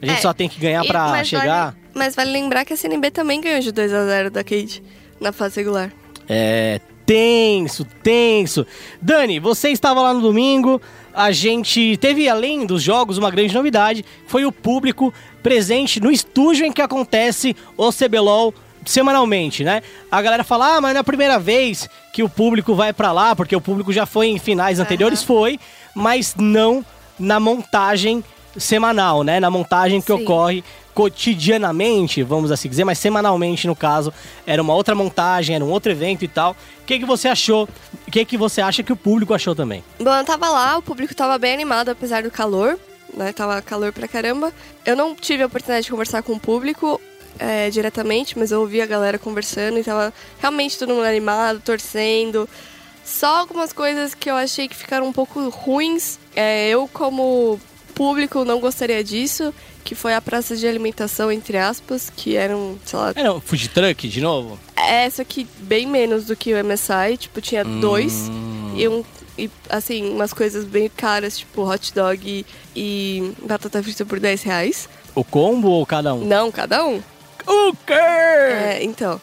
a 0.00 0.06
gente 0.06 0.18
É. 0.18 0.20
só 0.20 0.32
tem 0.32 0.48
que 0.48 0.60
ganhar 0.60 0.84
pra 0.84 1.08
mas 1.08 1.28
chegar. 1.28 1.64
Vale, 1.72 1.76
mas 1.94 2.14
vale 2.14 2.30
lembrar 2.30 2.64
que 2.64 2.72
a 2.72 2.76
CNB 2.76 3.10
também 3.10 3.40
ganhou 3.40 3.60
de 3.60 3.72
2 3.72 3.92
a 3.92 4.04
0 4.06 4.30
da 4.30 4.44
Cade 4.44 4.82
na 5.20 5.32
fase 5.32 5.56
regular. 5.60 5.90
É 6.28 6.80
tenso, 7.06 7.86
tenso. 8.02 8.66
Dani, 9.00 9.40
você 9.40 9.70
estava 9.70 10.02
lá 10.02 10.12
no 10.12 10.20
domingo. 10.20 10.78
A 11.18 11.32
gente 11.32 11.96
teve, 11.96 12.28
além 12.28 12.64
dos 12.64 12.80
jogos, 12.80 13.18
uma 13.18 13.28
grande 13.28 13.52
novidade. 13.52 14.04
Foi 14.28 14.44
o 14.44 14.52
público 14.52 15.12
presente 15.42 15.98
no 15.98 16.12
estúdio 16.12 16.64
em 16.64 16.70
que 16.70 16.80
acontece 16.80 17.56
o 17.76 17.90
CBLOL 17.90 18.54
semanalmente, 18.86 19.64
né? 19.64 19.82
A 20.12 20.22
galera 20.22 20.44
fala, 20.44 20.76
ah, 20.76 20.80
mas 20.80 20.92
não 20.92 20.98
é 20.98 21.00
a 21.00 21.04
primeira 21.04 21.36
vez 21.36 21.88
que 22.12 22.22
o 22.22 22.28
público 22.28 22.72
vai 22.72 22.92
pra 22.92 23.10
lá, 23.10 23.34
porque 23.34 23.56
o 23.56 23.60
público 23.60 23.92
já 23.92 24.06
foi 24.06 24.28
em 24.28 24.38
finais 24.38 24.78
anteriores, 24.78 25.24
foi, 25.24 25.58
mas 25.92 26.36
não 26.38 26.84
na 27.18 27.40
montagem 27.40 28.22
semanal, 28.56 29.24
né? 29.24 29.40
Na 29.40 29.50
montagem 29.50 30.00
que 30.00 30.16
Sim. 30.16 30.22
ocorre 30.22 30.62
cotidianamente, 30.98 32.24
vamos 32.24 32.50
assim 32.50 32.68
dizer, 32.68 32.82
mas 32.82 32.98
semanalmente 32.98 33.68
no 33.68 33.76
caso, 33.76 34.12
era 34.44 34.60
uma 34.60 34.74
outra 34.74 34.96
montagem, 34.96 35.54
era 35.54 35.64
um 35.64 35.70
outro 35.70 35.92
evento 35.92 36.24
e 36.24 36.28
tal. 36.28 36.56
O 36.82 36.84
que, 36.84 36.98
que 36.98 37.04
você 37.04 37.28
achou? 37.28 37.68
O 38.04 38.10
que, 38.10 38.24
que 38.24 38.36
você 38.36 38.60
acha 38.60 38.82
que 38.82 38.92
o 38.92 38.96
público 38.96 39.32
achou 39.32 39.54
também? 39.54 39.84
Bom, 40.00 40.12
eu 40.12 40.24
tava 40.24 40.48
lá, 40.48 40.76
o 40.76 40.82
público 40.82 41.14
tava 41.14 41.38
bem 41.38 41.54
animado, 41.54 41.90
apesar 41.90 42.24
do 42.24 42.32
calor, 42.32 42.76
né? 43.14 43.32
Tava 43.32 43.62
calor 43.62 43.92
pra 43.92 44.08
caramba. 44.08 44.52
Eu 44.84 44.96
não 44.96 45.14
tive 45.14 45.44
a 45.44 45.46
oportunidade 45.46 45.84
de 45.84 45.90
conversar 45.92 46.20
com 46.24 46.32
o 46.32 46.40
público 46.40 47.00
é, 47.38 47.70
diretamente, 47.70 48.36
mas 48.36 48.50
eu 48.50 48.60
ouvi 48.60 48.82
a 48.82 48.86
galera 48.86 49.20
conversando 49.20 49.78
e 49.78 49.84
tava 49.84 50.12
realmente 50.40 50.76
todo 50.76 50.92
mundo 50.92 51.06
animado, 51.06 51.60
torcendo. 51.60 52.48
Só 53.04 53.36
algumas 53.36 53.72
coisas 53.72 54.16
que 54.16 54.28
eu 54.28 54.34
achei 54.34 54.66
que 54.66 54.74
ficaram 54.74 55.06
um 55.06 55.12
pouco 55.12 55.48
ruins. 55.48 56.18
É, 56.34 56.68
eu, 56.70 56.90
como 56.92 57.60
público, 57.98 58.44
não 58.44 58.60
gostaria 58.60 59.02
disso, 59.02 59.52
que 59.84 59.94
foi 59.96 60.14
a 60.14 60.20
praça 60.20 60.56
de 60.56 60.66
alimentação, 60.68 61.32
entre 61.32 61.58
aspas, 61.58 62.10
que 62.16 62.36
eram, 62.36 62.78
sei 62.86 62.98
lá, 62.98 63.12
É, 63.16 63.24
não, 63.24 63.40
food 63.40 63.68
truck 63.70 64.08
de 64.08 64.20
novo? 64.20 64.58
essa 64.76 65.22
aqui 65.22 65.46
bem 65.58 65.86
menos 65.86 66.24
do 66.26 66.36
que 66.36 66.54
o 66.54 66.64
MSI, 66.64 67.16
tipo, 67.18 67.40
tinha 67.40 67.64
dois 67.64 68.30
e 68.76 68.86
um 68.88 69.04
e 69.36 69.48
assim, 69.68 70.10
umas 70.10 70.32
coisas 70.32 70.64
bem 70.64 70.88
caras, 70.88 71.38
tipo 71.38 71.62
hot 71.62 71.92
dog 71.94 72.44
e 72.74 73.32
batata 73.44 73.80
frita 73.82 74.04
por 74.04 74.18
10 74.18 74.42
reais. 74.42 74.88
O 75.14 75.22
combo 75.22 75.68
ou 75.70 75.86
cada 75.86 76.12
um? 76.14 76.24
Não, 76.24 76.50
cada 76.50 76.84
um. 76.84 77.00
O 77.46 77.72
quê? 77.86 77.92
É, 77.92 78.78
então. 78.82 79.20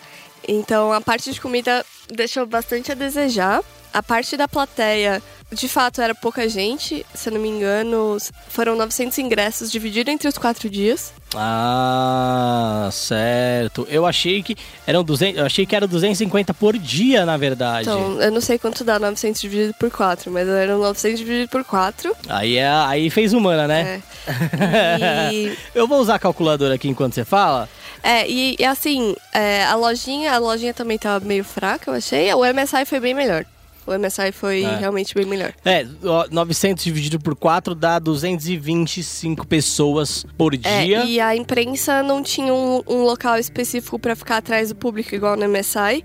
Então 0.48 0.94
a 0.94 1.02
parte 1.02 1.34
de 1.34 1.42
comida 1.42 1.86
deixou 2.14 2.46
bastante 2.46 2.92
a 2.92 2.96
desejar. 2.96 3.62
A 3.96 4.04
parte 4.04 4.36
da 4.36 4.46
plateia, 4.46 5.24
de 5.54 5.70
fato, 5.70 6.02
era 6.02 6.14
pouca 6.14 6.50
gente. 6.50 7.06
Se 7.14 7.30
eu 7.30 7.34
não 7.34 7.40
me 7.40 7.48
engano, 7.48 8.18
foram 8.50 8.76
900 8.76 9.18
ingressos 9.20 9.72
divididos 9.72 10.14
entre 10.14 10.28
os 10.28 10.38
quatro 10.38 10.70
dias. 10.70 11.14
Ah, 11.34 12.90
certo. 12.92 13.88
Eu 13.90 14.06
achei 14.06 14.44
que 14.44 14.58
eram 14.86 15.02
200, 15.02 15.40
eu 15.40 15.46
achei 15.46 15.66
que 15.66 15.74
era 15.74 15.88
250 15.88 16.54
por 16.54 16.78
dia, 16.78 17.26
na 17.26 17.38
verdade. 17.38 17.88
Então, 17.88 18.22
eu 18.22 18.32
não 18.34 18.42
sei 18.42 18.60
quanto 18.60 18.84
dá 18.84 19.00
900 19.00 19.40
dividido 19.40 19.74
por 19.76 19.90
4, 19.90 20.30
mas 20.30 20.46
eram 20.46 20.78
900 20.80 21.18
dividido 21.18 21.50
por 21.50 21.64
4. 21.64 22.14
Aí 22.28 22.58
é, 22.58 22.68
aí 22.68 23.10
fez 23.10 23.32
humana, 23.32 23.66
né? 23.66 24.02
É. 24.28 25.32
E, 25.32 25.58
Eu 25.74 25.88
vou 25.88 26.00
usar 26.02 26.16
a 26.16 26.20
calculadora 26.20 26.76
aqui 26.76 26.90
enquanto 26.90 27.14
você 27.14 27.24
fala. 27.24 27.70
é, 28.04 28.28
e, 28.30 28.58
e 28.60 28.66
assim, 28.66 29.16
é, 29.34 29.64
a 29.64 29.76
lojinha, 29.76 30.34
a 30.34 30.38
lojinha 30.38 30.74
também 30.74 30.98
tava 30.98 31.24
meio 31.26 31.46
fraca, 31.46 31.92
eu 31.92 31.96
achei. 31.96 32.34
O 32.34 32.42
MSI 32.44 32.84
foi 32.86 33.00
bem 33.00 33.14
melhor. 33.14 33.46
O 33.88 33.92
MSI 33.98 34.32
foi 34.32 34.64
É. 34.64 34.78
realmente 34.78 35.14
bem 35.14 35.26
melhor. 35.26 35.54
É, 35.64 35.86
ó, 36.04 36.26
900 36.32 36.84
dividido 36.84 37.20
por 37.20 37.36
4 37.36 37.76
dá 37.76 38.00
225 38.00 39.46
pessoas 39.48 40.26
por 40.38 40.54
É, 40.54 40.58
dia. 40.58 41.06
e 41.06 41.20
a 41.20 41.36
imprensa 41.36 42.02
não 42.04 42.22
tinha 42.24 42.54
um, 42.54 42.82
um 42.88 43.04
local 43.04 43.38
específico 43.38 44.00
pra 44.00 44.16
ficar 44.16 44.38
atrás 44.38 44.70
do 44.70 44.76
público 44.76 45.14
igual 45.14 45.36
no 45.38 45.48
MSI. 45.48 46.04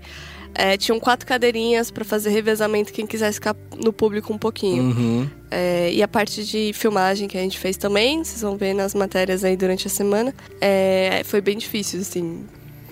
É, 0.53 0.75
tinham 0.75 0.99
quatro 0.99 1.25
cadeirinhas 1.25 1.89
pra 1.89 2.03
fazer 2.03 2.29
revezamento 2.29 2.91
quem 2.91 3.07
quisesse 3.07 3.35
ficar 3.35 3.55
no 3.81 3.93
público 3.93 4.33
um 4.33 4.37
pouquinho. 4.37 4.83
Uhum. 4.83 5.29
É, 5.49 5.89
e 5.93 6.03
a 6.03 6.07
parte 6.09 6.43
de 6.43 6.71
filmagem 6.73 7.25
que 7.27 7.37
a 7.37 7.41
gente 7.41 7.57
fez 7.57 7.77
também, 7.77 8.21
vocês 8.21 8.41
vão 8.41 8.57
ver 8.57 8.73
nas 8.73 8.93
matérias 8.93 9.45
aí 9.45 9.55
durante 9.55 9.87
a 9.87 9.89
semana, 9.89 10.33
é, 10.59 11.21
foi 11.25 11.39
bem 11.39 11.57
difícil, 11.57 12.01
assim. 12.01 12.43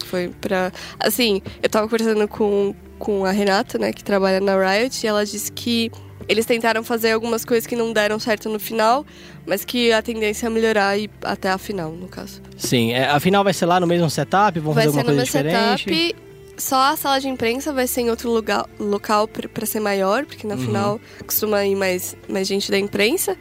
Foi 0.09 0.29
pra. 0.41 0.71
Assim, 0.99 1.41
eu 1.61 1.69
tava 1.69 1.87
conversando 1.87 2.27
com, 2.27 2.73
com 2.97 3.25
a 3.25 3.31
Renata, 3.31 3.77
né, 3.77 3.93
que 3.93 4.03
trabalha 4.03 4.39
na 4.39 4.57
Riot, 4.57 5.05
e 5.05 5.07
ela 5.07 5.23
disse 5.25 5.51
que 5.51 5.91
eles 6.27 6.45
tentaram 6.45 6.83
fazer 6.83 7.11
algumas 7.11 7.43
coisas 7.45 7.65
que 7.65 7.75
não 7.75 7.91
deram 7.93 8.19
certo 8.19 8.49
no 8.49 8.59
final, 8.59 9.05
mas 9.45 9.63
que 9.65 9.91
a 9.91 10.01
tendência 10.01 10.47
é 10.47 10.49
melhorar 10.49 10.97
e 10.97 11.09
até 11.23 11.49
a 11.49 11.57
final, 11.57 11.91
no 11.91 12.07
caso. 12.07 12.41
Sim, 12.57 12.91
é, 12.93 13.05
afinal 13.09 13.43
vai 13.43 13.53
ser 13.53 13.65
lá 13.65 13.79
no 13.79 13.87
mesmo 13.87 14.09
setup, 14.09 14.59
vão 14.59 14.73
vai 14.73 14.85
fazer 14.85 14.99
alguma 14.99 15.15
coisa 15.15 15.25
diferente. 15.25 15.83
setup. 15.83 16.15
Só 16.57 16.75
a 16.91 16.97
sala 16.97 17.21
de 17.21 17.29
imprensa 17.29 17.71
vai 17.71 17.87
ser 17.87 18.01
em 18.01 18.09
outro 18.09 18.29
lugar, 18.29 18.65
local 18.79 19.27
pra 19.29 19.47
pra 19.47 19.65
ser 19.65 19.79
maior, 19.79 20.25
porque 20.25 20.45
Uhum. 20.45 20.55
na 20.55 20.61
final 20.61 20.99
costuma 21.25 21.63
ir 21.65 21.75
mais, 21.75 22.17
mais 22.27 22.47
gente 22.47 22.69
da 22.69 22.77
imprensa. 22.77 23.37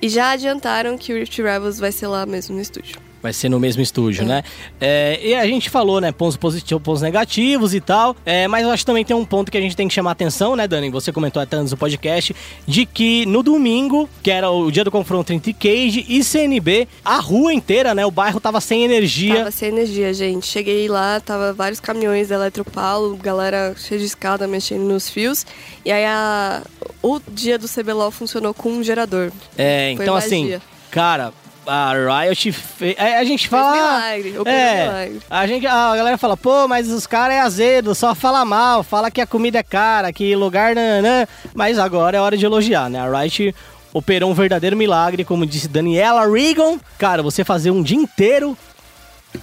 E 0.00 0.08
já 0.08 0.30
adiantaram 0.30 0.96
que 0.96 1.12
o 1.12 1.16
Rift 1.16 1.36
Rivals 1.42 1.78
vai 1.78 1.90
ser 1.90 2.06
lá 2.06 2.24
mesmo 2.24 2.54
no 2.54 2.62
estúdio. 2.62 2.96
Vai 3.22 3.32
ser 3.32 3.48
no 3.48 3.60
mesmo 3.60 3.80
estúdio, 3.80 4.24
né? 4.24 4.42
É, 4.80 5.20
e 5.22 5.34
a 5.34 5.46
gente 5.46 5.70
falou, 5.70 6.00
né, 6.00 6.10
pontos 6.10 6.36
positivos, 6.36 6.82
pontos 6.82 7.02
negativos 7.02 7.72
e 7.72 7.80
tal. 7.80 8.16
É, 8.26 8.48
mas 8.48 8.64
eu 8.64 8.70
acho 8.70 8.82
que 8.82 8.86
também 8.86 9.04
tem 9.04 9.14
um 9.14 9.24
ponto 9.24 9.50
que 9.50 9.56
a 9.56 9.60
gente 9.60 9.76
tem 9.76 9.86
que 9.86 9.94
chamar 9.94 10.10
atenção, 10.10 10.56
né, 10.56 10.66
Dani? 10.66 10.90
Você 10.90 11.12
comentou 11.12 11.40
até 11.40 11.56
antes 11.56 11.70
do 11.70 11.76
podcast, 11.76 12.34
de 12.66 12.84
que 12.84 13.24
no 13.26 13.42
domingo, 13.42 14.08
que 14.22 14.30
era 14.30 14.50
o 14.50 14.70
dia 14.72 14.82
do 14.82 14.90
confronto 14.90 15.32
entre 15.32 15.52
Cage 15.52 16.04
e 16.08 16.24
CNB, 16.24 16.88
a 17.04 17.18
rua 17.18 17.54
inteira, 17.54 17.94
né, 17.94 18.04
o 18.04 18.10
bairro 18.10 18.40
tava 18.40 18.60
sem 18.60 18.82
energia. 18.84 19.36
Tava 19.36 19.50
sem 19.52 19.68
energia, 19.68 20.12
gente. 20.12 20.46
Cheguei 20.46 20.88
lá, 20.88 21.20
tava 21.20 21.52
vários 21.52 21.78
caminhões 21.78 22.28
da 22.28 22.34
Eletropaulo, 22.34 23.16
galera 23.16 23.74
cheia 23.76 24.00
de 24.00 24.06
escada 24.06 24.48
mexendo 24.48 24.82
nos 24.82 25.08
fios. 25.08 25.46
E 25.84 25.92
aí 25.92 26.04
a... 26.04 26.62
o 27.00 27.20
dia 27.30 27.56
do 27.56 27.68
CBLOL 27.68 28.10
funcionou 28.10 28.52
com 28.52 28.68
um 28.70 28.82
gerador. 28.82 29.30
É, 29.56 29.92
Foi 29.96 30.04
então 30.04 30.16
assim, 30.16 30.60
cara, 30.90 31.32
a 31.66 31.92
Riot 32.24 32.52
fez. 32.52 32.96
A, 32.98 33.18
a 33.18 33.24
gente 33.24 33.48
fala. 33.48 33.72
milagre, 33.72 34.34
é, 34.46 34.82
milagre. 34.86 35.20
a 35.30 35.46
gente, 35.46 35.66
a 35.66 35.96
galera 35.96 36.18
fala, 36.18 36.36
pô, 36.36 36.66
mas 36.68 36.90
os 36.90 37.06
caras 37.06 37.36
é 37.36 37.40
azedo, 37.40 37.94
só 37.94 38.14
fala 38.14 38.44
mal, 38.44 38.82
fala 38.82 39.10
que 39.10 39.20
a 39.20 39.26
comida 39.26 39.58
é 39.58 39.62
cara, 39.62 40.12
que 40.12 40.34
lugar 40.34 40.74
nanã. 40.74 41.26
Mas 41.54 41.78
agora 41.78 42.16
é 42.16 42.20
hora 42.20 42.36
de 42.36 42.44
elogiar, 42.44 42.88
né? 42.90 42.98
A 43.00 43.20
Riot 43.20 43.54
operou 43.92 44.30
um 44.30 44.34
verdadeiro 44.34 44.76
milagre, 44.76 45.24
como 45.24 45.46
disse 45.46 45.68
Daniela 45.68 46.26
Regan. 46.30 46.78
Cara, 46.98 47.22
você 47.22 47.44
fazer 47.44 47.70
um 47.70 47.82
dia 47.82 47.98
inteiro. 47.98 48.56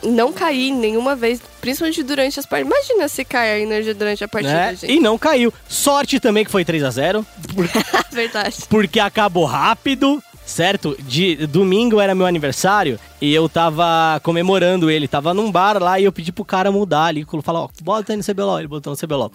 Não 0.03 0.31
caí 0.31 0.69
nenhuma 0.71 1.15
vez, 1.15 1.41
principalmente 1.59 2.03
durante 2.03 2.39
as 2.39 2.45
partidas. 2.45 2.71
Imagina 2.71 3.07
se 3.07 3.25
cai 3.25 3.53
a 3.53 3.59
energia 3.59 3.93
durante 3.95 4.23
a 4.23 4.27
partida, 4.27 4.53
Né? 4.53 4.75
gente. 4.75 4.91
E 4.93 4.99
não 4.99 5.17
caiu. 5.17 5.51
Sorte 5.67 6.19
também 6.19 6.45
que 6.45 6.51
foi 6.51 6.63
3 6.63 6.83
a 6.83 6.91
0 6.91 7.25
porque, 7.55 7.79
Verdade. 8.11 8.55
porque 8.69 8.99
acabou 8.99 9.45
rápido, 9.45 10.21
certo? 10.49 10.97
De 10.99 11.47
domingo 11.47 11.99
era 12.01 12.13
meu 12.15 12.25
aniversário 12.25 12.99
e 13.21 13.33
eu 13.33 13.47
tava 13.47 14.19
comemorando 14.23 14.89
ele, 14.89 15.07
tava 15.07 15.33
num 15.33 15.51
bar 15.51 15.81
lá 15.81 15.99
e 15.99 16.05
eu 16.05 16.11
pedi 16.11 16.31
pro 16.31 16.43
cara 16.45 16.71
mudar 16.71 17.05
ali, 17.05 17.25
falou, 17.43 17.63
ó, 17.65 17.69
bota 17.83 18.13
aí 18.13 18.17
no 18.17 18.23
CBLOL, 18.23 18.59
ele 18.59 18.67
botou 18.67 18.91
no 18.91 18.97
CBLOL. 18.97 19.31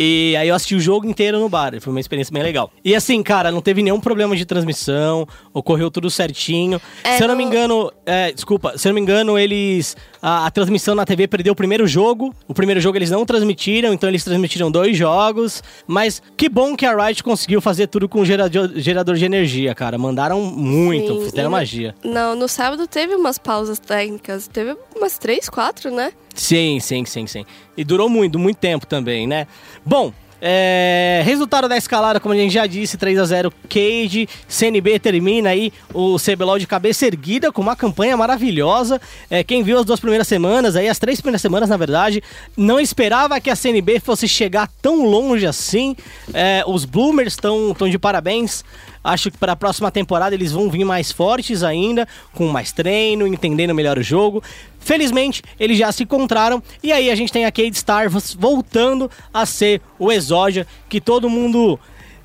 E 0.00 0.36
aí 0.38 0.48
eu 0.48 0.54
assisti 0.54 0.76
o 0.76 0.80
jogo 0.80 1.06
inteiro 1.08 1.40
no 1.40 1.48
bar, 1.48 1.72
foi 1.80 1.92
uma 1.92 1.98
experiência 2.00 2.32
bem 2.32 2.42
legal. 2.42 2.70
E 2.84 2.94
assim, 2.94 3.20
cara, 3.22 3.50
não 3.50 3.60
teve 3.60 3.82
nenhum 3.82 3.98
problema 4.00 4.36
de 4.36 4.44
transmissão, 4.44 5.26
ocorreu 5.52 5.90
tudo 5.90 6.08
certinho. 6.08 6.80
É, 7.02 7.16
se 7.16 7.24
eu 7.24 7.28
não 7.28 7.34
me 7.34 7.44
no- 7.44 7.50
engano, 7.50 7.92
é, 8.06 8.30
desculpa, 8.32 8.78
se 8.78 8.86
eu 8.86 8.90
não 8.90 8.94
me 8.94 9.00
engano, 9.00 9.36
eles. 9.38 9.96
A, 10.20 10.46
a 10.46 10.50
transmissão 10.50 10.94
na 10.94 11.04
TV 11.04 11.26
perdeu 11.28 11.52
o 11.52 11.56
primeiro 11.56 11.86
jogo. 11.86 12.34
O 12.46 12.54
primeiro 12.54 12.80
jogo 12.80 12.98
eles 12.98 13.10
não 13.10 13.24
transmitiram, 13.24 13.92
então 13.92 14.08
eles 14.08 14.24
transmitiram 14.24 14.70
dois 14.70 14.96
jogos. 14.96 15.62
Mas 15.86 16.22
que 16.36 16.48
bom 16.48 16.76
que 16.76 16.84
a 16.84 16.94
Riot 16.94 17.22
conseguiu 17.22 17.60
fazer 17.60 17.86
tudo 17.86 18.08
com 18.08 18.24
gerador, 18.24 18.70
gerador 18.76 19.16
de 19.16 19.24
energia, 19.24 19.74
cara. 19.74 19.96
Mandaram 19.98 20.40
muito, 20.40 21.20
Sim, 21.20 21.24
fizeram 21.26 21.48
e 21.48 21.52
magia. 21.52 21.94
Não, 22.04 22.34
no 22.34 22.48
sábado 22.48 22.86
teve 22.86 23.14
umas 23.14 23.38
pausas 23.38 23.78
técnicas. 23.78 24.48
Teve 24.48 24.76
umas 24.96 25.18
três, 25.18 25.48
quatro, 25.48 25.90
né? 25.90 26.12
Sim, 26.34 26.78
sim, 26.80 27.04
sim, 27.04 27.26
sim. 27.26 27.44
E 27.76 27.84
durou 27.84 28.08
muito, 28.08 28.38
muito 28.38 28.58
tempo 28.58 28.86
também, 28.86 29.26
né? 29.26 29.46
Bom, 29.84 30.12
é, 30.40 31.22
resultado 31.24 31.68
da 31.68 31.76
escalada, 31.76 32.20
como 32.20 32.34
a 32.34 32.36
gente 32.36 32.52
já 32.52 32.66
disse, 32.66 32.96
3 32.96 33.18
a 33.18 33.24
0 33.24 33.52
Cage, 33.68 34.28
CNB 34.46 34.98
termina 34.98 35.50
aí 35.50 35.72
o 35.92 36.16
CBLOL 36.16 36.58
de 36.58 36.66
cabeça 36.66 37.06
erguida 37.06 37.50
com 37.50 37.60
uma 37.60 37.74
campanha 37.74 38.16
maravilhosa. 38.16 39.00
É, 39.28 39.42
quem 39.42 39.62
viu 39.62 39.78
as 39.78 39.84
duas 39.84 40.00
primeiras 40.00 40.28
semanas, 40.28 40.76
aí 40.76 40.88
as 40.88 40.98
três 40.98 41.20
primeiras 41.20 41.42
semanas, 41.42 41.68
na 41.68 41.76
verdade, 41.76 42.22
não 42.56 42.78
esperava 42.78 43.40
que 43.40 43.50
a 43.50 43.56
CNB 43.56 44.00
fosse 44.00 44.28
chegar 44.28 44.68
tão 44.80 45.04
longe 45.04 45.46
assim. 45.46 45.96
É, 46.32 46.62
os 46.66 46.84
Bloomers 46.84 47.32
estão 47.32 47.74
de 47.88 47.98
parabéns. 47.98 48.64
Acho 49.02 49.30
que 49.30 49.38
para 49.38 49.52
a 49.52 49.56
próxima 49.56 49.90
temporada 49.90 50.34
eles 50.34 50.52
vão 50.52 50.70
vir 50.70 50.84
mais 50.84 51.12
fortes 51.12 51.62
ainda, 51.62 52.06
com 52.34 52.48
mais 52.48 52.72
treino, 52.72 53.26
entendendo 53.26 53.74
melhor 53.74 53.98
o 53.98 54.02
jogo. 54.02 54.42
Felizmente, 54.80 55.42
eles 55.58 55.78
já 55.78 55.90
se 55.92 56.02
encontraram 56.02 56.62
e 56.82 56.92
aí 56.92 57.10
a 57.10 57.14
gente 57.14 57.32
tem 57.32 57.44
a 57.44 57.52
Cade 57.52 57.76
Stars 57.76 58.34
voltando 58.34 59.10
a 59.32 59.44
ser 59.44 59.80
o 59.98 60.10
Exódia 60.10 60.66
que 60.88 61.00
todo 61.00 61.28
mundo 61.28 61.78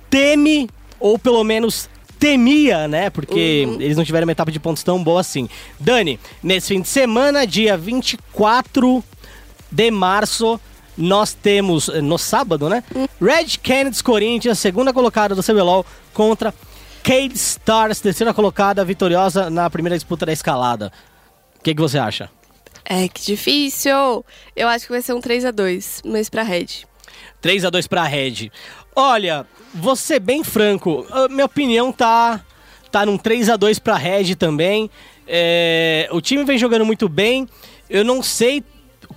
teme, 0.10 0.70
ou 1.00 1.18
pelo 1.18 1.44
menos 1.44 1.90
temia, 2.20 2.88
né? 2.88 3.10
Porque 3.10 3.68
eles 3.80 3.98
não 3.98 4.06
tiveram 4.06 4.26
uma 4.26 4.32
etapa 4.32 4.52
de 4.52 4.60
pontos 4.60 4.82
tão 4.82 5.04
boa 5.04 5.20
assim. 5.20 5.50
Dani, 5.80 6.18
nesse 6.42 6.70
fim 6.74 6.80
de 6.80 6.88
semana, 6.88 7.46
dia 7.46 7.76
24 7.76 9.04
de 9.70 9.92
março, 9.92 10.60
nós 10.98 11.34
temos, 11.34 11.90
eh, 11.90 12.02
no 12.02 12.18
sábado, 12.18 12.70
né? 12.70 12.84
Red 13.22 13.58
Canids 13.64 14.02
Corinthians, 14.02 14.60
segunda 14.60 14.94
colocada 14.94 15.36
do 15.36 15.44
CBLOL, 15.44 15.86
contra 16.14 16.54
Cade 17.04 17.36
Stars, 17.36 18.00
terceira 18.00 18.34
colocada, 18.34 18.86
vitoriosa 18.86 19.50
na 19.50 19.70
primeira 19.70 19.96
disputa 19.98 20.26
da 20.26 20.32
escalada. 20.32 20.92
O 21.60 21.64
que, 21.64 21.74
que 21.76 21.82
você 21.82 21.98
acha? 21.98 22.30
É, 22.86 23.08
que 23.08 23.22
difícil! 23.22 24.26
Eu 24.56 24.68
acho 24.68 24.86
que 24.86 24.92
vai 24.92 25.02
ser 25.02 25.14
um 25.14 25.22
3 25.22 25.46
a 25.46 25.52
2 25.52 26.02
mas 26.06 26.30
pra 26.30 26.44
Red. 26.44 26.86
3 27.42 27.66
a 27.66 27.70
2 27.70 27.88
pra 27.88 28.04
Red. 28.04 28.52
Olha, 28.96 29.46
vou 29.74 29.96
ser 29.96 30.20
bem 30.20 30.44
franco, 30.44 31.06
minha 31.30 31.46
opinião 31.46 31.92
tá 31.92 32.42
tá 32.92 33.08
num 33.08 33.18
3 33.18 33.50
a 33.50 33.58
2 33.58 33.80
pra 33.80 33.98
Red 33.98 34.36
também. 34.36 34.90
É, 35.28 36.08
o 36.12 36.22
time 36.22 36.44
vem 36.44 36.60
jogando 36.60 36.86
muito 36.86 37.10
bem. 37.10 37.50
Eu 37.90 38.06
não 38.06 38.22
sei 38.22 38.64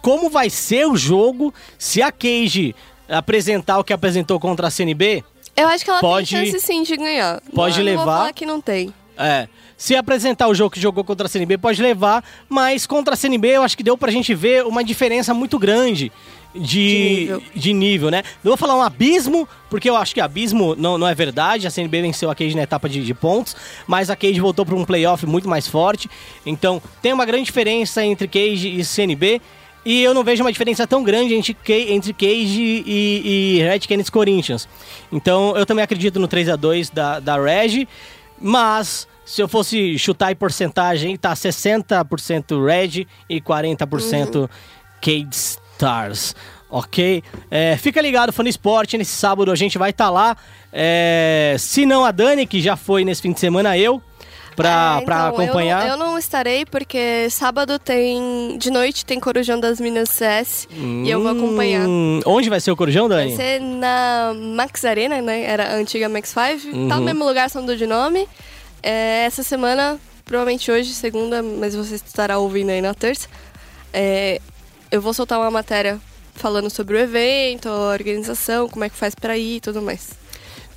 como 0.07 0.31
vai 0.31 0.49
ser 0.49 0.87
o 0.87 0.95
jogo 0.97 1.53
se 1.77 2.01
a 2.01 2.13
Cage 2.13 2.77
apresentar 3.09 3.77
o 3.81 3.83
que 3.83 3.93
apresentou 3.93 4.39
contra 4.39 4.69
a 4.69 4.71
CNB. 4.71 5.25
Eu 5.57 5.67
acho 5.67 5.83
que 5.85 5.91
ela 5.91 5.99
Pode- 6.01 6.31
tem 6.31 6.47
chance 6.47 6.65
sim 6.65 6.85
de 6.85 6.97
ganhar. 6.97 7.41
pode 7.53 7.77
Não, 7.79 7.85
não 7.85 7.91
levar. 7.91 8.05
Vou 8.05 8.15
falar 8.15 8.33
que 8.33 8.47
não 8.47 8.61
tem. 8.61 8.95
É. 9.19 9.49
Se 9.77 9.97
apresentar 9.97 10.47
o 10.47 10.55
jogo 10.55 10.71
que 10.71 10.81
jogou 10.81 11.03
contra 11.03 11.27
a 11.27 11.29
CNB, 11.29 11.59
pode 11.59 11.83
levar, 11.83 12.23
mas 12.49 12.87
contra 12.87 13.15
a 13.15 13.17
CNB 13.17 13.49
eu 13.49 13.63
acho 13.63 13.77
que 13.77 13.83
deu 13.83 13.99
pra 13.99 14.13
gente 14.13 14.33
ver 14.33 14.65
uma 14.65 14.85
diferença 14.85 15.35
muito 15.35 15.59
grande 15.59 16.13
de, 16.55 16.61
De 16.61 17.19
nível. 17.21 17.43
de 17.55 17.73
nível, 17.75 18.11
né? 18.11 18.23
Não 18.45 18.51
vou 18.51 18.57
falar 18.57 18.77
um 18.77 18.83
abismo, 18.83 19.47
porque 19.69 19.91
eu 19.91 19.97
acho 19.97 20.15
que 20.15 20.21
abismo 20.21 20.77
não, 20.77 20.97
não 20.97 21.07
é 21.09 21.15
verdade. 21.17 21.67
A 21.67 21.71
CNB 21.71 22.01
venceu 22.01 22.31
a 22.31 22.35
Cage 22.35 22.55
na 22.55 22.63
etapa 22.63 22.89
de, 22.89 23.05
de 23.05 23.13
pontos, 23.15 23.57
mas 23.89 24.09
a 24.09 24.15
Cage 24.17 24.39
voltou 24.41 24.65
para 24.65 24.77
um 24.77 24.85
playoff 24.85 25.27
muito 25.27 25.49
mais 25.49 25.67
forte. 25.67 26.09
Então 26.47 26.81
tem 27.03 27.13
uma 27.13 27.27
grande 27.27 27.45
diferença 27.45 28.05
entre 28.05 28.29
Cage 28.29 28.69
e 28.79 28.85
CNB. 28.85 29.43
E 29.87 30.03
eu 30.03 30.13
não 30.13 30.25
vejo 30.25 30.43
uma 30.43 30.51
diferença 30.51 30.85
tão 30.85 31.05
grande 31.05 31.33
entre, 31.33 31.57
entre 31.93 32.13
Cage 32.13 32.83
e, 32.85 33.59
e 33.59 33.63
Red 33.63 33.79
Canids 33.81 34.11
Corinthians. 34.11 34.69
Então 35.13 35.57
eu 35.57 35.65
também 35.65 35.85
acredito 35.85 36.19
no 36.19 36.27
3 36.27 36.49
a 36.49 36.57
2 36.57 36.91
da, 36.91 37.21
da 37.21 37.41
Reg. 37.41 37.87
Mas 38.41 39.07
se 39.25 39.41
eu 39.41 39.47
fosse 39.47 39.97
chutar 39.97 40.33
em 40.33 40.35
porcentagem, 40.35 41.17
tá 41.17 41.33
60% 41.33 42.67
Red 42.67 43.07
e 43.31 43.41
40% 43.41 44.51
Cade 45.01 45.37
Stars. 45.37 46.35
Ok? 46.69 47.23
É, 47.49 47.77
fica 47.77 48.03
ligado, 48.03 48.33
Fã 48.33 48.43
Esporte. 48.43 48.99
Nesse 48.99 49.13
sábado 49.13 49.53
a 49.53 49.55
gente 49.55 49.79
vai 49.79 49.91
estar 49.91 50.11
lá. 50.11 50.37
É, 50.73 51.55
se 51.61 51.87
não 51.87 52.05
a 52.05 52.11
Dani, 52.11 52.45
que 52.45 52.61
já 52.61 52.75
foi 52.75 53.05
nesse 53.05 53.23
fim 53.23 53.33
de 53.33 53.39
semana, 53.39 53.79
eu. 53.79 54.03
Pra, 54.57 54.99
É, 55.03 55.05
pra 55.05 55.17
então, 55.17 55.27
acompanhar. 55.45 55.83
Eu, 55.83 55.97
não- 55.99 56.07
eu 56.07 56.11
não 56.13 56.19
estarei 56.19 56.65
porque 56.65 57.29
sábado 57.31 57.79
tem. 57.79 58.57
De 58.59 58.71
noite 58.71 59.05
tem 59.05 59.21
Corujão 59.21 59.61
das 59.61 59.79
Minas 59.79 60.09
CS 60.09 60.67
e 60.73 61.11
eu 61.11 61.21
vou 61.21 61.31
acompanhar. 61.31 61.87
Hum, 61.87 62.21
onde 62.25 62.49
vai 62.49 62.59
ser 62.59 62.71
o 62.71 62.77
Corujão, 62.77 63.07
Dani? 63.09 63.35
Vai 63.35 63.37
ser 63.37 63.61
na 63.61 64.33
Max 64.35 64.85
Arena, 64.85 65.21
né? 65.21 65.43
Era 65.45 65.73
a 65.73 65.75
antiga 65.77 66.09
Max 66.09 66.31
5. 66.31 66.75
Uhum. 66.75 66.89
Tá 66.89 66.97
no 66.97 67.03
mesmo 67.03 67.25
lugar, 67.25 67.51
só 67.51 67.61
mudou 67.61 67.77
de 67.77 67.87
nome. 67.87 68.27
É, 68.83 69.25
essa 69.27 69.43
semana, 69.43 69.99
provavelmente 70.25 70.71
hoje, 70.71 70.95
segunda, 70.95 71.43
mas 71.43 71.75
você 71.75 71.97
estará 71.97 72.39
ouvindo 72.39 72.71
aí 72.71 72.81
na 72.81 72.95
terça. 72.95 73.29
é, 73.93 74.41
eu 74.91 75.01
vou 75.03 75.13
soltar 75.13 75.39
uma 75.39 75.51
matéria 75.51 75.99
falando 76.35 76.71
sobre 76.71 76.97
o 76.97 76.99
evento, 77.01 77.69
a 77.69 77.91
organização, 77.93 78.69
como 78.69 78.85
é 78.85 78.89
que 78.89 78.97
faz 78.97 79.15
pra 79.15 79.37
ir 79.37 79.57
e 79.57 79.61
tudo 79.61 79.83
mais. 79.83 80.11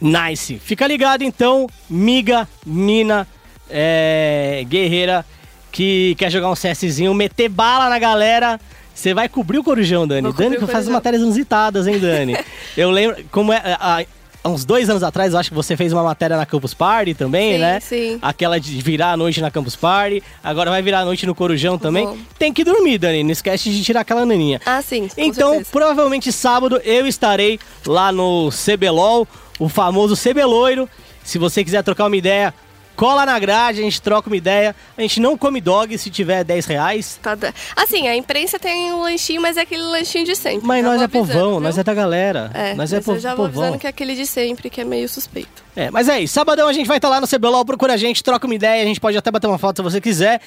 Nice. 0.01 0.57
Fica 0.59 0.87
ligado 0.87 1.23
então, 1.23 1.67
miga, 1.89 2.47
mina, 2.65 3.27
é, 3.69 4.63
guerreira, 4.67 5.25
que 5.71 6.15
quer 6.15 6.31
jogar 6.31 6.49
um 6.49 6.53
CSzinho, 6.53 7.13
meter 7.13 7.49
bala 7.49 7.89
na 7.89 7.99
galera. 7.99 8.59
Você 8.93 9.13
vai 9.13 9.29
cobrir 9.29 9.57
o 9.59 9.63
Corujão, 9.63 10.05
Dani. 10.07 10.33
Dani 10.33 10.57
que 10.57 10.67
faz 10.67 10.87
matérias 10.87 11.21
inusitadas, 11.21 11.87
hein, 11.87 11.99
Dani? 11.99 12.37
Eu 12.75 12.91
lembro, 12.91 13.23
como 13.31 13.53
é. 13.53 13.61
Há, 13.79 14.03
há 14.43 14.49
uns 14.49 14.65
dois 14.65 14.89
anos 14.89 15.03
atrás, 15.03 15.33
eu 15.33 15.39
acho 15.39 15.49
que 15.49 15.55
você 15.55 15.75
fez 15.77 15.93
uma 15.93 16.03
matéria 16.03 16.35
na 16.35 16.45
Campus 16.45 16.73
Party 16.73 17.13
também, 17.13 17.53
Sim, 17.53 17.59
né? 17.59 17.79
sim. 17.79 18.19
Aquela 18.21 18.59
de 18.59 18.81
virar 18.81 19.11
a 19.11 19.17
noite 19.17 19.41
na 19.41 19.51
Campus 19.51 19.75
Party. 19.75 20.23
Agora 20.43 20.69
vai 20.69 20.81
virar 20.81 20.99
a 21.01 21.05
noite 21.05 21.25
no 21.25 21.35
Corujão 21.35 21.77
também. 21.77 22.07
Tem 22.37 22.53
que 22.53 22.63
dormir, 22.63 22.97
Dani. 22.97 23.23
Não 23.23 23.31
esquece 23.31 23.69
de 23.69 23.83
tirar 23.83 24.01
aquela 24.01 24.25
naninha. 24.25 24.61
Ah, 24.65 24.81
sim. 24.81 25.09
Então, 25.17 25.51
certeza. 25.51 25.69
provavelmente 25.71 26.31
sábado 26.31 26.81
eu 26.83 27.05
estarei 27.05 27.59
lá 27.85 28.11
no 28.11 28.49
CBLOL, 28.49 29.27
o 29.59 29.69
famoso 29.69 30.15
CBLoiro. 30.15 30.89
Se 31.23 31.37
você 31.37 31.63
quiser 31.63 31.83
trocar 31.83 32.05
uma 32.05 32.17
ideia, 32.17 32.53
cola 32.99 33.25
na 33.25 33.39
grade, 33.39 33.79
a 33.79 33.83
gente 33.83 34.01
troca 34.01 34.29
uma 34.29 34.35
ideia. 34.35 34.75
A 34.97 35.01
gente 35.01 35.21
não 35.21 35.37
come 35.37 35.61
dog 35.61 35.97
se 35.97 36.09
tiver 36.09 36.43
10 36.43 36.65
reais. 36.65 37.17
Tá 37.21 37.33
da- 37.33 37.53
Assim, 37.73 38.09
a 38.09 38.15
imprensa 38.15 38.59
tem 38.59 38.91
um 38.91 39.01
lanchinho, 39.01 39.41
mas 39.41 39.55
é 39.55 39.61
aquele 39.61 39.83
lanchinho 39.83 40.25
de 40.25 40.35
sempre. 40.35 40.67
Mas 40.67 40.83
nós 40.83 41.01
é 41.01 41.07
povão, 41.07 41.51
viu? 41.51 41.59
nós 41.61 41.77
é 41.77 41.83
da 41.83 41.93
galera. 41.93 42.51
É, 42.53 42.73
nós 42.75 42.91
é 42.91 42.97
mas 42.97 43.07
eu 43.07 43.13
po 43.13 43.19
já 43.19 43.33
vou 43.33 43.45
povão. 43.47 43.61
avisando 43.63 43.79
que 43.79 43.87
é 43.87 43.89
aquele 43.89 44.15
de 44.15 44.25
sempre, 44.25 44.69
que 44.69 44.81
é 44.81 44.83
meio 44.83 45.07
suspeito. 45.07 45.63
É, 45.75 45.89
mas 45.89 46.09
é 46.09 46.19
isso. 46.19 46.33
Sabadão 46.33 46.67
a 46.67 46.73
gente 46.73 46.87
vai 46.87 46.97
estar 46.97 47.07
lá 47.07 47.21
no 47.21 47.27
CBLOL, 47.27 47.63
procura 47.63 47.93
a 47.93 47.97
gente, 47.97 48.21
troca 48.21 48.45
uma 48.45 48.55
ideia, 48.55 48.83
a 48.83 48.85
gente 48.85 48.99
pode 48.99 49.17
até 49.17 49.31
bater 49.31 49.47
uma 49.47 49.57
foto 49.57 49.77
se 49.77 49.81
você 49.83 50.01
quiser. 50.01 50.41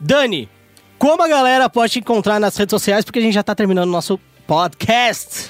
Dani, 0.00 0.48
como 0.98 1.22
a 1.22 1.28
galera 1.28 1.70
pode 1.70 1.92
te 1.92 1.98
encontrar 2.00 2.40
nas 2.40 2.56
redes 2.56 2.72
sociais, 2.72 3.04
porque 3.04 3.20
a 3.20 3.22
gente 3.22 3.34
já 3.34 3.44
tá 3.44 3.54
terminando 3.54 3.88
o 3.88 3.92
nosso 3.92 4.18
podcast. 4.46 5.48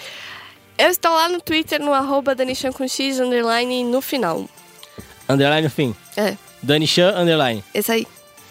Eu 0.78 0.88
estou 0.90 1.10
lá 1.12 1.28
no 1.30 1.40
Twitter, 1.40 1.80
no 1.80 1.94
arroba 1.94 2.34
Danichan 2.34 2.70
com 2.72 2.86
X, 2.86 3.18
underline, 3.18 3.82
no 3.84 4.02
final. 4.02 4.46
Underline 5.28 5.62
no 5.62 5.70
fim. 5.70 5.94
É, 6.16 6.34
Dani 6.62 6.86
Chan, 6.86 7.14
underline. 7.16 7.62
esse 7.74 7.92
aí. 7.92 8.06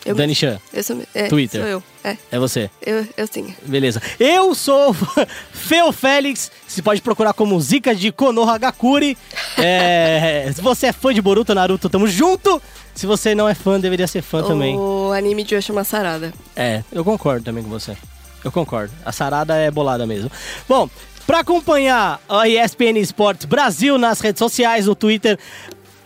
Eu 0.05 0.13
Dani 0.13 0.35
Chan, 0.35 0.59
Eu 0.71 0.83
sou, 0.83 1.01
é, 1.15 1.27
Twitter. 1.27 1.61
Sou 1.61 1.69
eu. 1.69 1.83
É, 2.03 2.15
é 2.31 2.37
você. 2.37 2.69
eu, 2.85 3.07
eu 3.17 3.25
sim. 3.25 3.55
Beleza. 3.63 3.99
Eu 4.19 4.53
sou 4.53 4.95
Feu 5.51 5.91
Félix. 5.91 6.51
Você 6.67 6.83
pode 6.83 7.01
procurar 7.01 7.33
como 7.33 7.59
Zika 7.59 7.95
de 7.95 8.11
Konoha 8.11 8.53
Hagakuri. 8.53 9.17
É, 9.57 10.51
se 10.53 10.61
você 10.61 10.87
é 10.87 10.93
fã 10.93 11.11
de 11.11 11.23
Boruto, 11.23 11.55
Naruto, 11.55 11.89
tamo 11.89 12.07
junto. 12.07 12.61
Se 12.93 13.07
você 13.07 13.33
não 13.33 13.49
é 13.49 13.55
fã, 13.55 13.79
deveria 13.79 14.05
ser 14.05 14.21
fã 14.21 14.43
também. 14.43 14.77
O 14.77 15.11
anime 15.11 15.43
de 15.43 15.55
hoje 15.55 15.65
chama 15.65 15.83
Sarada. 15.83 16.31
É, 16.55 16.83
eu 16.91 17.03
concordo 17.03 17.43
também 17.43 17.63
com 17.63 17.69
você. 17.69 17.97
Eu 18.43 18.51
concordo. 18.51 18.93
A 19.03 19.11
sarada 19.11 19.55
é 19.55 19.71
bolada 19.71 20.05
mesmo. 20.05 20.31
Bom, 20.69 20.87
pra 21.25 21.39
acompanhar 21.39 22.21
a 22.29 22.47
ESPN 22.47 22.99
Esportes 22.99 23.45
Brasil 23.45 23.97
nas 23.97 24.19
redes 24.19 24.37
sociais, 24.37 24.85
no 24.85 24.93
Twitter, 24.93 25.39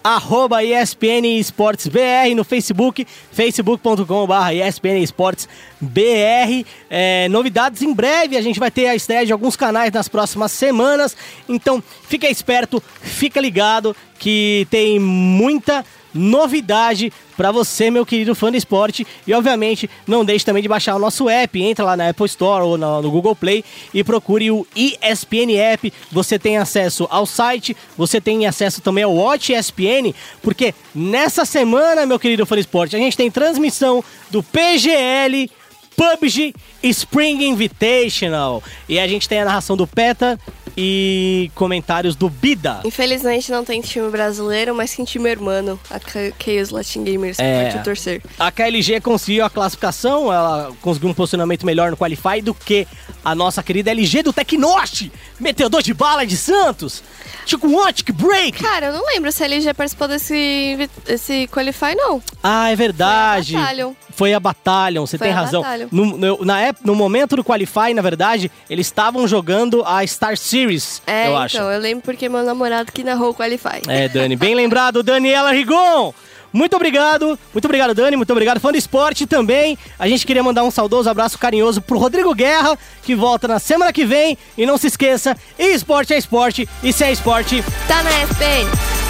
arroba 0.03 0.63
ESPN 0.63 1.25
Esportes 1.39 1.87
BR, 1.87 2.35
no 2.35 2.43
Facebook, 2.43 3.05
facebook.com.br 3.31 4.53
ESPN 4.53 5.01
Esportes 5.01 5.47
BR. 5.79 6.65
É, 6.89 7.27
novidades 7.29 7.81
em 7.81 7.93
breve, 7.93 8.37
a 8.37 8.41
gente 8.41 8.59
vai 8.59 8.71
ter 8.71 8.87
a 8.87 8.95
estreia 8.95 9.25
de 9.25 9.33
alguns 9.33 9.55
canais 9.55 9.91
nas 9.91 10.07
próximas 10.07 10.51
semanas. 10.51 11.15
Então, 11.47 11.83
fica 12.07 12.29
esperto, 12.29 12.81
fica 13.01 13.39
ligado 13.39 13.95
que 14.17 14.67
tem 14.69 14.99
muita 14.99 15.85
novidade 16.13 17.11
pra 17.37 17.51
você, 17.51 17.89
meu 17.89 18.05
querido 18.05 18.35
fã 18.35 18.51
do 18.51 18.57
esporte. 18.57 19.05
E 19.25 19.33
obviamente, 19.33 19.89
não 20.05 20.25
deixe 20.25 20.43
também 20.43 20.61
de 20.61 20.69
baixar 20.69 20.95
o 20.95 20.99
nosso 20.99 21.29
app. 21.29 21.61
Entra 21.61 21.85
lá 21.85 21.95
na 21.95 22.09
Apple 22.09 22.25
Store 22.25 22.63
ou 22.63 22.77
no 22.77 23.09
Google 23.09 23.35
Play 23.35 23.63
e 23.93 24.03
procure 24.03 24.51
o 24.51 24.67
ESPN 24.75 25.55
App. 25.57 25.93
Você 26.11 26.37
tem 26.37 26.57
acesso 26.57 27.07
ao 27.09 27.25
site, 27.25 27.75
você 27.97 28.19
tem 28.19 28.45
acesso 28.45 28.81
também 28.81 29.03
ao 29.03 29.13
Watch 29.13 29.53
ESPN, 29.53 30.13
porque 30.41 30.73
nessa 30.93 31.45
semana, 31.45 32.05
meu 32.05 32.19
querido 32.19 32.45
fã 32.45 32.55
do 32.55 32.61
esporte, 32.61 32.95
a 32.95 32.99
gente 32.99 33.15
tem 33.15 33.31
transmissão 33.31 34.03
do 34.29 34.43
PGL 34.43 35.49
PUBG 35.95 36.53
Spring 36.81 37.43
Invitational. 37.43 38.63
E 38.87 38.97
a 38.97 39.05
gente 39.05 39.27
tem 39.27 39.41
a 39.41 39.45
narração 39.45 39.75
do 39.75 39.85
PETA 39.85 40.39
e 40.81 41.51
comentários 41.55 42.15
do 42.15 42.29
Bida. 42.29 42.79
Infelizmente 42.85 43.51
não 43.51 43.65
tem 43.65 43.81
time 43.81 44.09
brasileiro, 44.09 44.73
mas 44.73 44.95
tem 44.95 45.03
time 45.03 45.29
hermano. 45.29 45.77
A 45.91 45.99
Chaos 45.99 46.69
Latin 46.69 47.03
Gamers 47.03 47.37
É. 47.37 47.69
pode 47.71 47.83
torcer. 47.83 48.21
A 48.39 48.49
KLG 48.49 49.01
conseguiu 49.01 49.43
a 49.43 49.49
classificação, 49.49 50.31
ela 50.31 50.71
conseguiu 50.81 51.09
um 51.09 51.13
posicionamento 51.13 51.65
melhor 51.65 51.91
no 51.91 51.97
Qualify 51.97 52.41
do 52.41 52.53
que 52.53 52.87
a 53.25 53.35
nossa 53.35 53.61
querida 53.61 53.91
LG 53.91 54.23
do 54.23 54.31
Tecnost, 54.31 55.11
metedor 55.37 55.81
de 55.83 55.93
bala 55.93 56.25
de 56.25 56.37
Santos, 56.37 57.03
tipo 57.45 57.67
um 57.67 57.77
Ontic 57.77 58.13
Break. 58.13 58.63
Cara, 58.63 58.85
eu 58.87 58.93
não 58.93 59.05
lembro 59.05 59.29
se 59.33 59.43
a 59.43 59.47
LG 59.47 59.73
participou 59.73 60.07
desse 60.07 60.89
esse 61.05 61.45
Qualify, 61.47 61.93
não. 61.95 62.23
Ah, 62.41 62.71
é 62.71 62.75
verdade. 62.77 63.51
Foi 63.53 63.59
a 63.59 63.59
Battalion. 63.65 63.93
Foi 64.15 64.33
a 64.33 64.39
Battalion, 64.39 65.05
você 65.05 65.17
Foi 65.17 65.27
tem 65.27 65.35
razão. 65.35 65.61
Battalion. 65.61 65.87
No, 65.91 66.17
no- 66.17 66.45
na 66.45 66.59
no 66.83 66.95
momento 66.95 67.35
do 67.35 67.43
Qualify, 67.43 67.93
na 67.93 68.01
verdade, 68.01 68.49
eles 68.69 68.87
estavam 68.87 69.27
jogando 69.27 69.83
a 69.85 70.05
Star 70.05 70.37
Series, 70.37 70.68
É, 71.07 71.25
eu 71.25 71.31
então, 71.31 71.37
acho. 71.37 71.57
eu 71.57 71.79
lembro 71.79 72.03
porque 72.03 72.29
meu 72.29 72.43
namorado 72.43 72.91
que 72.91 73.03
narrou 73.03 73.31
o 73.31 73.33
Qualify. 73.33 73.81
É, 73.87 74.07
Dani, 74.07 74.35
bem 74.35 74.55
lembrado, 74.55 75.03
Daniela 75.03 75.51
Rigon. 75.51 76.13
Muito 76.51 76.75
obrigado, 76.75 77.37
muito 77.53 77.65
obrigado, 77.65 77.93
Dani, 77.93 78.15
muito 78.15 78.31
obrigado, 78.31 78.59
fã 78.59 78.71
do 78.71 78.77
esporte 78.77 79.27
também. 79.27 79.77
A 79.99 80.07
gente 80.07 80.25
queria 80.25 80.41
mandar 80.41 80.63
um 80.63 80.71
saudoso 80.71 81.09
abraço 81.09 81.37
carinhoso 81.37 81.79
pro 81.81 81.99
Rodrigo 81.99 82.33
Guerra, 82.33 82.77
que 83.03 83.13
volta 83.13 83.47
na 83.47 83.59
semana 83.59 83.93
que 83.93 84.05
vem. 84.05 84.37
E 84.57 84.65
não 84.65 84.77
se 84.77 84.87
esqueça, 84.87 85.37
esporte 85.57 86.13
é 86.13 86.17
esporte, 86.17 86.67
e 86.81 86.91
se 86.91 87.03
é 87.03 87.11
esporte, 87.11 87.63
Tá 87.87 88.01
na 88.03 88.23
SPN. 88.23 89.08